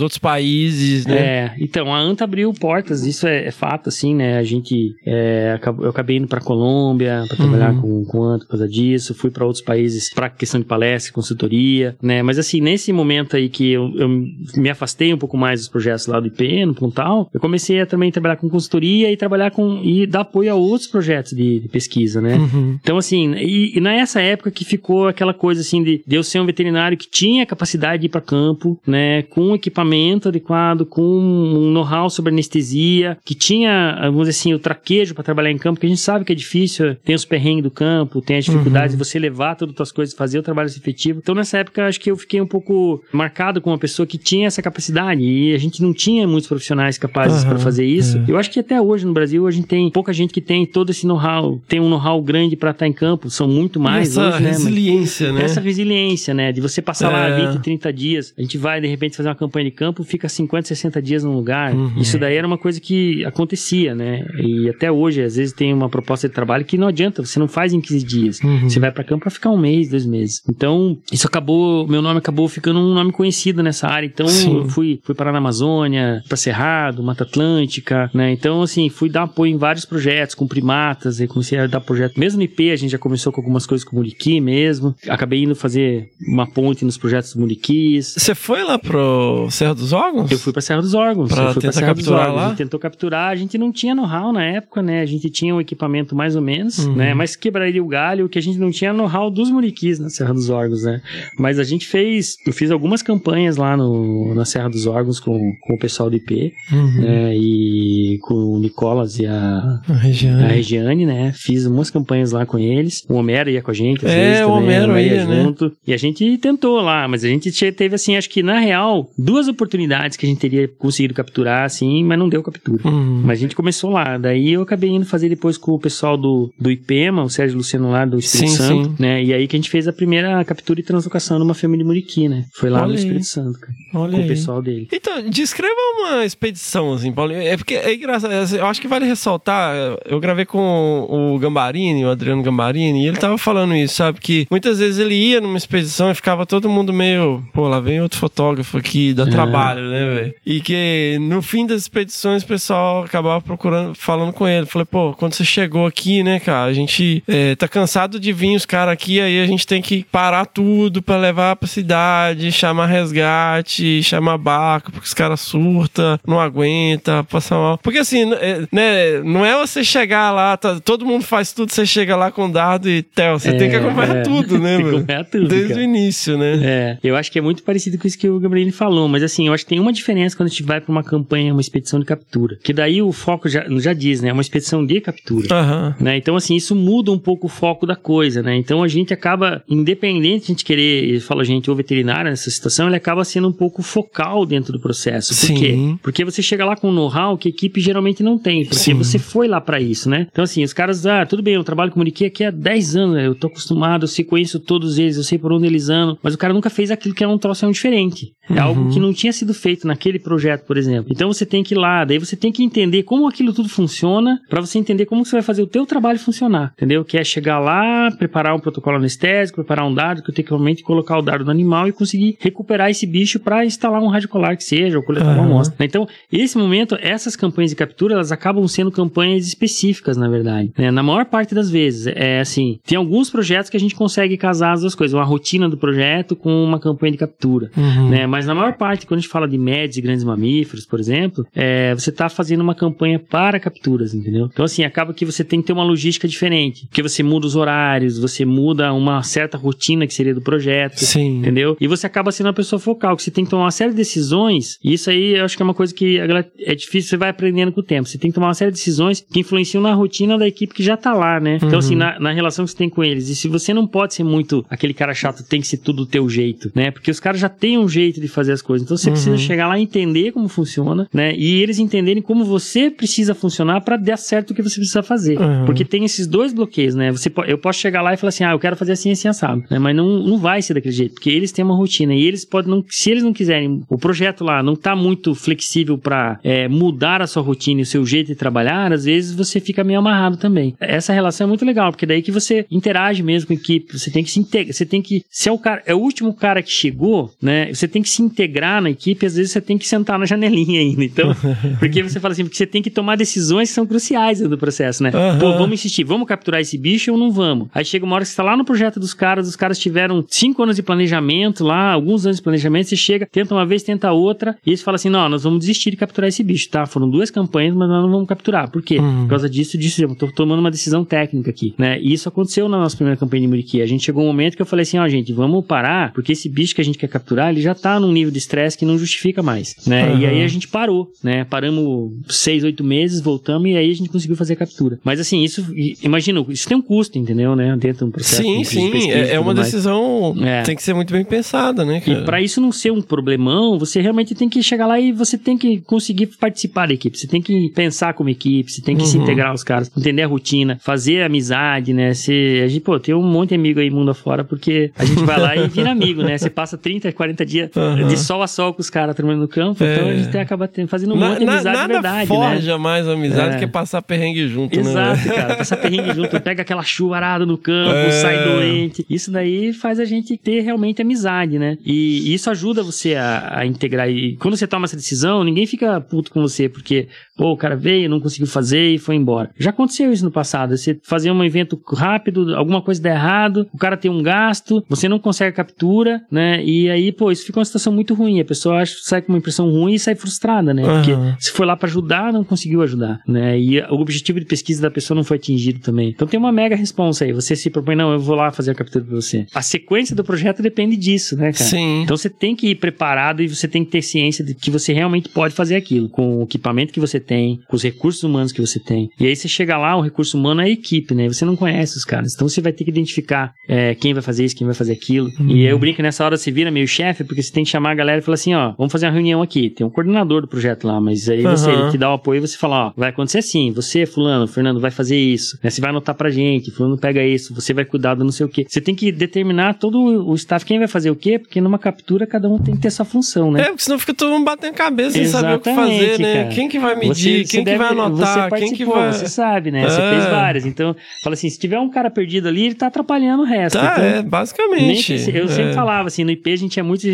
[0.00, 1.16] outros países, né?
[1.16, 4.38] É, então, a ANTA abriu portas, isso é, é fato, assim, né?
[4.38, 8.04] A gente, é, eu acabei indo pra Colômbia pra trabalhar Uhum.
[8.04, 11.12] com, com a ANTA por causa disso, fui pra outros países pra questão de palestra,
[11.12, 12.22] consultoria, né?
[12.22, 14.08] Mas assim, nesse momento aí que eu, eu
[14.56, 17.86] me afastei um pouco mais dos projetos lá do IP, no Pontal, eu comecei a
[17.86, 21.68] também trabalhar com consultoria e trabalhar com, e dar apoio a outros projetos de, de
[21.68, 22.36] pesquisa, né?
[22.36, 22.78] Uhum.
[22.82, 26.40] Então, assim, e, e nessa época que ficou aquela coisa assim de, de eu ser
[26.40, 31.70] um veterinário que tinha capacidade de ir para campo, né, com equipamento adequado, com um
[31.70, 35.86] know-how sobre anestesia, que tinha, vamos dizer assim, o traquejo para trabalhar em campo, que
[35.86, 39.02] a gente sabe que é difícil, tem os perrengues do campo, tem as dificuldades de
[39.04, 41.20] você levar todas as coisas, fazer o trabalho efetivo.
[41.22, 44.46] Então, nessa época, acho que eu fiquei um pouco marcado como uma pessoa que tinha
[44.46, 48.18] essa capacidade e a gente não tinha muitos profissionais capazes Aham, para fazer isso.
[48.18, 48.24] é.
[48.28, 50.90] Eu acho que até hoje no Brasil a gente tem pouca gente que tem todo
[50.90, 54.42] esse know-how, tem um know-how grande para estar em campo, são muito mais Essa hoje,
[54.42, 54.48] né?
[54.50, 55.42] Mas- resiliência, né?
[55.44, 56.52] essa resiliência, né?
[56.52, 57.52] De você passar lá É.
[57.52, 60.68] 20, 30 dias, a gente vai de repente fazer uma campanha de campo, fica 50,
[60.68, 61.74] 60 dias num lugar.
[61.74, 61.92] Uhum.
[61.98, 64.24] Isso daí era uma coisa que acontecia, né?
[64.42, 67.48] E até hoje, às vezes, tem uma proposta de trabalho que não adianta, você não
[67.48, 68.40] faz em 15 dias.
[68.40, 68.68] Uhum.
[68.68, 70.42] Você vai pra campo pra ficar um mês, dois meses.
[70.48, 74.06] Então, isso acabou, meu nome acabou ficando um nome conhecido nessa área.
[74.06, 74.26] Então,
[74.68, 78.32] fui, fui parar na Amazônia, pra Cerrado, Mata Atlântica, né?
[78.32, 82.18] Então, assim, fui dar apoio em vários projetos, com primatas, e comecei a dar projeto.
[82.18, 84.94] Mesmo no IP, a gente já começou com algumas coisas com Muriqui mesmo.
[85.08, 88.14] Acabei indo fazer uma ponte nos projetos dos Muriquis.
[88.16, 90.30] Você foi lá pro Serra dos Órgãos?
[90.30, 91.30] Eu fui pra Serra dos Órgãos.
[91.32, 92.44] Pra eu fui tentar dos capturar lá?
[92.44, 95.00] A gente tentou capturar, a gente não tinha know-how na época, né?
[95.00, 96.94] A gente tinha um equipamento mais ou menos, Uhum.
[96.96, 97.14] né?
[97.14, 100.50] Mas quebraria o galho, que a gente não tinha know-how dos Muriquis na Serra dos
[100.50, 101.00] Órgãos, né?
[101.38, 105.38] Mas a gente fez, eu fiz algumas campanhas lá no, na Serra dos Órgãos com,
[105.62, 107.00] com o pessoal do IP, Uhum.
[107.00, 107.36] né?
[107.36, 110.38] E com o Nicolas e a, A região.
[110.40, 111.32] a Regiane, né?
[111.34, 113.04] Fiz umas campanhas lá com eles.
[113.08, 114.04] O Homero ia com a gente.
[114.04, 115.06] às É, vezes, o também, Homero né?
[115.06, 115.42] ia, né?
[115.42, 115.72] junto.
[115.86, 119.48] E a gente tentou lá, mas a gente teve, assim, acho que na real, duas
[119.48, 122.86] oportunidades que a gente teria conseguido capturar, assim, mas não deu captura.
[122.86, 123.22] Uhum.
[123.24, 124.18] Mas a gente começou lá.
[124.18, 127.90] Daí eu acabei indo fazer depois com o pessoal do, do IPEMA, o Sérgio Luciano
[127.90, 128.96] lá do Espírito Sim, Santo, sim.
[128.98, 129.22] né?
[129.22, 132.28] E aí que a gente fez a primeira captura e translocação numa família de Muriqui,
[132.28, 132.44] né?
[132.54, 132.98] Foi lá Olha no aí.
[132.98, 134.28] Espírito Santo, cara, Olha com o aí.
[134.28, 134.88] pessoal dele.
[134.92, 137.40] Então, descreva uma expedição, assim, Paulinho.
[137.40, 138.32] É porque é engraçado.
[138.32, 139.74] Eu acho que vale ressaltar.
[140.04, 144.20] Eu gravei com o Gambarini, o Adriano Gambarini, e ele tava falando isso, sabe?
[144.20, 147.42] Que muitas vezes ele ia numa expedição e ficava todo mundo meio.
[147.52, 149.26] Pô, lá vem outro fotógrafo aqui, dá É.
[149.26, 150.34] trabalho, né, velho?
[150.46, 154.66] E que no fim das expedições o pessoal acabava procurando, falando com ele.
[154.66, 158.54] Falei, pô, quando você chegou aqui, né, cara, a gente é, tá cansado de vir
[158.56, 162.86] os caras aqui, aí a gente tem que parar tudo pra levar pra cidade, chamar
[162.86, 167.78] resgate, chamar barco, porque os caras surta, não aguenta, passa mal.
[167.78, 171.84] Porque assim, é, né, não é você chegar lá, tá- todo mundo faz tudo, você
[171.86, 174.22] chega lá com dado e tel, você tem que acompanhar é.
[174.22, 174.96] tudo, né, Tem que mano?
[174.98, 175.80] acompanhar tudo, Desde cara.
[175.80, 176.60] o início, né?
[176.62, 179.48] É, eu acho que é muito parecido com isso que o Gabriel falou, mas assim,
[179.48, 181.98] eu acho que tem uma diferença quando a gente vai pra uma campanha, uma expedição
[181.98, 182.58] de captura.
[182.62, 184.28] Que daí o foco já, já diz, né?
[184.28, 185.48] É uma expedição de captura.
[185.50, 185.96] Aham.
[186.00, 186.16] Né?
[186.16, 188.56] Então, assim, isso muda um pouco o foco da coisa, né?
[188.56, 192.86] Então, a gente acaba, independente de a gente querer, fala, gente, o veterinário nessa situação,
[192.86, 195.30] ele acaba sendo um pouco focal dentro do processo.
[195.30, 195.54] Por Sim.
[195.54, 195.94] quê?
[196.02, 198.94] Porque você chega lá com um know-how que a equipe geralmente não tem, porque Sim.
[198.94, 200.26] você foi lá pra isso, né?
[200.30, 203.14] Então, assim, os caras, ah, tudo bem, eu trabalho com Muriqui aqui há 10 anos,
[203.16, 203.26] né?
[203.26, 206.34] eu tô acostumado, eu sei, conheço todos eles, eu sei por onde eles andam, mas
[206.34, 208.32] o cara nunca fez aquilo que é um troço diferente.
[208.50, 211.10] É algo que não tinha sido feito naquele projeto, por exemplo.
[211.10, 214.40] Então você tem que ir lá, daí você tem que entender como aquilo tudo funciona,
[214.48, 217.04] pra você entender como você vai fazer o teu trabalho funcionar, entendeu?
[217.04, 220.52] Que é chegar lá, preparar um protocolo anestésico, preparar um dado, que eu tenho que
[220.52, 224.56] realmente colocar o dado no animal e conseguir recuperar esse bicho pra instalar um radiocolar
[224.56, 225.44] que seja, ou coletar uma Aham.
[225.52, 225.84] amostra.
[225.84, 230.72] Então, esse momento, essas campanhas de captura, elas acabam sendo campanhas específicas, na verdade.
[230.78, 230.90] né?
[230.90, 234.72] Na maior parte das vezes, é assim, tem alguns projetos que a gente consegue casar
[234.72, 238.08] as duas coisas, uma rotina do projeto com uma campanha de captura, Uhum.
[238.10, 238.26] né?
[238.26, 241.46] Mas na maior parte, quando a gente fala de médios e grandes mamíferos, por exemplo,
[241.54, 244.48] é, você está fazendo uma campanha para capturas, entendeu?
[244.52, 247.56] Então, assim, acaba que você tem que ter uma logística diferente, porque você muda os
[247.56, 251.38] horários, você muda uma certa rotina que seria do projeto, Sim.
[251.38, 251.76] entendeu?
[251.80, 253.96] E você acaba sendo uma pessoa focal, que você tem que tomar uma série de
[253.96, 257.30] decisões, e isso aí eu acho que é uma coisa que é difícil, você vai
[257.30, 258.08] aprendendo com o tempo.
[258.08, 260.82] Você tem que tomar uma série de decisões que influenciam na rotina da equipe que
[260.82, 261.56] já tá lá, né?
[261.56, 263.28] Então, assim, na, na relação que você tem com eles.
[263.28, 266.06] E se você não pode ser muito aquele cara chato, tem que ser tudo do
[266.06, 266.90] teu jeito, né?
[266.90, 268.84] Porque os caras já têm um jeito de fazer as coisas.
[268.84, 271.34] Então você precisa chegar lá e entender como funciona, né?
[271.36, 275.38] E eles entenderem como você precisa funcionar para dar certo o que você precisa fazer.
[275.38, 275.64] Uhum.
[275.66, 277.12] Porque tem esses dois bloqueios, né?
[277.12, 279.62] Você, eu posso chegar lá e falar assim, ah, eu quero fazer assim, assim, assado.
[279.70, 279.78] Né?
[279.78, 282.70] Mas não, não vai ser daquele jeito, porque eles têm uma rotina e eles podem,
[282.70, 286.40] não, se eles não quiserem, o projeto lá não tá muito flexível para
[286.70, 289.98] mudar a sua rotina e o seu jeito de trabalhar, às vezes você fica meio
[289.98, 290.74] amarrado também.
[290.80, 294.10] Essa relação é muito legal, porque daí que você interage mesmo com a equipe, você
[294.10, 296.62] tem que se integrar, você tem que, se é o cara, é o último cara
[296.62, 297.72] que chegou, né?
[297.72, 300.80] Você tem que se integrar na equipe, às vezes você tem que sentar na janelinha
[300.80, 301.04] ainda.
[301.04, 301.34] Então,
[301.78, 305.02] porque você fala assim, porque você tem que tomar decisões que são cruciais do processo,
[305.02, 305.10] né?
[305.12, 305.38] Aham.
[305.38, 307.68] Pô, vamos insistir, vamos capturar esse bicho ou não vamos?
[307.74, 310.24] Aí chega uma hora que você tá lá no projeto dos caras, os caras tiveram
[310.28, 314.12] cinco anos de planejamento lá, alguns anos de planejamento, você chega, tenta uma vez, tenta
[314.12, 316.86] outra, e eles falam assim, não, nós vamos desistir de capturar esse bicho, tá?
[316.86, 318.70] Foram duas campanhas, mas nós não vamos capturar.
[318.70, 318.98] Por quê?
[318.98, 319.22] Uhum.
[319.22, 321.98] Por causa disso, disso, eu tô tomando uma decisão técnica aqui, né?
[322.00, 323.82] E isso aconteceu na nossa primeira campanha de Muriqui.
[323.82, 326.48] A gente chegou um momento que eu falei assim, ó, gente, vamos parar, porque esse
[326.48, 328.98] bicho que a gente quer capturar, ele já tá num nível de estresse que não
[328.98, 330.10] justifica mais, né?
[330.10, 330.20] Aham.
[330.20, 331.44] E aí a gente parou, né?
[331.44, 334.98] Paramos seis, oito meses, voltamos e aí a gente conseguiu fazer a captura.
[335.04, 335.64] Mas assim, isso,
[336.02, 337.76] imagina, isso tem um custo, entendeu, né?
[337.78, 339.66] Dentro de um processo Sim, sim, pesquisa e é, é uma mais.
[339.66, 340.62] decisão É.
[340.62, 342.24] tem que ser muito bem pensada, né, E cara?
[342.24, 345.56] pra isso não ser um problemão, você realmente tem que chegar lá e você tem
[345.56, 347.16] que conseguir participar da equipe.
[347.18, 349.22] Você tem que pensar como equipe, você tem que se Uhum.
[349.22, 352.12] integrar aos caras, entender a rotina, fazer amizade, né?
[352.14, 355.22] Você, a gente, pô, tem um monte de amigo aí mundo afora, porque a gente
[355.24, 356.36] vai lá e vira amigo, né?
[356.36, 358.06] Você passa 30, 40 dias Aham.
[358.08, 360.12] de sol a sol com os caras trabalhando no campo, então É.
[360.12, 362.26] a gente acaba fazendo um Na- monte de na- amizade de nada verdade, né?
[362.26, 363.58] forja mais amizade É.
[363.58, 365.34] que passar perrengue junto, Exato, né?
[365.34, 365.56] cara.
[365.56, 368.10] Passar perrengue junto, pega aquela chuvarada no campo, É.
[368.10, 369.04] sai doente.
[369.08, 371.76] Isso daí faz a gente ter realmente amizade, né?
[371.84, 374.08] E isso ajuda você a, a integrar.
[374.08, 377.76] E quando você toma essa decisão, ninguém fica puto com você, porque, pô, o cara
[377.76, 379.50] veio, não conseguiu fazer e foi embora.
[379.58, 380.76] Já aconteceu isso no passado.
[380.76, 385.08] Você fazer um evento rápido, alguma coisa dá errado, o cara tem um gasto, você
[385.08, 386.62] não consegue captura, né?
[386.64, 388.40] E aí, pô, isso fica uma situação muito ruim.
[388.40, 390.82] A pessoa acha, sai com uma impressão ruim e sai frustrada, né?
[390.82, 391.36] Porque Aham.
[391.38, 393.58] se foi lá pra ajudar, não conseguiu ajudar, né?
[393.58, 396.10] E o objetivo de pesquisa da pessoa não foi atingido também.
[396.10, 397.32] Então tem uma mega responsa aí.
[397.32, 399.46] Você se propõe, não, eu vou lá fazer a captura pra você.
[399.54, 401.64] A sequência do projeto depende disso, né, cara?
[401.64, 402.02] Sim.
[402.02, 404.92] Então você tem que ir preparado e você tem que ter ciência de que você
[404.92, 408.60] realmente pode fazer aquilo, com o equipamento que você tem, com os recursos humanos que
[408.60, 409.08] você tem.
[409.18, 411.28] E aí você chega lá, o recurso humano é a equipe, né?
[411.28, 412.34] Você não conhece os caras.
[412.34, 415.30] Então você vai ter que identificar é, quem vai fazer isso, quem vai fazer aquilo.
[415.48, 417.90] E aí eu brinco nessa hora você vira meio chefe, porque você tem que chamar
[417.90, 419.70] a galera e falar assim, ó, vamos fazer uma reunião aqui.
[419.70, 421.82] Tem um coordenador do projeto lá, mas aí você Aham.
[421.82, 424.80] ele te dá o apoio e você fala, ó, vai acontecer assim, você, fulano, Fernando,
[424.80, 425.70] vai fazer isso, né?
[425.70, 428.48] Você vai anotar pra gente, fulano pega isso, você vai cuidar do não sei o
[428.48, 428.66] quê.
[428.68, 432.26] Você tem que determinar todo o staff, quem vai fazer o quê, porque numa captura
[432.26, 433.62] cada um tem que ter sua função, né?
[433.62, 436.34] É, porque senão fica todo mundo batendo cabeça sem saber o que fazer, né?
[436.44, 436.54] cara.
[436.54, 439.12] Quem que vai medir, Você- quem você que vai anotar, quem que vai...
[439.12, 439.88] Você sabe, né?
[439.88, 440.10] Você É.
[440.10, 440.66] fez várias.
[440.66, 443.78] Então, fala assim, se tiver um cara perdido ali, ele tá atrapalhando o resto.
[443.78, 445.14] Tá, então, é, basicamente.
[445.14, 445.48] que eu É.
[445.48, 447.04] sempre falava assim, no IP a gente tinha muitos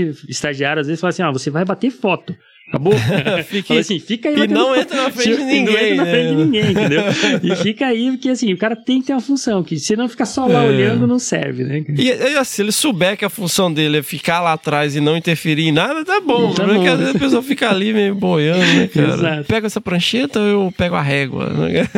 [0.80, 2.34] estagiários, às vezes falava assim, ó, você vai bater foto.
[2.70, 2.92] Acabou?
[3.48, 6.04] Fique- assim, fica aí e não entra na frente de E não ninguém, entra na
[6.10, 7.02] frente de ninguém, entendeu?
[7.42, 10.08] E fica aí, porque assim, o cara tem que ter uma função, que se não
[10.08, 10.68] ficar só lá É.
[10.68, 11.84] olhando, não serve, né?
[11.96, 15.00] E, e, assim, se ele souber que a função dele é ficar lá atrás e
[15.00, 16.52] não interferir em nada, tá bom.
[16.54, 16.86] Tá bom.
[16.86, 19.08] às vezes a pessoa fica ali meio boiando, né, cara?
[19.14, 19.44] Exato.
[19.44, 21.46] Pega essa prancheta ou eu pego a régua?
[21.50, 21.88] né?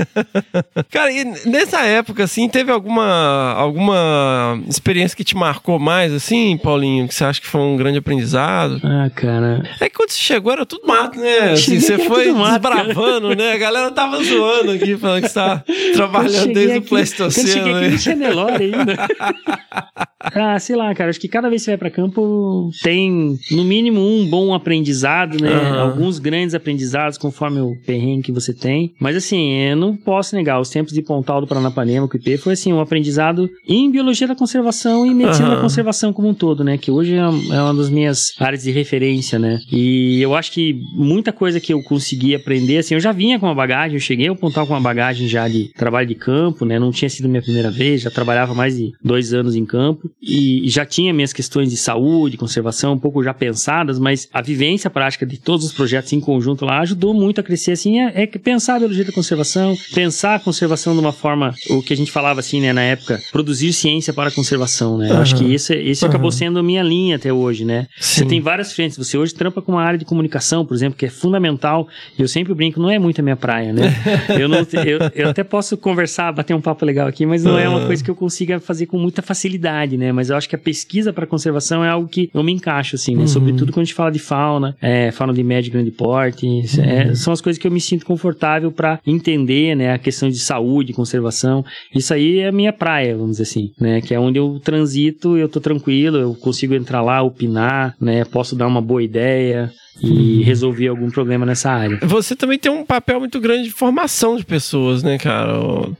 [0.91, 7.07] cara, e nessa época, assim, teve alguma, alguma experiência que te marcou mais, assim, Paulinho,
[7.09, 8.81] que você acha que foi um grande aprendizado?
[8.83, 9.63] Ah, cara.
[9.81, 11.53] É que quando você chegou era tudo mato, né?
[11.53, 13.53] Assim, você era foi tudo mato, desbravando, né?
[13.53, 16.83] A galera tava zoando aqui, falando que você tá Eu trabalhando desde o aqui- eu
[16.83, 17.49] Pleistoceno.
[17.49, 18.27] cheguei aqui, né?
[18.59, 19.07] ainda.
[20.21, 21.11] ah, sei lá, cara.
[21.11, 25.41] Acho que cada vez que você vai pra campo, tem no mínimo um bom aprendizado,
[25.41, 25.53] né?
[25.53, 25.81] Aham.
[25.81, 28.95] Alguns grandes aprendizados conforme o perrengue que você tem.
[29.01, 30.61] Mas assim, eu não posso negar.
[30.61, 34.27] Os tempos de Pontal do Paranapanema, com o IP, foi assim, um aprendizado em biologia
[34.27, 35.57] da conservação e medicina Aham.
[35.57, 36.79] da conservação como um todo, né?
[36.79, 39.59] Que hoje é é uma das minhas áreas de referência, né?
[39.71, 43.47] E eu acho que muita coisa que eu consegui aprender, assim, eu já vinha com
[43.47, 46.79] uma bagagem, eu cheguei ao Pontal com uma bagagem já de trabalho de campo, né?
[46.79, 50.69] Não tinha sido minha primeira vez, já trabalhava mais de dois anos em campo e,
[50.69, 55.25] já tinha minhas questões de saúde, conservação, um pouco já pensadas, mas a vivência prática
[55.25, 58.77] de todos os projetos em conjunto lá ajudou muito a crescer, assim, é, é pensar
[58.77, 62.41] a biologia da conservação, pensar a conservação de uma forma, o que a gente falava
[62.41, 65.11] assim, né, na época, produzir ciência para a conservação, né?
[65.11, 66.11] Eu acho que isso, isso Aham.
[66.11, 67.87] acabou sendo a minha linha até hoje, né?
[67.99, 68.27] Você Sim.
[68.27, 68.99] tem várias frentes.
[68.99, 71.89] Você hoje trampa com uma área de comunicação, por exemplo, que é fundamental.
[72.19, 73.83] E eu sempre brinco, não é muito a minha praia, né?
[74.39, 77.69] eu, não, eu, eu até posso conversar, bater um papo legal aqui, mas não é
[77.69, 80.13] uma coisa que eu consiga fazer com muita facilidade, né?
[80.13, 83.15] Mas eu acho que a pesquisa para conservação é algo que eu me encaixo, assim,
[83.15, 83.23] né?
[83.23, 83.29] Uhum.
[83.29, 86.47] Sobretudo quando a gente fala de fauna, é, fauna de médio e grande porte.
[86.81, 87.15] é- Uhum.
[87.15, 89.93] são as coisas que eu me sinto confortável para entender, né?
[89.93, 91.65] A questão de saúde, conservação.
[91.95, 94.01] Isso aí é a minha praia, vamos dizer assim, né?
[94.01, 98.25] Que é onde eu transito, eu tô tranquilo, eu consigo entrar lá, opinar, né?
[98.25, 99.71] Posso dar uma boa ideia
[100.01, 101.99] e resolver algum problema nessa área.
[102.03, 105.53] Você também tem um papel muito grande de formação de pessoas, né, cara?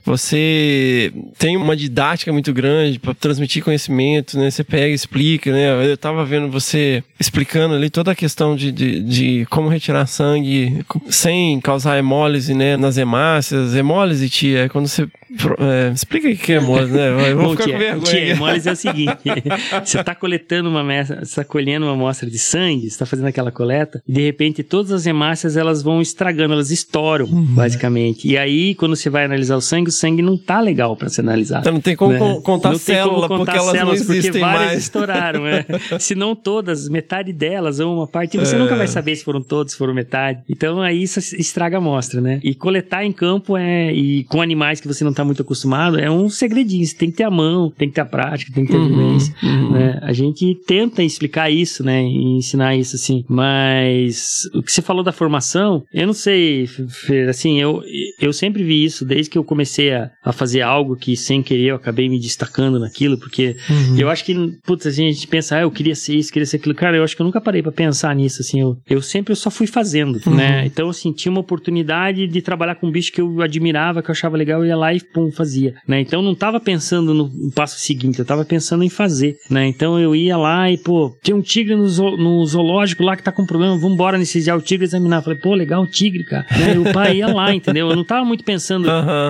[0.03, 4.49] Você tem uma didática muito grande para transmitir conhecimento, né?
[4.49, 5.91] Você pega e explica, né?
[5.91, 10.83] Eu tava vendo você explicando ali toda a questão de, de, de como retirar sangue
[11.09, 12.75] sem causar hemólise, né?
[12.77, 13.75] Nas hemácias.
[13.75, 15.07] Hemólise, tia, é quando você...
[15.59, 17.31] é, explica o que é hemólise, né?
[17.31, 18.03] Eu vou Bom, ficar tia, com vergonha.
[18.05, 18.29] tia, aqui.
[18.31, 19.17] hemólise é o seguinte:
[19.83, 23.27] você está coletando uma amostra, você tá colhendo uma amostra de sangue, você está fazendo
[23.27, 27.43] aquela coleta, e de repente todas as hemácias elas vão estragando, elas estouram, Uhum.
[27.55, 28.27] basicamente.
[28.27, 31.21] E aí, quando você vai analisar o sangue, o sangue não tá legal para ser
[31.21, 31.61] analisado.
[31.61, 32.19] Então não tem como né?
[32.19, 34.77] con- contar não tem como célula, contar porque elas células, não porque existem várias mais.
[34.83, 35.65] estouraram, é.
[35.99, 38.59] Se não todas, metade delas ou uma parte, você É.
[38.59, 40.41] nunca vai saber se foram todos, se foram metade.
[40.49, 42.39] Então aí isso estraga a amostra, né?
[42.43, 45.97] E coletar em campo é e com animais que você não está tá muito acostumado,
[45.97, 46.85] é um segredinho.
[46.85, 48.85] Você tem que ter a mão, tem que ter a prática, tem que ter a
[48.85, 49.35] vivência.
[49.71, 49.99] Né?
[50.01, 52.03] A gente tenta explicar isso, né?
[52.03, 53.23] E ensinar isso, assim.
[53.27, 57.81] Mas o que você falou da formação, eu não sei, Fer, assim, eu,
[58.19, 61.63] eu sempre vi isso desde que eu comecei a, a fazer algo que sem querer
[61.63, 63.55] eu acabei me destacando naquilo, porque
[63.97, 66.57] eu acho que, putz, assim, a gente pensa, ah, eu queria ser isso, queria ser
[66.57, 66.75] aquilo.
[66.75, 68.59] Cara, eu acho que eu nunca parei pra pensar nisso, assim.
[68.59, 70.65] Eu, eu sempre eu só fui fazendo, né?
[70.65, 74.13] Então, assim, tinha uma oportunidade de trabalhar com um bicho que eu admirava, que eu
[74.13, 76.01] achava legal, eu ia lá e pum, fazia, né?
[76.01, 79.67] Então, eu não tava pensando no, passo seguinte, eu tava pensando em fazer, né?
[79.67, 83.23] Então, eu ia lá e, pô, tinha um tigre no, zo- no zoológico lá que
[83.23, 85.17] tá com problema, vambora anestesiar o tigre e examinar.
[85.17, 86.45] Eu falei, pô, legal o tigre, cara.
[86.51, 86.75] Né?
[86.75, 87.89] E o pai ia lá, entendeu?
[87.89, 88.87] Eu não tava muito pensando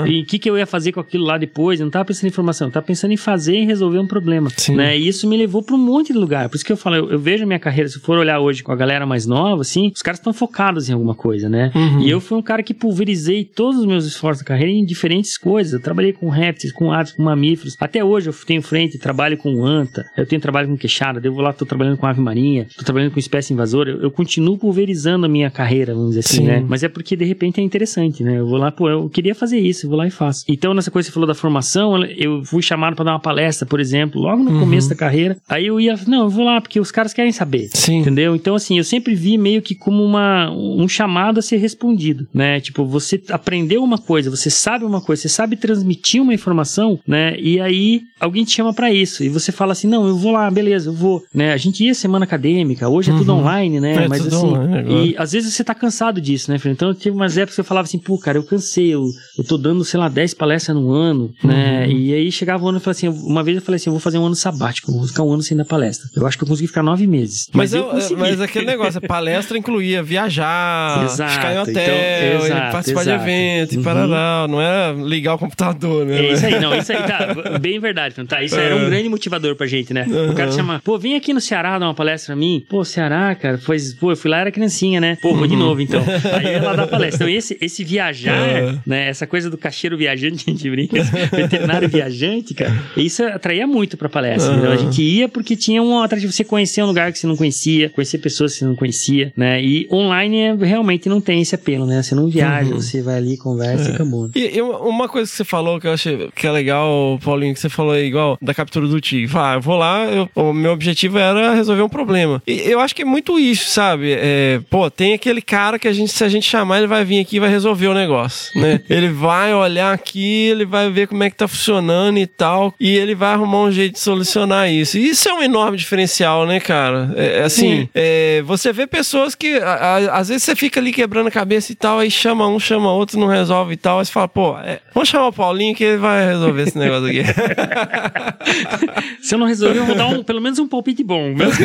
[0.07, 2.25] em o que, que eu ia fazer com aquilo lá depois, eu não tava pensando
[2.25, 4.75] em informação, eu tava pensando em fazer e resolver um problema, Sim.
[4.75, 4.97] né?
[4.97, 6.47] E isso me levou pra um monte de lugar.
[6.49, 8.63] Por isso que eu falo, eu, eu vejo a minha carreira, se for olhar hoje
[8.63, 11.71] com a galera mais nova, assim, os caras estão focados em alguma coisa, né?
[11.75, 12.01] Uhum.
[12.01, 15.37] E eu fui um cara que pulverizei todos os meus esforços da carreira em diferentes
[15.37, 15.72] coisas.
[15.73, 17.75] Eu trabalhei com répteis, com aves, com mamíferos.
[17.79, 21.41] Até hoje eu tenho frente, trabalho com anta, eu tenho trabalho com queixada, eu vou
[21.41, 23.91] lá, tô trabalhando com ave marinha, tô trabalhando com espécie invasora.
[23.91, 26.43] Eu, eu continuo pulverizando a minha carreira, vamos dizer assim, Sim.
[26.45, 26.65] né?
[26.67, 28.39] Mas é porque de repente é interessante, né?
[28.39, 30.43] Eu vou lá, pô, eu queria fazer isso, eu vou lá e faço.
[30.47, 33.65] Então, nessa coisa que você falou da formação, eu fui chamado pra dar uma palestra,
[33.67, 34.59] por exemplo, logo no Uhum.
[34.59, 35.37] começo da carreira.
[35.49, 37.69] Aí eu ia, não, eu vou lá porque os caras querem saber.
[37.73, 37.99] Sim.
[37.99, 38.35] Entendeu?
[38.35, 42.59] Então, assim, eu sempre vi meio que como uma, um chamado a ser respondido, né?
[42.59, 47.35] Tipo, você aprendeu uma coisa, você sabe uma coisa, você sabe transmitir uma informação, né?
[47.39, 49.23] E aí alguém te chama pra isso.
[49.23, 51.23] E você fala assim, não, eu vou lá, beleza, eu vou.
[51.33, 51.53] Né?
[51.53, 54.03] A gente ia semana acadêmica, hoje é tudo online, né?
[54.05, 56.75] É Mas assim, online e às vezes você tá cansado disso, né, Fernando?
[56.75, 59.05] Então, teve umas épocas que eu falava assim, pô, cara, eu cansei, eu,
[59.37, 61.85] eu tô dando, sei lá, 10 palestras no ano, né?
[61.87, 61.91] Uhum.
[61.91, 63.99] E aí chegava o ano e falava assim, uma vez eu falei assim, eu vou
[64.01, 66.09] fazer um ano sabático, eu vou ficar um ano sem dar palestra.
[66.15, 67.47] Eu acho que eu consegui ficar nove meses.
[67.53, 68.19] Mas, eu eu, consegui.
[68.19, 73.01] mas aquele negócio, a palestra incluía viajar, Exato, ficar em hotel, então, e exato, participar
[73.01, 73.17] exato.
[73.17, 73.83] de evento, e Uhum.
[73.83, 74.47] parará.
[74.49, 76.25] Não era ligar o computador, né?
[76.25, 78.15] É isso aí, não, isso aí tá bem verdade.
[78.25, 80.05] Tá, isso aí era um grande motivador pra gente, né?
[80.29, 82.63] O cara chama, pô, vem aqui no Ceará dar uma palestra pra mim.
[82.69, 85.17] Pô, Ceará, cara, pois, pô, eu fui lá, era criancinha, né?
[85.21, 86.03] Pô, vou de novo então.
[86.33, 87.25] Aí lá dar palestra.
[87.25, 89.07] Então, esse, esse viajar, né?
[89.09, 94.09] Essa coisa do cacheiro viajante, a gente brinca, veterinário viajante, cara, isso atraía muito pra
[94.09, 94.51] palestra.
[94.53, 94.71] entendeu?
[94.71, 97.89] A gente ia porque tinha um atrativo, você conhecer um lugar que você não conhecia,
[97.89, 99.61] conhecer pessoas que você não conhecia, né?
[99.61, 102.01] E online é, realmente não tem esse apelo, né?
[102.01, 104.29] Você não viaja, você vai ali, conversa e acabou.
[104.35, 107.59] E, e uma coisa que você falou que eu achei que é legal, Paulinho, que
[107.59, 109.31] você falou aí, igual da captura do tigre.
[109.35, 112.41] Ah, eu vou lá, eu- o meu objetivo era resolver um problema.
[112.47, 114.13] E eu acho que é muito isso, sabe?
[114.17, 117.19] É, pô, tem aquele cara que a gente, se a gente chamar, ele vai vir
[117.19, 118.81] aqui e vai resolver o negócio, né?
[118.89, 122.95] ele vai olhar aqui, ele vai ver como é que tá funcionando e tal, e
[122.95, 124.97] ele vai arrumar um jeito de solucionar isso.
[124.97, 127.13] E isso é um enorme diferencial, né, cara?
[127.15, 130.91] É, é assim, é, você vê pessoas que a- a- às vezes você fica ali
[130.91, 134.05] quebrando a cabeça e tal, aí chama um, chama outro, não resolve e tal, aí
[134.05, 137.23] você fala, pô, é, vamos chamar o Paulinho que ele vai resolver esse negócio aqui.
[139.21, 141.33] Se eu não resolver, eu vou dar um, pelo menos um palpite bom.
[141.33, 141.63] Mesmo que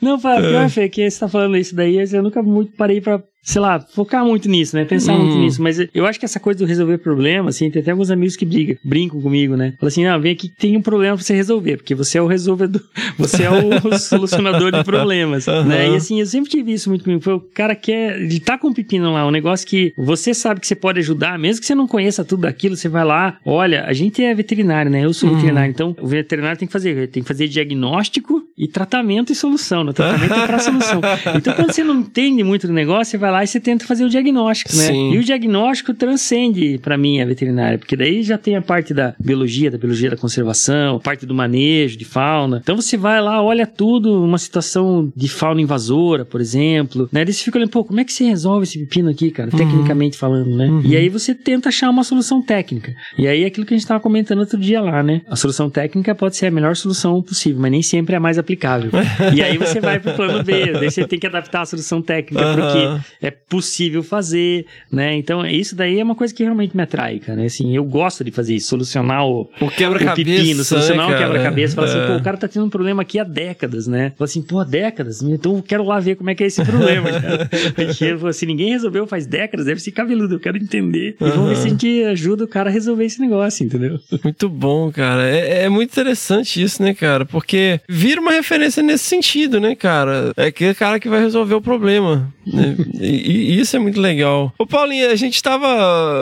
[0.04, 3.22] não, Fábio, pior, Fê, que você tá falando isso daí, eu nunca muito parei pra,
[3.42, 4.84] sei lá, focar muito nisso, né?
[4.84, 5.62] Pensar muito nisso.
[5.62, 8.44] Mas eu acho que essa coisa do resolver problema, assim, tem até alguns amigos que
[8.44, 9.74] brigam, brincam comigo, né?
[9.78, 12.22] Falam assim, não, vem aqui que tem um problema pra você resolver, porque você é
[12.22, 12.82] o resolvedor,
[13.18, 15.90] você é o solucionador de problemas, né?
[15.90, 17.22] E assim, eu sempre tive isso muito comigo.
[17.22, 20.34] Foi o cara que é, ele tá com um pepino lá, um negócio que você
[20.34, 23.38] sabe que você pode ajudar, mesmo que você não conheça tudo daquilo, você vai lá,
[23.44, 25.04] olha, a gente é veterinário, né?
[25.04, 29.32] Eu sou veterinário, então o veterinário tem que fazer, tem que fazer diagnóstico e tratamento
[29.32, 29.92] e solução, né?
[29.92, 31.00] Tratamento é pra solução.
[31.36, 34.04] Então quando você não entende muito do negócio, você vai lá e você tenta fazer
[34.04, 34.84] o diagnóstico, né?
[34.84, 35.12] Sim.
[35.12, 39.14] E o diagnóstico transcende pra mim a veterinária, porque daí já tem a parte da
[39.18, 42.60] biologia, da biologia da conservação, a parte do manejo de fauna.
[42.62, 47.24] Então você vai lá, olha tudo, uma situação de fauna invasora, por exemplo, né?
[47.24, 49.50] Daí você fica olhando, pô, como é que você resolve esse pepino aqui, cara?
[49.50, 50.68] Tecnicamente falando, né?
[50.84, 52.94] E aí você tenta achar uma solução técnica.
[53.18, 55.22] E aí é aquilo que a gente tava comentando outro dia lá, né?
[55.28, 58.38] A solução técnica pode ser a melhor solução possível, mas nem sempre é a mais
[58.38, 58.90] aplicável.
[59.34, 62.52] e aí você vai pro plano B, daí você tem que adaptar a solução técnica
[62.52, 63.00] pro Aham.
[63.19, 65.14] que é possível fazer, né?
[65.16, 67.42] Então, isso daí é uma coisa que realmente me atrai, cara.
[67.44, 71.74] Assim, eu gosto de fazer isso, solucionar o, O quebra-cabeça, solucionar né, o quebra-cabeça.
[71.74, 72.06] Fala assim, É.
[72.06, 74.12] pô, o cara tá tendo um problema aqui há décadas, né?
[74.16, 75.22] Fala assim, pô, há décadas?
[75.22, 77.48] Então eu quero lá ver como é que é esse problema, cara.
[77.74, 81.16] Porque assim, ninguém resolveu faz décadas, deve ser cabeludo, eu quero entender.
[81.20, 83.98] E vamos ver se a gente ajuda o cara a resolver esse negócio, entendeu?
[84.24, 85.28] Muito bom, cara.
[85.28, 87.24] É, é muito interessante isso, né, cara?
[87.24, 90.32] Porque vira uma referência nesse sentido, né, cara?
[90.36, 92.32] É aquele cara que vai resolver o problema.
[92.46, 92.76] né?
[93.10, 94.52] E, isso é muito legal.
[94.58, 95.66] Ô, Paulinho, a gente tava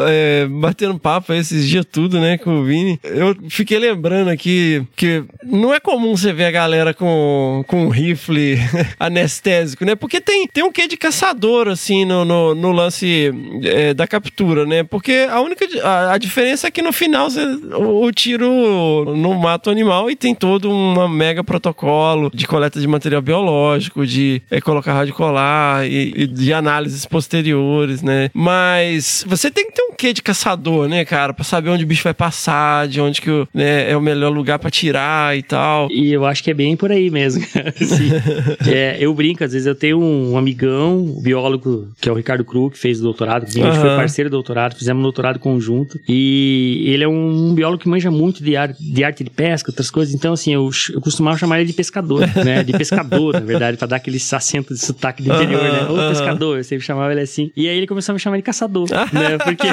[0.09, 2.99] é, batendo papo esses dias tudo, né, com o Vini.
[3.03, 7.89] Eu fiquei lembrando aqui que não é comum você ver a galera com, com um
[7.89, 8.59] rifle
[8.99, 9.95] anestésico, né?
[9.95, 13.33] Porque tem, tem um quê de caçador, assim, no, no, no lance
[13.65, 14.83] é, da captura, né?
[14.83, 19.35] Porque a única a, a diferença é que no final você, o, o tiro não
[19.35, 24.43] mata o animal e tem todo um mega protocolo de coleta de material biológico, de
[24.51, 28.31] é, colocar rádio colar e, e de análises posteriores, né?
[28.33, 31.35] Mas você tem que ter um quê de caçador, né, cara?
[31.35, 34.33] Pra saber onde o bicho vai passar, de onde que o, né, é o melhor
[34.33, 35.89] lugar pra tirar e tal.
[35.91, 37.45] E eu acho que é bem por aí mesmo.
[37.81, 38.11] Assim,
[38.71, 42.45] é, eu brinco, às vezes eu tenho um amigão, um biólogo, que é o Ricardo
[42.45, 43.97] Cru, que fez o doutorado, que a gente foi Aham.
[43.99, 45.99] parceiro do doutorado, fizemos um doutorado conjunto.
[46.09, 49.91] E ele é um biólogo que manja muito de, ar, de arte de pesca, outras
[49.91, 50.15] coisas.
[50.15, 52.63] Então, assim, eu, eu costumava chamar ele de pescador, né?
[52.63, 55.83] De pescador, na verdade, pra dar aquele acento de sotaque do interior, né?
[55.83, 57.51] Aham, Ô, pescador, sempre chamava ele assim.
[57.57, 59.39] E aí ele começou a me chamar de caçador, né?
[59.45, 59.69] Porque,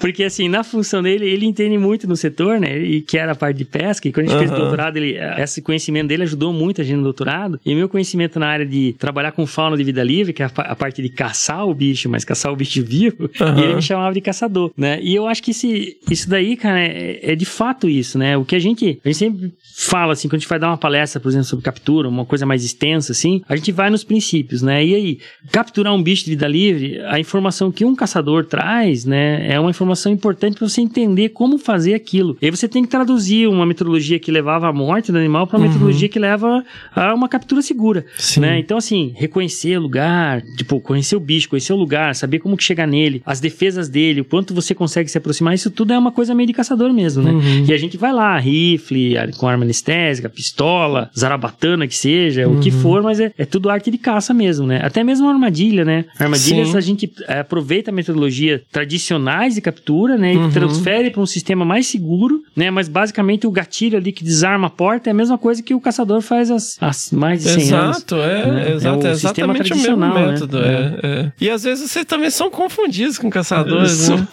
[0.00, 2.78] porque assim, na função dele, ele entende muito no setor, né?
[2.78, 4.06] E que era a parte de pesca.
[4.08, 6.96] E quando a gente fez o doutorado, ele, esse conhecimento dele ajudou muito a gente
[6.96, 7.60] no doutorado.
[7.64, 10.50] E meu conhecimento na área de trabalhar com fauna de vida livre, que é a,
[10.50, 13.60] pa- a parte de caçar o bicho, mas caçar o bicho vivo, Aham.
[13.60, 14.98] e ele me chamava de caçador, né?
[15.02, 18.36] E eu acho que esse, isso daí, cara, é, é de fato isso, né?
[18.36, 20.76] O que a gente, a gente sempre fala, assim, quando a gente vai dar uma
[20.76, 24.62] palestra, por exemplo, sobre captura, uma coisa mais extensa, assim, a gente vai nos princípios,
[24.62, 24.84] né?
[24.84, 25.18] E aí,
[25.50, 29.70] capturar um bicho de vida livre, a informação que um caçador traz, né, é uma
[29.70, 32.36] informação importante para você entender como fazer aquilo.
[32.40, 35.58] E aí você tem que traduzir uma metodologia que levava à morte do animal para
[35.58, 38.40] uma metodologia que leva a uma captura segura, Sim.
[38.40, 38.58] né?
[38.58, 42.64] Então, assim, reconhecer o lugar, tipo, conhecer o bicho, conhecer o lugar, saber como que
[42.64, 46.12] chegar nele, as defesas dele, o quanto você consegue se aproximar, isso tudo é uma
[46.12, 47.30] coisa meio de caçador mesmo, né?
[47.32, 47.64] Uhum.
[47.68, 52.70] E a gente vai lá, rifle, com arma anestésica, pistola, zarabatana que seja, o que
[52.70, 52.80] Uhum.
[52.80, 54.80] for, mas é, é tudo arte de caça mesmo, né?
[54.82, 56.04] Até mesmo armadilha, né?
[56.18, 56.76] Armadilhas Sim.
[56.76, 60.34] a gente é, aproveita a metodologia tradicionais de captura, né?
[60.34, 60.50] E Uhum.
[60.50, 62.70] transfere para um sistema mais seguro, né?
[62.70, 65.80] Mas basicamente o gatilho ali que desarma a porta é a mesma coisa que o
[65.80, 66.56] caçador faz há
[66.88, 67.96] as mais de 100 anos.
[67.98, 68.72] Exato, é, né?
[68.72, 70.26] exato, É é o sistema exatamente o mesmo né?
[70.32, 70.58] método.
[70.58, 70.62] É.
[70.62, 71.32] é, é.
[71.40, 74.26] E às vezes vocês também são confundidos com caçadores, né?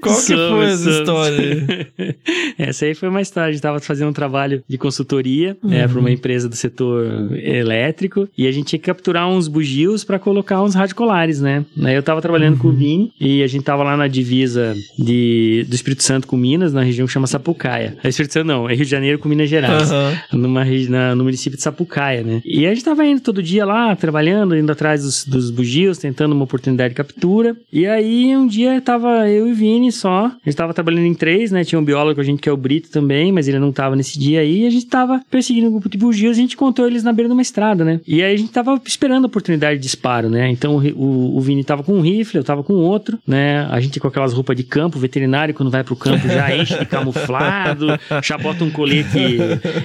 [0.00, 0.98] Qual que Somos, foi essa somos.
[0.98, 1.92] história?
[2.58, 3.48] Essa aí foi uma história.
[3.48, 8.28] A gente tava fazendo um trabalho de consultoria né, para uma empresa do setor elétrico
[8.36, 11.64] e a gente tinha que capturar uns bugios para colocar uns radicolares, né?
[11.76, 15.74] Eu tava trabalhando com o Vini e a gente tava lá na divisa de, do
[15.74, 17.96] Espírito Santo com Minas, na região que chama Sapucaia.
[18.02, 19.90] É Espírito Santo não, é Rio de Janeiro com Minas Gerais.
[19.92, 20.18] Aham.
[20.32, 22.42] Numa, na- no município de Sapucaia, né?
[22.44, 26.32] E a gente tava indo todo dia lá, trabalhando, indo atrás dos, dos bugios, tentando
[26.32, 27.56] uma oportunidade de captura.
[27.72, 30.26] E aí, um dia, tava eu e o Vini só.
[30.26, 31.62] A gente tava trabalhando em três, né?
[31.62, 34.18] Tinha um biólogo a gente que é o Brito também, mas ele não tava nesse
[34.18, 34.62] dia aí.
[34.62, 37.12] E a gente tava perseguindo um grupo de bugios e a gente encontrou eles na
[37.12, 38.00] beira de uma estrada, né?
[38.08, 40.50] E aí a gente tava esperando a oportunidade de disparo, né?
[40.50, 43.66] Então o, o, Vini tava com um rifle, eu tava com outro, né?
[43.70, 46.86] A gente com aquelas roupas de campo, veterinário, quando vai pro campo já enche de
[46.86, 47.86] camuflado,
[48.22, 49.38] já bota um colete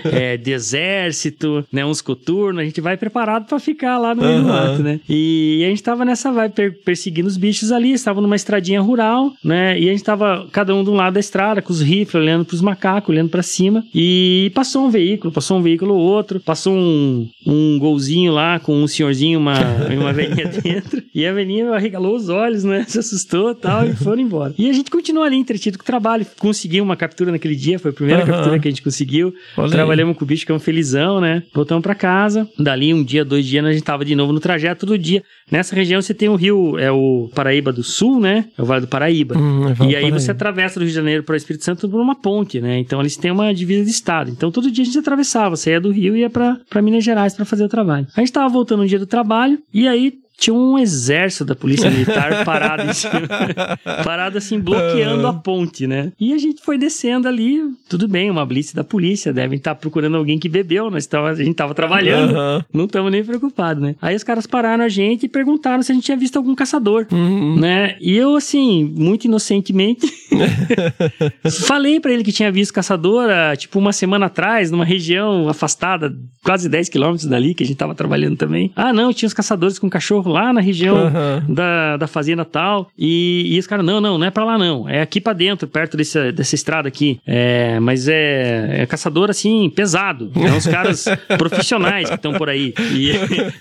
[0.06, 1.86] é, de exército, né?
[1.86, 4.70] Uns coturnos, a gente vai preparado pra ficar lá no meio do Aham.
[4.72, 5.00] mato, né?
[5.08, 9.32] E, a gente tava nessa vibe per- perseguindo os bichos ali, estava numa estradinha rural,
[9.44, 9.80] né?
[9.80, 12.46] E a gente tava cada um de um lado da estrada, com os rifles, olhando
[12.46, 13.84] pros macacos, olhando pra cima.
[13.94, 18.74] E passou um veículo, passou um veículo ou outro, passou um, um golzinho lá com
[18.76, 21.04] um senhorzinho e uma, uma velhinha dentro.
[21.14, 22.86] E a velhinha arregalou os olhos, né?
[22.88, 24.54] Se assustou e tal, e foram embora.
[24.58, 26.26] E a gente continuou ali entretido com o trabalho.
[26.40, 28.32] Conseguiu uma captura naquele dia, foi a primeira Aham.
[28.32, 29.34] captura que a gente conseguiu.
[29.56, 29.72] Olha aí.
[29.72, 31.44] Trabalhamos com o bicho, que é um felizão, né?
[31.54, 32.48] Voltamos pra casa.
[32.58, 35.24] Dali, um dia, dois dias, a gente tava de novo no trajeto todo dia.
[35.52, 38.46] Nessa região você tem o rio, é o Paraíba do Sul, né?
[38.58, 39.38] É o Vale do Paraíba.
[39.38, 42.02] Hum, é e aí você atravessa do Rio de Janeiro para o Espírito Santo por
[42.02, 42.78] uma ponte, né?
[42.80, 44.30] Então eles têm uma divisa de estado.
[44.30, 47.34] Então todo dia a gente atravessava, saía do Rio e ia pra pra Minas Gerais
[47.34, 48.08] para fazer o trabalho.
[48.16, 51.90] A gente tava voltando um dia do trabalho e aí tinha um exército da polícia
[51.90, 53.12] militar parado cima,
[54.04, 56.12] parado assim, bloqueando a ponte, né?
[56.20, 57.60] E a gente foi descendo ali,
[57.90, 61.36] tudo bem, uma blitz da polícia, devem estar procurando alguém que bebeu, nós tava, a
[61.36, 62.66] gente tava trabalhando, Aham.
[62.74, 63.96] não estamos nem preocupados, né?
[64.02, 67.08] Aí os caras pararam a gente e perguntaram se a gente tinha visto algum caçador,
[67.12, 67.60] Uhum.
[67.60, 67.96] né?
[68.00, 70.08] E eu, assim, muito inocentemente,
[71.66, 76.16] falei pra ele que tinha visto caçador, ah, tipo, uma semana atrás, numa região afastada,
[76.44, 78.72] quase 10 quilômetros dali, que a gente tava trabalhando também.
[78.76, 81.44] Ah, não, tinha os caçadores com cachorro lá na região Aham.
[81.48, 82.90] da, da fazenda tal.
[82.98, 84.88] E, e os caras, não, não, não é pra lá não.
[84.88, 87.20] É aqui pra dentro, perto dessa, dessa estrada aqui.
[87.26, 90.32] É, mas é, é caçador assim, pesado.
[90.36, 91.06] É uns caras
[91.38, 92.74] profissionais que estão por aí.
[92.94, 93.12] E,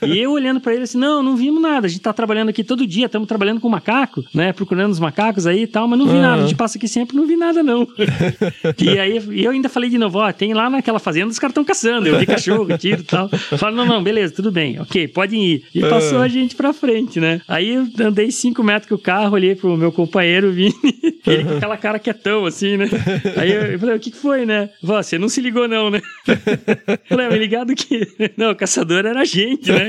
[0.06, 1.86] e eu olhando pra ele assim, não, não vimos nada.
[1.86, 4.52] A gente tá trabalhando aqui todo dia, estamos trabalhando com macaco, né?
[4.52, 6.22] Procurando os macacos aí e tal, mas não vi Aham.
[6.22, 6.42] nada.
[6.42, 7.86] A gente passa aqui sempre, não vi nada não.
[8.82, 11.64] e aí eu ainda falei de novo, ó, tem lá naquela fazenda, os caras estão
[11.64, 12.08] caçando.
[12.08, 13.28] Eu vi cachorro, tiro e tal.
[13.58, 14.80] Falo, não, não, beleza, tudo bem.
[14.80, 15.64] Ok, podem ir.
[15.74, 17.40] E passou a gente pra frente, né?
[17.46, 20.74] Aí eu andei cinco metros com o carro, olhei pro meu companheiro, Vini,
[21.26, 22.88] ele com aquela cara quietão, assim, né?
[23.36, 24.70] Aí eu, eu falei, o que foi, né?
[24.82, 26.00] Você não se ligou não, né?
[26.26, 28.06] Eu falei, me ligado que...
[28.36, 29.86] Não, o caçador era a gente, né?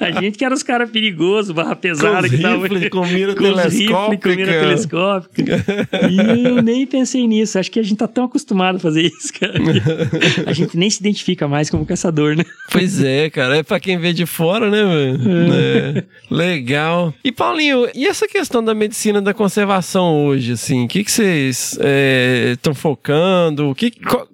[0.00, 2.66] A gente que era os caras perigosos, barra pesada, que tava...
[2.66, 4.46] rifle, com mira com os rifle, com telescópica.
[4.46, 5.64] telescópica.
[6.10, 7.58] E eu nem pensei nisso.
[7.58, 9.54] Acho que a gente tá tão acostumado a fazer isso, cara.
[10.46, 12.44] A gente nem se identifica mais como caçador, né?
[12.70, 13.56] Pois é, cara.
[13.56, 15.21] É pra quem vê de fora, né, velho?
[15.26, 16.04] É.
[16.30, 17.12] Legal.
[17.24, 20.84] E, Paulinho, e essa questão da medicina da conservação hoje, assim?
[20.84, 21.78] O que, que vocês
[22.52, 23.70] estão focando?
[23.70, 23.90] O que,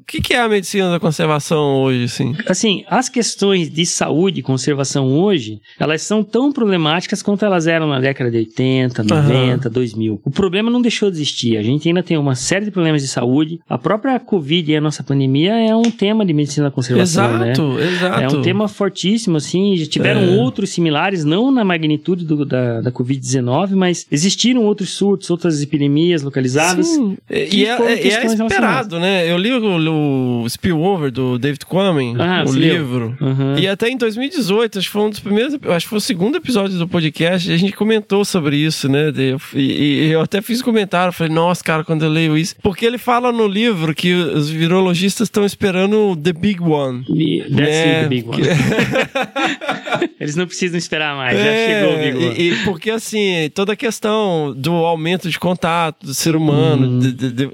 [0.07, 2.35] que, que é a medicina da conservação hoje, assim?
[2.47, 7.89] Assim, as questões de saúde e conservação hoje, elas são tão problemáticas quanto elas eram
[7.89, 10.21] na década de 80, 90, 2000.
[10.25, 11.57] O problema não deixou de existir.
[11.57, 13.61] A gente ainda tem uma série de problemas de saúde.
[13.69, 17.53] A própria Covid e a nossa pandemia é um tema de medicina da conservação, né?
[17.53, 18.21] Exato, exato.
[18.23, 19.77] É um tema fortíssimo, assim.
[19.77, 20.37] Já tiveram É.
[20.41, 26.23] outros similares, não na magnitude do- da, da Covid-19, mas existiram outros surtos, outras epidemias
[26.23, 26.87] localizadas.
[26.87, 27.17] Sim.
[27.29, 29.31] que E é, é- e é esperado, né?
[29.31, 33.17] Eu li o, o Spillover do David Quammen, Ah, o livro.
[33.21, 33.59] Uhum.
[33.59, 36.37] E até em 2018, acho que foi um dos primeiros, acho que foi o segundo
[36.37, 39.13] episódio do podcast, a gente comentou sobre isso, né?
[39.55, 39.61] E,
[40.07, 42.55] e eu até fiz um comentário, falei, nossa, cara, quando eu leio isso.
[42.63, 47.05] Porque ele fala no livro que os virologistas estão esperando o The Big One.
[47.09, 48.43] E- That's É, the big one.
[50.21, 52.37] Eles não precisam esperar mais, já É, chegou o big one.
[52.39, 56.99] E, e porque assim, toda a questão do aumento de contato do ser humano, Uhum.
[56.99, 57.51] de, de- de-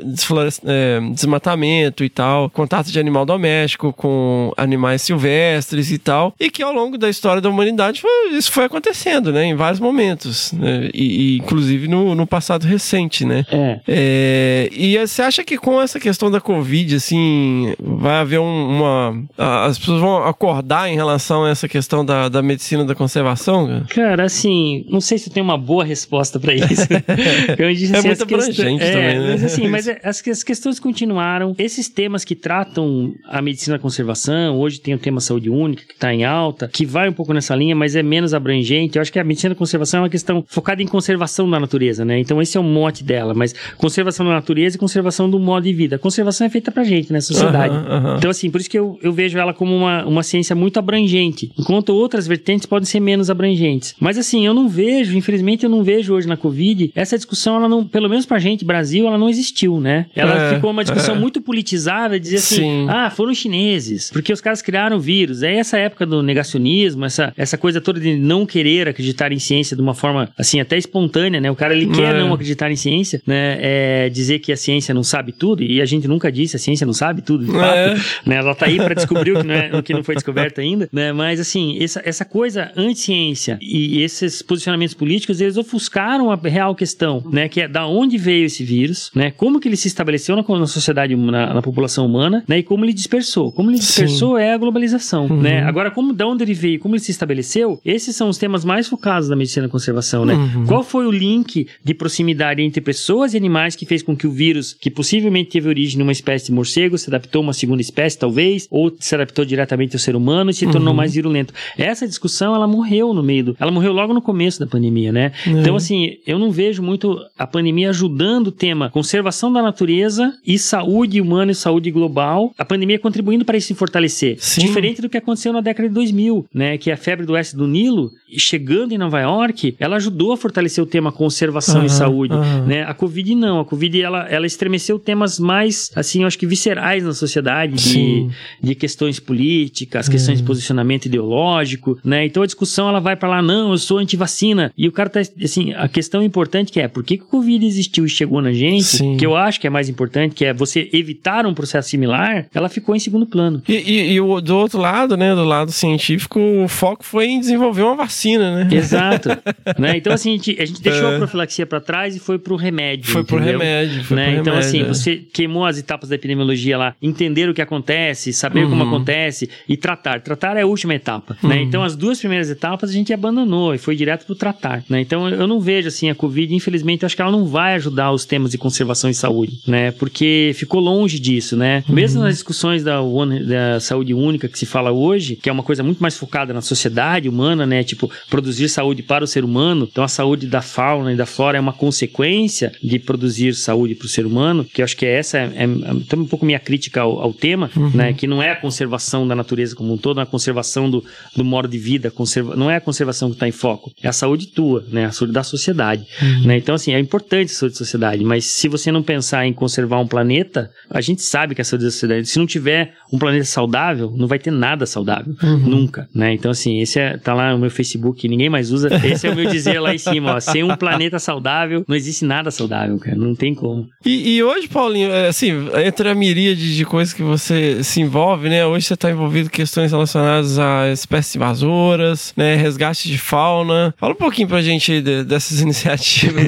[0.67, 6.63] é, desmatamento e tal, contato de animal doméstico com animais silvestres e tal, e que
[6.63, 10.91] ao longo da história da humanidade foi- isso foi acontecendo, né, em vários momentos, né,
[10.93, 13.45] e, e inclusive no, no passado recente, né.
[13.51, 13.81] É.
[13.89, 19.23] É, e você acha que com essa questão da Covid, assim, vai haver um- uma.
[19.39, 23.67] a- As pessoas vão acordar em relação a essa questão da, da medicina da conservação?
[23.67, 23.85] cara?
[23.89, 26.65] Cara, assim, não sei se eu tenho uma boa resposta pra isso.
[27.59, 29.29] Eu disse, É assim, muito questões- abrangente é, também, né?
[29.33, 31.55] Mas assim, mas é, as, as questões continuaram.
[31.59, 35.93] Esses temas que tratam a medicina da conservação, hoje tem o tema saúde única, que
[35.95, 38.97] está em alta, que vai um pouco nessa linha, mas é menos abrangente.
[38.97, 42.05] Eu acho que a medicina da conservação é uma questão focada em conservação da natureza,
[42.05, 42.19] né?
[42.19, 45.73] Então esse é o mote dela, mas conservação da natureza e conservação do modo de
[45.73, 45.97] vida.
[45.97, 47.21] A conservação é feita pra gente, né?
[47.21, 47.75] Sociedade.
[47.75, 48.17] Aham, aham.
[48.19, 51.53] Então, assim, por isso que eu, eu vejo ela como uma, uma ciência muito abrangente,
[51.59, 53.95] enquanto outras vertentes podem ser menos abrangentes.
[54.01, 57.69] Mas, assim, eu não vejo, infelizmente, eu não vejo hoje na Covid, essa discussão, ela
[57.69, 60.07] não, pelo menos pra gente, Brasil, ela não existiu, né?
[60.15, 61.19] Ela É, ficou uma discussão é.
[61.19, 62.87] muito politizada, dizer assim, Sim.
[62.89, 65.43] ah, foram os chineses, porque os caras criaram o vírus.
[65.43, 69.77] Aí essa época do negacionismo, essa, essa coisa toda de não querer acreditar em ciência
[69.77, 71.51] de uma forma, assim, até espontânea, né?
[71.51, 72.19] O cara, ele quer É.
[72.19, 73.59] não acreditar em ciência, né?
[73.61, 76.87] É, dizer que a ciência não sabe tudo, e a gente nunca disse, a ciência
[76.87, 77.75] não sabe tudo, de fato.
[77.77, 77.95] É.
[78.27, 78.37] Né?
[78.37, 80.89] Ela tá aí para descobrir o que não, é, o que não foi descoberto ainda,
[80.93, 81.13] né?
[81.13, 87.23] Mas, assim, essa, essa coisa anti-ciência e esses posicionamentos políticos, eles ofuscaram a real questão,
[87.31, 87.49] né?
[87.49, 89.31] Que é da onde veio esse vírus, né?
[89.31, 92.59] Como que ele se estabeleceu na, na sociedade, na, na população humana, né?
[92.59, 93.53] E como ele dispersou.
[93.53, 95.63] Como ele dispersou é a globalização, né?
[95.63, 98.89] Agora, como, da onde ele veio, como ele se estabeleceu, esses são os temas mais
[98.89, 100.35] focados da medicina da conservação, né?
[100.67, 104.31] Qual foi o link de proximidade entre pessoas e animais que fez com que o
[104.31, 108.19] vírus, que possivelmente teve origem numa espécie de morcego, se adaptou a uma segunda espécie,
[108.19, 111.53] talvez, ou se adaptou diretamente ao ser humano e se tornou mais virulento.
[111.77, 113.57] Essa discussão, ela morreu no meio do...
[113.59, 115.33] Ela morreu logo no começo da pandemia, né?
[115.47, 120.59] Então, assim, eu não vejo muito a pandemia ajudando o tema conservação da natureza e
[120.59, 122.53] saúde humana e saúde global.
[122.59, 124.37] A pandemia contribuindo para isso se fortalecer.
[124.39, 124.63] Sim.
[124.63, 126.79] Diferente do que aconteceu na década de 2000, né?
[126.79, 130.83] Que a febre do oeste do Nilo, chegando em Nova York, ela ajudou a fortalecer
[130.83, 132.67] o tema conservação Aham, e saúde, aham.
[132.67, 132.83] né?
[132.85, 133.61] A Covid não.
[133.61, 138.29] A Covid, ela, ela estremeceu temas mais, assim, eu acho que viscerais na sociedade, de,
[138.63, 142.25] de questões políticas, questões de posicionamento ideológico, né?
[142.25, 144.73] Então a discussão, ela vai para lá, não, eu sou anti-vacina.
[144.79, 147.67] E o cara tá, assim, a questão importante que é, por que, que o Covid
[147.67, 149.17] existiu e chegou na gente, Sim.
[149.17, 152.69] que eu acho que é mais importante, que é você evitar um processo similar, ela
[152.69, 153.63] ficou em segundo plano.
[153.69, 157.41] E, e- e o, do outro lado, né, do lado científico, o foco foi em
[157.41, 158.69] desenvolver uma vacina, né?
[158.77, 159.29] Exato.
[159.79, 159.97] né?
[159.97, 161.15] Então, assim, a gente, a gente deixou É.
[161.15, 163.11] a profilaxia para trás e foi pro remédio.
[163.11, 163.59] Foi pro entendeu?
[163.59, 164.25] remédio, foi né?
[164.33, 164.85] pro então, remédio, assim, é.
[164.85, 168.89] você queimou as etapas da epidemiologia lá, entender o que acontece, saber como Uhum.
[168.89, 170.21] acontece e tratar.
[170.21, 171.61] Tratar é a última etapa, né?
[171.63, 175.01] Então, as duas primeiras etapas a gente abandonou e foi direto pro tratar, né?
[175.01, 178.25] Então, eu não vejo, assim, a Covid, infelizmente, acho que ela não vai ajudar os
[178.25, 179.91] temas de conservação e saúde, né?
[179.93, 181.85] Porque ficou longe disso, né?
[181.89, 185.83] Mesmo nas discussões da, da saúde única que se fala hoje, que é uma coisa
[185.83, 187.83] muito mais focada na sociedade humana, né?
[187.85, 189.89] Tipo, produzir saúde para o ser humano.
[189.91, 194.07] Então, a saúde da fauna e da flora é uma consequência de produzir saúde para
[194.07, 195.67] o ser humano, que eu acho que essa é, é, é
[196.09, 198.13] também um pouco minha crítica ao, ao tema, né?
[198.13, 201.45] Que não é a conservação da natureza como um todo, é a conservação do, do
[201.45, 204.49] modo de vida, conserva, não é a conservação que está em foco, é a saúde
[204.49, 205.07] tua, né?
[205.07, 206.07] A saúde da sociedade,
[206.45, 206.57] né?
[206.57, 210.01] Então, assim, é importante a saúde da sociedade, mas se você não pensar em conservar
[210.01, 213.45] um planeta, a gente sabe que a saúde da sociedade, se não tiver um planeta
[213.45, 216.33] saudável, não vai ter nada saudável, nunca, né?
[216.33, 219.37] Então, assim, esse é, tá lá no meu Facebook, ninguém mais usa, esse é o
[219.37, 223.17] meu dizer lá em cima, ó, sem um planeta saudável, não existe nada saudável, cara,
[223.17, 223.89] não tem como.
[224.05, 225.53] E, e hoje, Paulinho, é, assim,
[225.85, 228.67] entre a miríade de coisas que você se envolve, né?
[228.67, 232.57] Hoje você está envolvido em questões relacionadas a espécies invasoras, né?
[232.57, 233.95] Resgate de fauna.
[233.99, 236.45] Fala um pouquinho pra gente de- dessas iniciativas.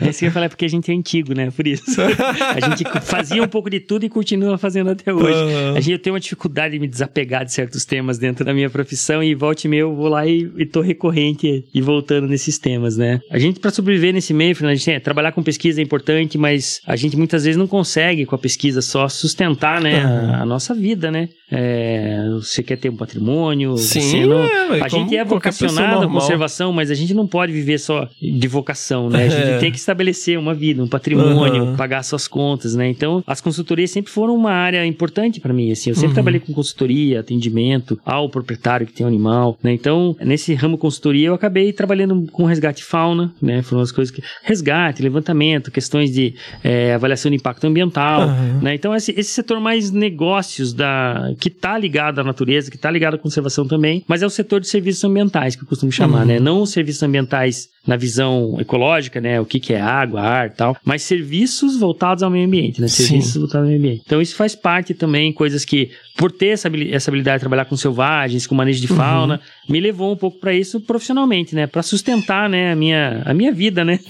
[0.00, 1.50] É isso que eu ia falar, porque a gente é antigo, né?
[1.50, 2.00] Por isso.
[2.00, 5.32] A gente fazia um pouco de tudo e continua fazendo até hoje.
[5.32, 5.74] Aham.
[5.76, 9.22] A gente tenho uma dificuldade de me desapegar de certos temas dentro da minha profissão
[9.22, 12.96] e volte e meia eu vou lá e, e tô recorrente e voltando nesses temas,
[12.96, 13.20] né?
[13.30, 16.38] A gente, para sobreviver nesse meio, Fernando, a gente, é, trabalhar com pesquisa é importante,
[16.38, 20.00] mas a gente muitas vezes não consegue com a pesquisa só sustentar, né?
[20.04, 21.28] A, a nossa vida, né?
[21.56, 24.42] É, você quer ter um patrimônio, Sim, não...
[24.44, 28.08] é, ué, a gente é vocacionado à conservação, mas a gente não pode viver só
[28.20, 29.24] de vocação, né?
[29.26, 29.58] A gente É.
[29.58, 31.76] tem que estabelecer uma vida, um patrimônio, Aham.
[31.76, 32.88] pagar suas contas, né?
[32.88, 35.90] Então, as consultorias sempre foram uma área importante para mim, assim.
[35.90, 36.14] Eu sempre Uhum.
[36.14, 39.72] trabalhei com consultoria, atendimento ao proprietário que tem um animal, né?
[39.72, 43.62] Então, nesse ramo consultoria, eu acabei trabalhando com resgate fauna, né?
[43.62, 44.22] Foram as coisas que...
[44.42, 46.34] Resgate, levantamento, questões de
[46.64, 48.60] eh, avaliação de impacto ambiental, Aham.
[48.62, 48.74] né?
[48.74, 51.32] Então, esse, esse setor mais negócios da...
[51.44, 54.60] que tá ligado à natureza, que tá ligado à conservação também, mas é o setor
[54.60, 56.26] de serviços ambientais, que eu costumo chamar, Uhum.
[56.26, 56.40] né?
[56.40, 59.40] Não os serviços ambientais na visão ecológica, né?
[59.40, 62.88] O que, que é água, ar e tal, mas serviços voltados ao meio ambiente, né?
[62.88, 63.04] Sim.
[63.04, 64.02] Serviços voltados ao meio ambiente.
[64.06, 67.64] Então, isso faz parte também, coisas que, por ter essa, habili- essa habilidade de trabalhar
[67.66, 68.96] com selvagens, com manejo de Uhum.
[68.98, 71.66] fauna, me levou um pouco para isso profissionalmente, né?
[71.66, 72.72] Para sustentar, né?
[72.72, 73.98] A minha, a minha vida, né?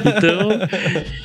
[0.00, 0.50] então,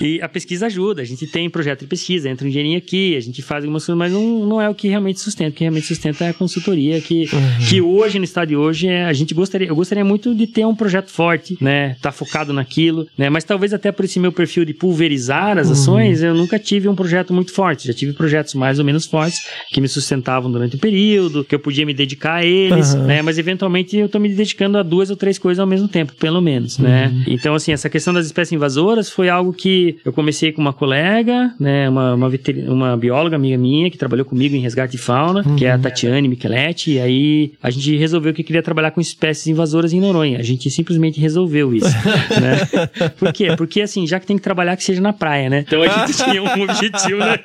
[0.01, 1.01] e a pesquisa ajuda.
[1.01, 3.97] A gente tem projeto de pesquisa, entra um dinheirinho aqui, a gente faz algumas coisas,
[3.97, 5.49] mas não, não é o que realmente sustenta.
[5.51, 7.25] O que realmente sustenta é a consultoria, que,
[7.69, 10.65] que hoje, no estado de hoje, é, a gente gostaria, eu gostaria muito de ter
[10.65, 11.76] um projeto forte, né?
[12.01, 13.29] Tá focado naquilo, né?
[13.29, 16.95] Mas talvez até por esse meu perfil de pulverizar as ações, eu nunca tive um
[16.95, 17.87] projeto muito forte.
[17.87, 21.59] Já tive projetos mais ou menos fortes que me sustentavam durante o período, que eu
[21.59, 23.05] podia me dedicar a eles, Aham.
[23.05, 23.21] né?
[23.21, 26.41] Mas eventualmente eu tô me dedicando a duas ou três coisas ao mesmo tempo, pelo
[26.41, 27.13] menos, né?
[27.27, 31.53] Então, assim, essa questão das espécies invasoras foi algo que eu comecei com uma colega,
[31.59, 31.89] né?
[31.89, 32.31] Uma, uma,
[32.67, 36.27] uma bióloga amiga minha que trabalhou comigo em resgate de fauna, que é a Tatiane
[36.27, 40.39] Micheletti, e aí a gente resolveu que queria trabalhar com espécies invasoras em Noronha.
[40.39, 43.09] A gente simplesmente resolveu isso, né?
[43.17, 43.55] Por quê?
[43.55, 45.63] Porque, assim, já que tem que trabalhar, que seja na praia, né?
[45.67, 47.37] Então a gente tinha um objetivo, né?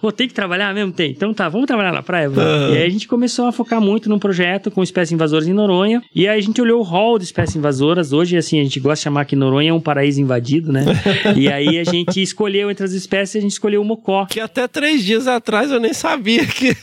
[0.00, 0.92] Pô, tem que trabalhar mesmo?
[0.92, 1.10] Tem.
[1.10, 2.28] Então tá, vamos trabalhar na praia?
[2.28, 2.74] Vamos.
[2.74, 6.02] E aí a gente começou a focar muito num projeto com espécies invasoras em Noronha.
[6.14, 8.12] E aí a gente olhou o hall de espécies invasoras.
[8.12, 10.84] Hoje, assim, a gente gosta de chamar que Noronha é um paraíso invadido, né?
[11.36, 14.26] e aí a gente escolheu entre as espécies, a gente escolheu o mocó.
[14.26, 16.76] que até três dias atrás eu nem sabia que,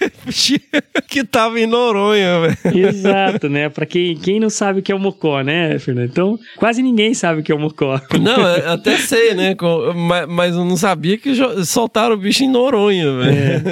[1.07, 2.87] que tava em Noronha, velho.
[2.87, 3.69] Exato, né?
[3.69, 6.09] Pra quem, quem não sabe o que é o mocó, né, Fernando?
[6.09, 7.99] Então, quase ninguém sabe o que é o mocó.
[8.21, 9.55] Não, eu até sei, né?
[9.55, 11.31] com- ma- Mas eu não sabia que
[11.65, 13.63] soltaram o bicho em Noronha, velho.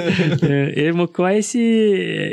[0.42, 1.60] É, é, o mocó é esse,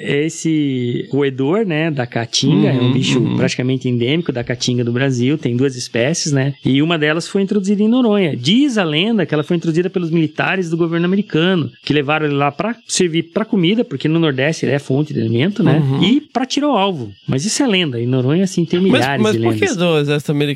[0.04, 3.36] é esse roedor, né, da caatinga, é um Uhum, bicho uhum.
[3.36, 7.82] praticamente endêmico da caatinga do Brasil, tem duas espécies, né, e uma delas foi introduzida
[7.84, 8.36] em Noronha.
[8.38, 12.36] Diz a lenda que ela foi introduzida pelos militares do governo americano, que levaram ele
[12.36, 16.04] lá pra servir pra comida, porque no Nordeste ele é fonte de alimento, né, Uhum.
[16.04, 17.12] e pra tirar o alvo.
[17.28, 19.70] Mas isso é lenda, em Noronha, assim, tem Mas, milhares mas de por lendas.
[19.72, 20.53] que do exército americano?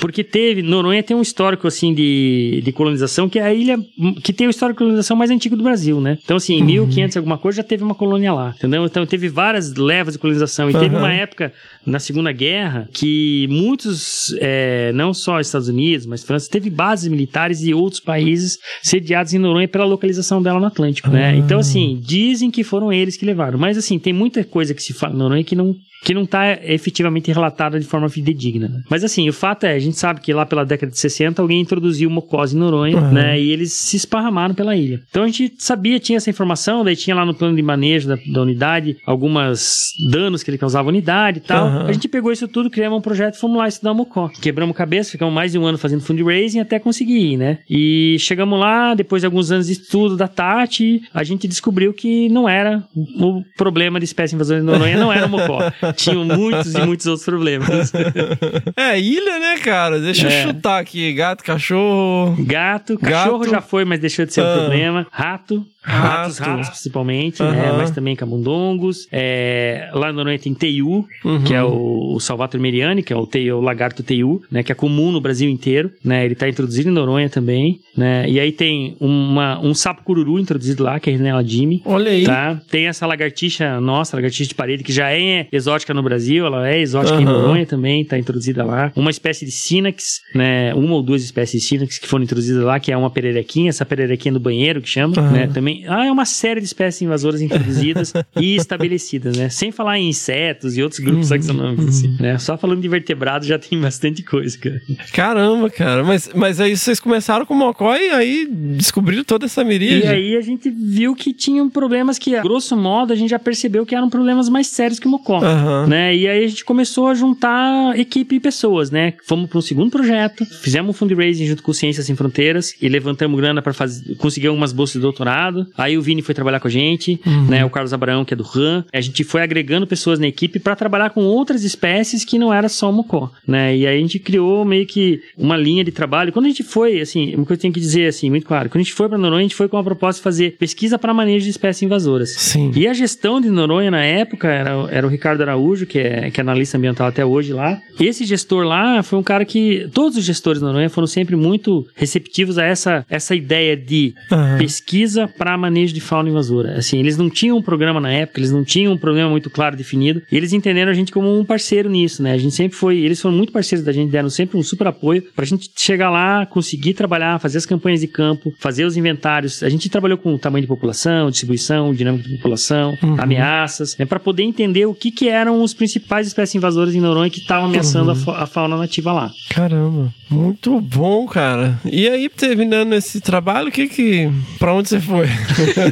[0.00, 3.78] Porque teve, Noronha tem um histórico assim de, de colonização, que é a ilha
[4.22, 6.18] que tem o histórico de colonização mais antigo do Brasil, né?
[6.22, 8.84] Então, assim, em 1500 e alguma coisa já teve uma colônia lá, entendeu?
[8.84, 10.68] Então teve várias levas de colonização.
[10.70, 10.98] E teve Aham.
[10.98, 11.52] uma época
[11.86, 17.62] na Segunda Guerra que muitos, é, não só Estados Unidos, mas França, teve bases militares
[17.62, 21.36] e outros países sediados em Noronha pela localização dela no Atlântico, né?
[21.36, 23.58] Então, assim, dizem que foram eles que levaram.
[23.58, 26.52] Mas, assim, tem muita coisa que se fala em Noronha que não que não está
[26.62, 28.68] efetivamente relatada de forma fidedigna.
[28.68, 28.82] né?
[28.90, 31.60] Mas assim, o fato é, a gente sabe que lá pela década de 60 alguém
[31.60, 33.12] introduziu mocose em Noronha, Uhum.
[33.12, 33.40] né?
[33.40, 35.00] E eles se esparramaram pela ilha.
[35.10, 38.16] Então a gente sabia, tinha essa informação, daí tinha lá no plano de manejo da,
[38.32, 41.66] da unidade algumas danos que ele causava à unidade e tal.
[41.66, 41.86] Uhum.
[41.86, 44.28] A gente pegou isso tudo, criamos um projeto e fomos lá estudar o mocó.
[44.40, 47.58] Quebramos cabeça, ficamos mais de um ano fazendo fundraising até conseguir ir, né?
[47.68, 52.28] E chegamos lá, depois de alguns anos de estudo da Tati, a gente descobriu que
[52.28, 55.58] não era o problema de espécie invasora de Noronha, não era o mocó.
[55.96, 57.92] Tinham muitos e muitos outros problemas.
[58.76, 59.98] É, ilha, né, cara?
[60.00, 60.42] Deixa É.
[60.44, 61.12] eu chutar aqui.
[61.12, 62.36] Gato, cachorro.
[62.44, 63.50] Gato, cachorro Gato.
[63.50, 64.52] já foi, mas deixou de ser Ah.
[64.54, 65.06] um problema.
[65.10, 66.50] Rato, ratos, Rato.
[66.50, 67.72] ratos principalmente, né?
[67.76, 69.06] Mas também camundongos.
[69.12, 71.42] É, lá na Noronha tem teiu, Uhum.
[71.44, 74.62] que é o, o Salvator meriani, que é o, teiu, o lagarto teiu, né?
[74.62, 76.24] Que é comum no Brasil inteiro, né?
[76.24, 78.28] Ele tá introduzido em Noronha também, né?
[78.28, 81.82] E aí tem uma, um sapo cururu introduzido lá, que é a Rinella Jimmy.
[81.84, 82.24] Olha aí.
[82.24, 82.60] Tá?
[82.70, 86.80] Tem essa lagartixa nossa, lagartixa de parede, que já é exótica no Brasil, ela é
[86.80, 87.24] exótica em.
[87.24, 88.83] Noronha também, tá introduzida lá.
[88.96, 90.74] Uma espécie de Sinax, né?
[90.74, 93.84] Uma ou duas espécies de Sinax que foram introduzidas lá, que é uma pererequinha, essa
[93.84, 95.30] pererequinha do banheiro que chama, Aham.
[95.32, 95.46] né?
[95.52, 95.84] Também.
[95.88, 99.48] Ah, é uma série de espécies invasoras introduzidas e estabelecidas, né?
[99.48, 101.36] Sem falar em insetos e outros grupos Uhum.
[101.36, 102.38] taxonômicos, assim, né?
[102.38, 104.80] Só falando de vertebrados já tem bastante coisa, cara.
[105.12, 106.02] Caramba, cara.
[106.04, 110.04] Mas, mas aí vocês começaram com o Mocó e aí descobriram toda essa miríade.
[110.04, 113.84] E aí a gente viu que tinham problemas que, grosso modo, a gente já percebeu
[113.86, 115.38] que eram problemas mais sérios que o Mocó.
[115.42, 115.86] Aham.
[115.86, 116.14] Né?
[116.16, 119.14] E aí a gente começou a juntar equipe e pessoas, né?
[119.24, 122.88] Fomos para um segundo projeto, fizemos um fundraising junto com o Ciências Sem Fronteiras e
[122.88, 123.72] levantamos grana para
[124.18, 125.66] conseguir algumas bolsas de doutorado.
[125.76, 127.64] Aí o Vini foi trabalhar com a gente, né?
[127.64, 128.84] O Carlos Abraão, que é do RAM.
[128.92, 132.68] A gente foi agregando pessoas na equipe para trabalhar com outras espécies que não era
[132.68, 133.76] só o mocó, né?
[133.76, 136.32] E aí a gente criou meio que uma linha de trabalho.
[136.32, 138.68] Quando a gente foi, assim, uma coisa que eu tenho que dizer, assim, muito claro,
[138.68, 140.98] quando a gente foi para Noronha, a gente foi com a proposta de fazer pesquisa
[140.98, 142.30] para manejo de espécies invasoras.
[142.30, 142.72] Sim.
[142.74, 146.40] E a gestão de Noronha na época era, era o Ricardo Araújo, que é, que
[146.40, 147.80] é analista ambiental até hoje lá.
[147.98, 149.88] Esse gestor lá foi um cara que.
[149.92, 154.58] Todos os gestores de Noronha foram sempre muito receptivos a essa, essa ideia de Aham.
[154.58, 156.76] pesquisa para manejo de fauna invasora.
[156.78, 159.76] Assim, eles não tinham um programa na época, eles não tinham um problema muito claro
[159.76, 160.22] definido.
[160.30, 162.32] E eles entenderam a gente como um parceiro nisso, né?
[162.32, 162.98] A gente sempre foi.
[162.98, 166.46] Eles foram muito parceiros da gente, deram sempre um super apoio pra gente chegar lá,
[166.46, 169.62] conseguir trabalhar, fazer as campanhas de campo, fazer os inventários.
[169.62, 174.42] A gente trabalhou com tamanho de população, distribuição, dinâmica de população, ameaças, né, para poder
[174.42, 178.14] entender o que, que eram os principais espécies invasoras em Noronha que estavam ameaçando a,
[178.14, 179.32] fa- a fauna nativa lá.
[179.50, 181.76] Caramba, muito bom, cara.
[181.84, 184.30] E aí, terminando esse trabalho, o que que.
[184.60, 185.26] Pra onde você foi?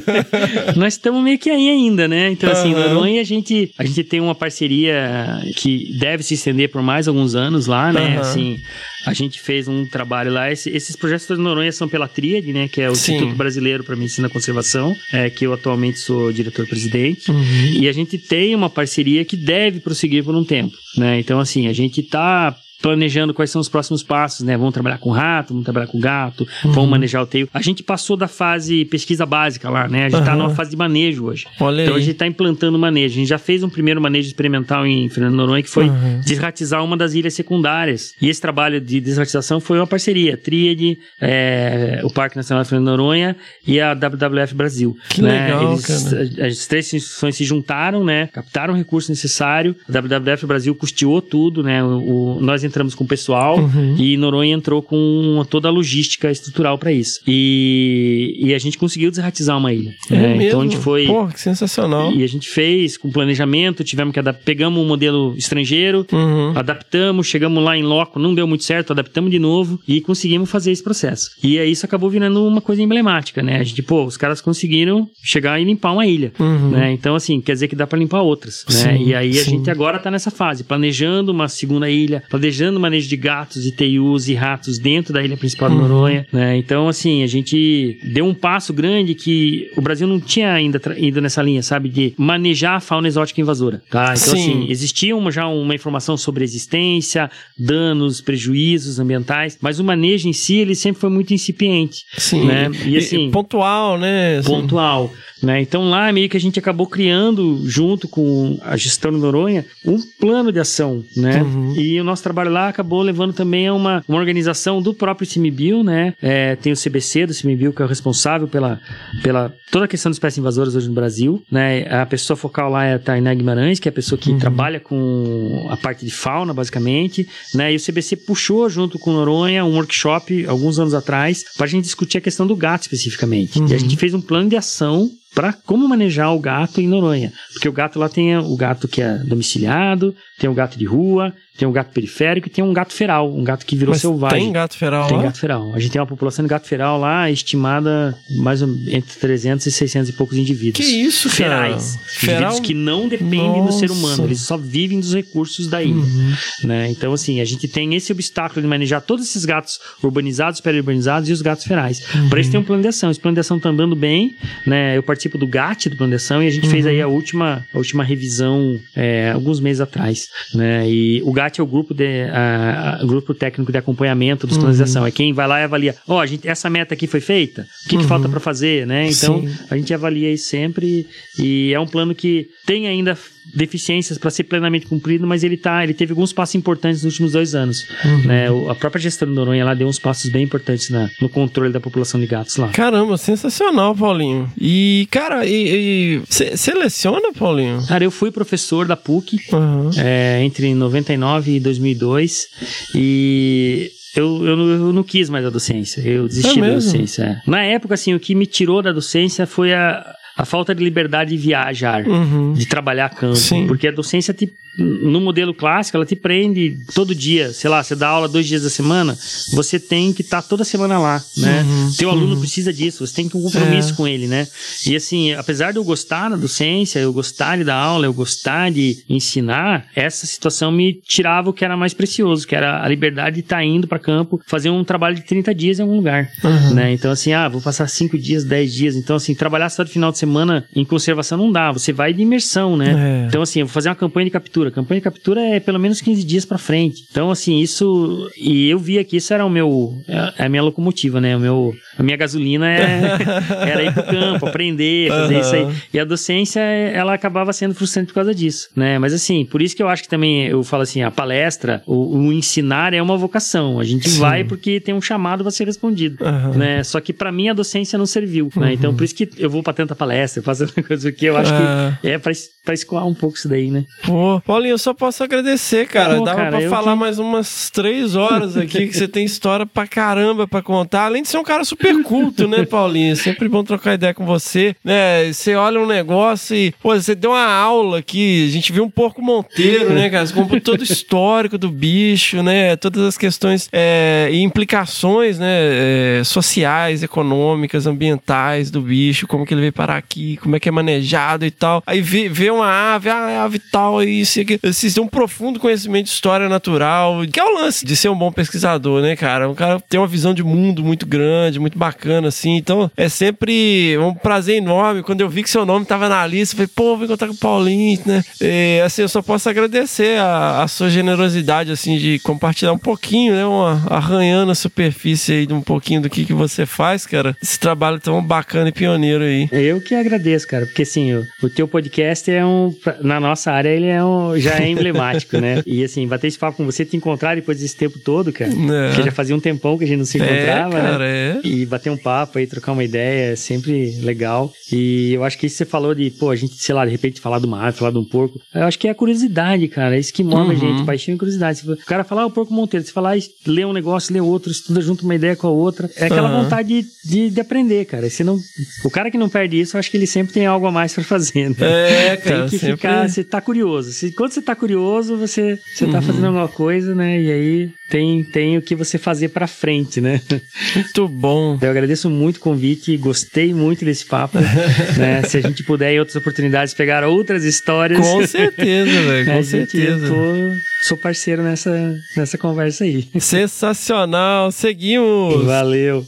[0.77, 2.31] Nós estamos meio que aí ainda, né?
[2.31, 2.95] Então, assim, Aham.
[2.95, 7.35] Noronha, a gente, a gente tem uma parceria que deve se estender por mais alguns
[7.35, 8.13] anos lá, né?
[8.13, 8.21] Aham.
[8.21, 8.61] Assim,
[9.07, 10.51] a gente fez um trabalho lá.
[10.51, 12.69] Esse- esses projetos de Noronha são pela Tríade, né?
[12.69, 13.13] Que é o Sim.
[13.15, 17.31] Instituto Brasileiro para Medicina e Conservação, é, que eu atualmente sou diretor-presidente.
[17.31, 17.65] Uhum.
[17.81, 21.19] E a gente tem uma parceria que deve prosseguir por um tempo, né?
[21.19, 24.57] Então, assim, a gente tá planejando quais são os próximos passos, né?
[24.57, 26.73] Vamos trabalhar com rato, vamos trabalhar com gato, Uhum.
[26.73, 27.49] vamos manejar o teio.
[27.55, 30.07] A gente passou da fase pesquisa básica lá, né?
[30.07, 30.39] A gente tá Aham.
[30.43, 31.47] numa fase de manejo hoje.
[31.61, 32.03] Olha Então a aí.
[32.03, 33.15] gente tá implantando manejo.
[33.15, 36.21] A gente já fez um primeiro manejo experimental em Fernando Noronha, que foi Uhum.
[36.25, 38.13] desratizar uma das ilhas secundárias.
[38.21, 40.37] E esse trabalho de desratização foi uma parceria.
[40.37, 43.37] Tríade, é, o Parque Nacional de Fernando Noronha
[43.67, 44.97] e a WWF Brasil.
[45.09, 45.47] Que né?
[45.47, 46.47] legal, Eles, cara.
[46.49, 48.29] As três instituições se juntaram, né?
[48.33, 49.77] Captaram o recurso necessário.
[49.89, 51.83] A WWF Brasil custeou tudo, né?
[51.85, 53.97] O, o- nós entramos com o pessoal Uhum.
[53.99, 57.21] e Noronha entrou com toda a logística estrutural para isso.
[57.27, 59.93] E, e a gente conseguiu desratizar uma ilha.
[60.11, 60.29] É né?
[60.29, 60.43] mesmo?
[60.43, 61.07] Então a gente foi.
[61.07, 62.13] Pô, que sensacional.
[62.13, 64.43] E a gente fez com planejamento, tivemos que adaptar.
[64.45, 66.53] Pegamos um modelo estrangeiro, Uhum.
[66.57, 70.73] adaptamos, chegamos lá em loco, não deu muito certo, adaptamos de novo e conseguimos fazer
[70.73, 71.31] esse processo.
[71.43, 73.59] E aí isso acabou virando uma coisa emblemática, né?
[73.59, 76.71] A gente, pô, os caras conseguiram chegar e limpar uma ilha, Uhum.
[76.71, 76.93] né?
[76.93, 78.97] Então, assim, quer dizer que dá pra limpar outras, né?
[78.99, 79.51] Sim, E aí a sim.
[79.53, 83.73] gente agora tá nessa fase, planejando uma segunda ilha, planejando o manejo de gatos e
[83.73, 85.77] teius e ratos dentro da ilha principal Uhum.
[85.77, 86.57] de Noronha, né?
[86.57, 91.21] Então, assim, a gente deu um passo grande que o Brasil não tinha ainda ido
[91.21, 91.89] nessa linha, sabe?
[91.89, 94.05] De manejar a fauna exótica invasora, tá?
[94.17, 94.33] Então, Sim.
[94.63, 100.33] assim, existia uma, já uma informação sobre existência, danos, prejuízos ambientais, mas o manejo em
[100.33, 102.45] si, ele sempre foi muito incipiente, Sim.
[102.45, 102.71] né?
[102.87, 104.39] E assim, pontual, né?
[104.39, 105.13] Assim, pontual,
[105.43, 105.61] né?
[105.61, 109.99] Então lá meio que a gente acabou criando, junto com a gestão de Noronha, um
[110.21, 111.43] plano de ação, né?
[111.43, 111.75] Uhum.
[111.77, 115.83] E o nosso trabalho lá acabou levando também a uma, uma organização do próprio CIMIBio,
[115.83, 116.15] né?
[116.23, 118.81] É, tem o CBC do CIMIBio, que é o responsável pela,
[119.23, 121.83] pela toda a questão das espécies invasoras hoje no Brasil, né?
[121.89, 125.67] A pessoa focal lá é a Tainá Guimarães, que é a pessoa que trabalha com
[125.71, 127.73] a parte de fauna, basicamente, né?
[127.73, 131.85] E o CBC puxou junto com Noronha um workshop alguns anos atrás para a gente
[131.85, 133.59] discutir a questão do gato especificamente.
[133.69, 137.33] E a gente fez um plano de ação para como manejar o gato em Noronha.
[137.53, 141.35] Porque o gato lá tem o gato que é domiciliado, tem o gato de rua,
[141.59, 144.39] tem o gato periférico e tem um gato feral, um gato que virou Mas selvagem.
[144.45, 145.23] tem gato feral Tem lá?
[145.25, 145.73] gato feral.
[145.75, 150.09] A gente tem uma população de gato feral lá estimada mais entre 300 e 600
[150.11, 150.85] e poucos indivíduos.
[150.85, 151.37] Que isso, cara?
[151.67, 151.99] Ferais.
[152.07, 152.37] Feral?
[152.37, 154.23] Indivíduos que não dependem do ser humano, Nossa.
[154.25, 155.95] eles só vivem dos recursos da ilha.
[155.95, 156.33] Uhum.
[156.65, 156.91] Né?
[156.91, 161.33] Então, assim, a gente tem esse obstáculo de manejar todos esses gatos urbanizados, periurbanizados e
[161.33, 162.03] os gatos ferais.
[162.15, 162.29] Uhum.
[162.31, 163.11] Para isso tem um plano de ação.
[163.11, 164.35] Esse plano de ação tá andando bem,
[164.67, 164.97] né?
[164.97, 166.91] Eu participo do GAT, do plano de ação, e a gente fez Uhum.
[166.91, 170.89] aí a última, a última revisão é, alguns meses atrás, né?
[170.89, 174.77] E o GAT é o grupo, de, a- a- grupo técnico de acompanhamento dos planos
[174.77, 175.07] de ação.
[175.07, 175.95] É quem vai lá e avalia.
[176.07, 177.67] Ó, a gente, essa meta aqui foi feita?
[177.85, 179.09] O que, que falta para fazer, né?
[179.11, 179.55] Então, Sim.
[179.71, 181.07] a gente avalia isso sempre
[181.39, 183.17] e é um plano que tem ainda
[183.55, 187.33] deficiências para ser plenamente cumprido, mas ele tá, ele teve alguns passos importantes nos últimos
[187.33, 187.87] dois anos.
[188.25, 188.51] Né?
[188.51, 191.73] O- A própria gestão do Noronha lá deu uns passos bem importantes na- no controle
[191.73, 192.69] da população de gatos lá.
[192.69, 194.51] Caramba, sensacional, Paulinho.
[194.59, 197.85] E, cara, e você seleciona, Paulinho?
[197.87, 199.91] Cara, eu fui professor da PUC Aham.
[199.99, 202.47] é, entre 99 e 2002
[202.95, 207.23] e eu, eu, não, eu não quis mais a docência, eu desisti É da docência.
[207.47, 207.51] é.
[207.51, 210.05] Na época, assim, o que me tirou da docência foi a,
[210.37, 212.07] a falta de liberdade de viajar.
[212.07, 212.53] Uhum.
[212.55, 213.37] De trabalhar campo.
[213.37, 213.67] Sim.
[213.67, 217.53] Porque a docência, te, no modelo clássico, ela te prende todo dia.
[217.53, 219.17] Sei lá, você dá aula dois dias da semana,
[219.53, 221.63] você tem que estar toda semana lá, né?
[221.63, 223.97] Uhum, Teu aluno precisa disso, você tem que ter um compromisso É.
[223.97, 224.49] com ele, né?
[224.87, 228.71] E assim, apesar de eu gostar da docência, eu gostar de dar aula, eu gostar
[228.71, 233.37] de ensinar, essa situação me tirava o que era mais precioso, que era a liberdade
[233.37, 236.75] de estar indo para campo, fazer um trabalho de 30 dias em algum lugar, Uhum.
[236.75, 236.93] né?
[236.93, 238.97] Então assim, ah, vou passar 5 dias, 10 dias.
[238.97, 242.23] Então assim, trabalhar só de final de semana em conservação não dá, você vai de
[242.23, 243.23] imersão, né?
[243.25, 243.27] É.
[243.29, 244.62] Então assim, eu vou fazer uma campanha de captura.
[244.69, 247.05] A campanha de captura é pelo menos 15 dias para frente.
[247.11, 249.95] Então assim, isso e eu via que isso era o meu
[250.37, 251.37] é a minha locomotiva, né?
[251.37, 253.19] O meu a minha gasolina é,
[253.71, 255.69] era ir pro campo, aprender, fazer isso aí.
[255.93, 258.99] E a docência, ela acabava sendo frustrante por causa disso, né?
[258.99, 262.19] Mas assim, por isso que eu acho que também eu falo assim, a palestra, o,
[262.19, 263.79] o ensinar é uma vocação.
[263.79, 264.19] A gente Sim.
[264.21, 266.51] vai porque tem um chamado para ser respondido, Aham.
[266.57, 266.83] né?
[266.85, 268.67] Só que para mim a docência não serviu, né?
[268.69, 268.73] Uhum.
[268.73, 271.53] Então por isso que eu vou para tanta palestra, eu faço coisa que eu acho
[272.01, 272.33] que é para
[272.65, 273.85] para escoar um pouco isso daí, né?
[274.05, 276.17] Pô, Paulinho, eu só posso agradecer, cara.
[276.19, 279.67] Pô, Dava cara, pra falar que- mais umas três horas aqui, que você tem história
[279.67, 281.07] pra caramba pra contar.
[281.07, 283.17] Além de ser um cara super culto, né, Paulinho?
[283.17, 284.75] Sempre bom trocar ideia com você.
[284.85, 285.33] Né?
[285.33, 288.47] Você olha um negócio e, pô, você deu uma aula aqui.
[288.47, 290.27] A gente viu um porco monteiro, né, cara?
[290.27, 292.77] Você comprou todo o histórico do bicho, né?
[292.77, 295.63] Todas as questões é, e implicações, né?
[295.63, 300.69] é, sociais, econômicas, ambientais do bicho, como que ele veio parar aqui, como é que
[300.69, 301.83] é manejado e tal.
[301.87, 304.61] Aí vê, vê uma ave, ah, é ave tal, isso e aquilo.
[304.63, 308.17] Vocês têm um profundo conhecimento de história natural, que é o lance de ser um
[308.17, 309.49] bom pesquisador, né, cara?
[309.49, 312.57] Um cara tem uma visão de mundo muito grande, muito bacana, assim.
[312.57, 315.03] Então, é sempre um prazer enorme.
[315.03, 317.35] Quando eu vi que seu nome tava na lista, eu falei, pô, vou encontrar com
[317.35, 318.23] o Paulinho, né?
[318.41, 323.35] É, assim, eu só posso agradecer a, a sua generosidade, assim, de compartilhar um pouquinho,
[323.35, 323.45] né?
[323.45, 327.37] Uma, arranhando a superfície aí de um pouquinho do que, que você faz, cara.
[327.43, 329.49] Esse trabalho tão bacana e pioneiro aí.
[329.53, 333.69] Eu que agradeço, cara, porque assim, o, o teu podcast é um, na nossa área
[333.69, 335.63] ele é um, já é emblemático, né?
[335.67, 338.89] E assim, bater esse papo com você, te encontrar depois desse tempo todo, cara, É.
[338.89, 341.07] porque já fazia um tempão que a gente não se É, encontrava, cara, né?
[341.09, 341.41] é.
[341.45, 344.53] E bater um papo aí, trocar uma ideia, é sempre legal.
[344.73, 347.21] E eu acho que isso você falou de, pô, a gente, sei lá, de repente
[347.21, 349.97] falar de uma ave, falar de um porco, eu acho que é a curiosidade, cara,
[349.97, 350.57] é isso que move a Uhum.
[350.57, 351.63] gente, paixão e curiosidade.
[351.71, 353.17] O cara falar, ah, o porco monteiro, você falar,
[353.47, 356.43] lê um negócio, lê outro, estuda junto uma ideia com a outra, é aquela Aham.
[356.43, 358.09] vontade de, de, de aprender, cara.
[358.11, 358.39] Se não,
[358.85, 360.93] o cara que não perde isso, eu acho que ele sempre tem algo a mais
[360.95, 361.57] pra fazer, né?
[361.61, 363.93] É, cara, Tem que sempre- ficar, você tá curioso.
[363.93, 367.21] Se, quando você tá curioso, você, você tá fazendo alguma coisa, né?
[367.21, 370.21] E aí tem, tem o que você fazer pra frente, né?
[370.75, 371.52] Muito bom.
[371.61, 374.39] Eu agradeço muito o convite, gostei muito desse papo,
[374.99, 375.23] né?
[375.25, 378.01] Se a gente puder em outras oportunidades pegar outras histórias.
[378.01, 380.07] Com certeza, velho, com certeza.
[380.07, 383.09] Eu tô, sou parceiro nessa, nessa conversa aí.
[383.19, 385.45] Sensacional, seguimos.
[385.45, 386.05] Valeu.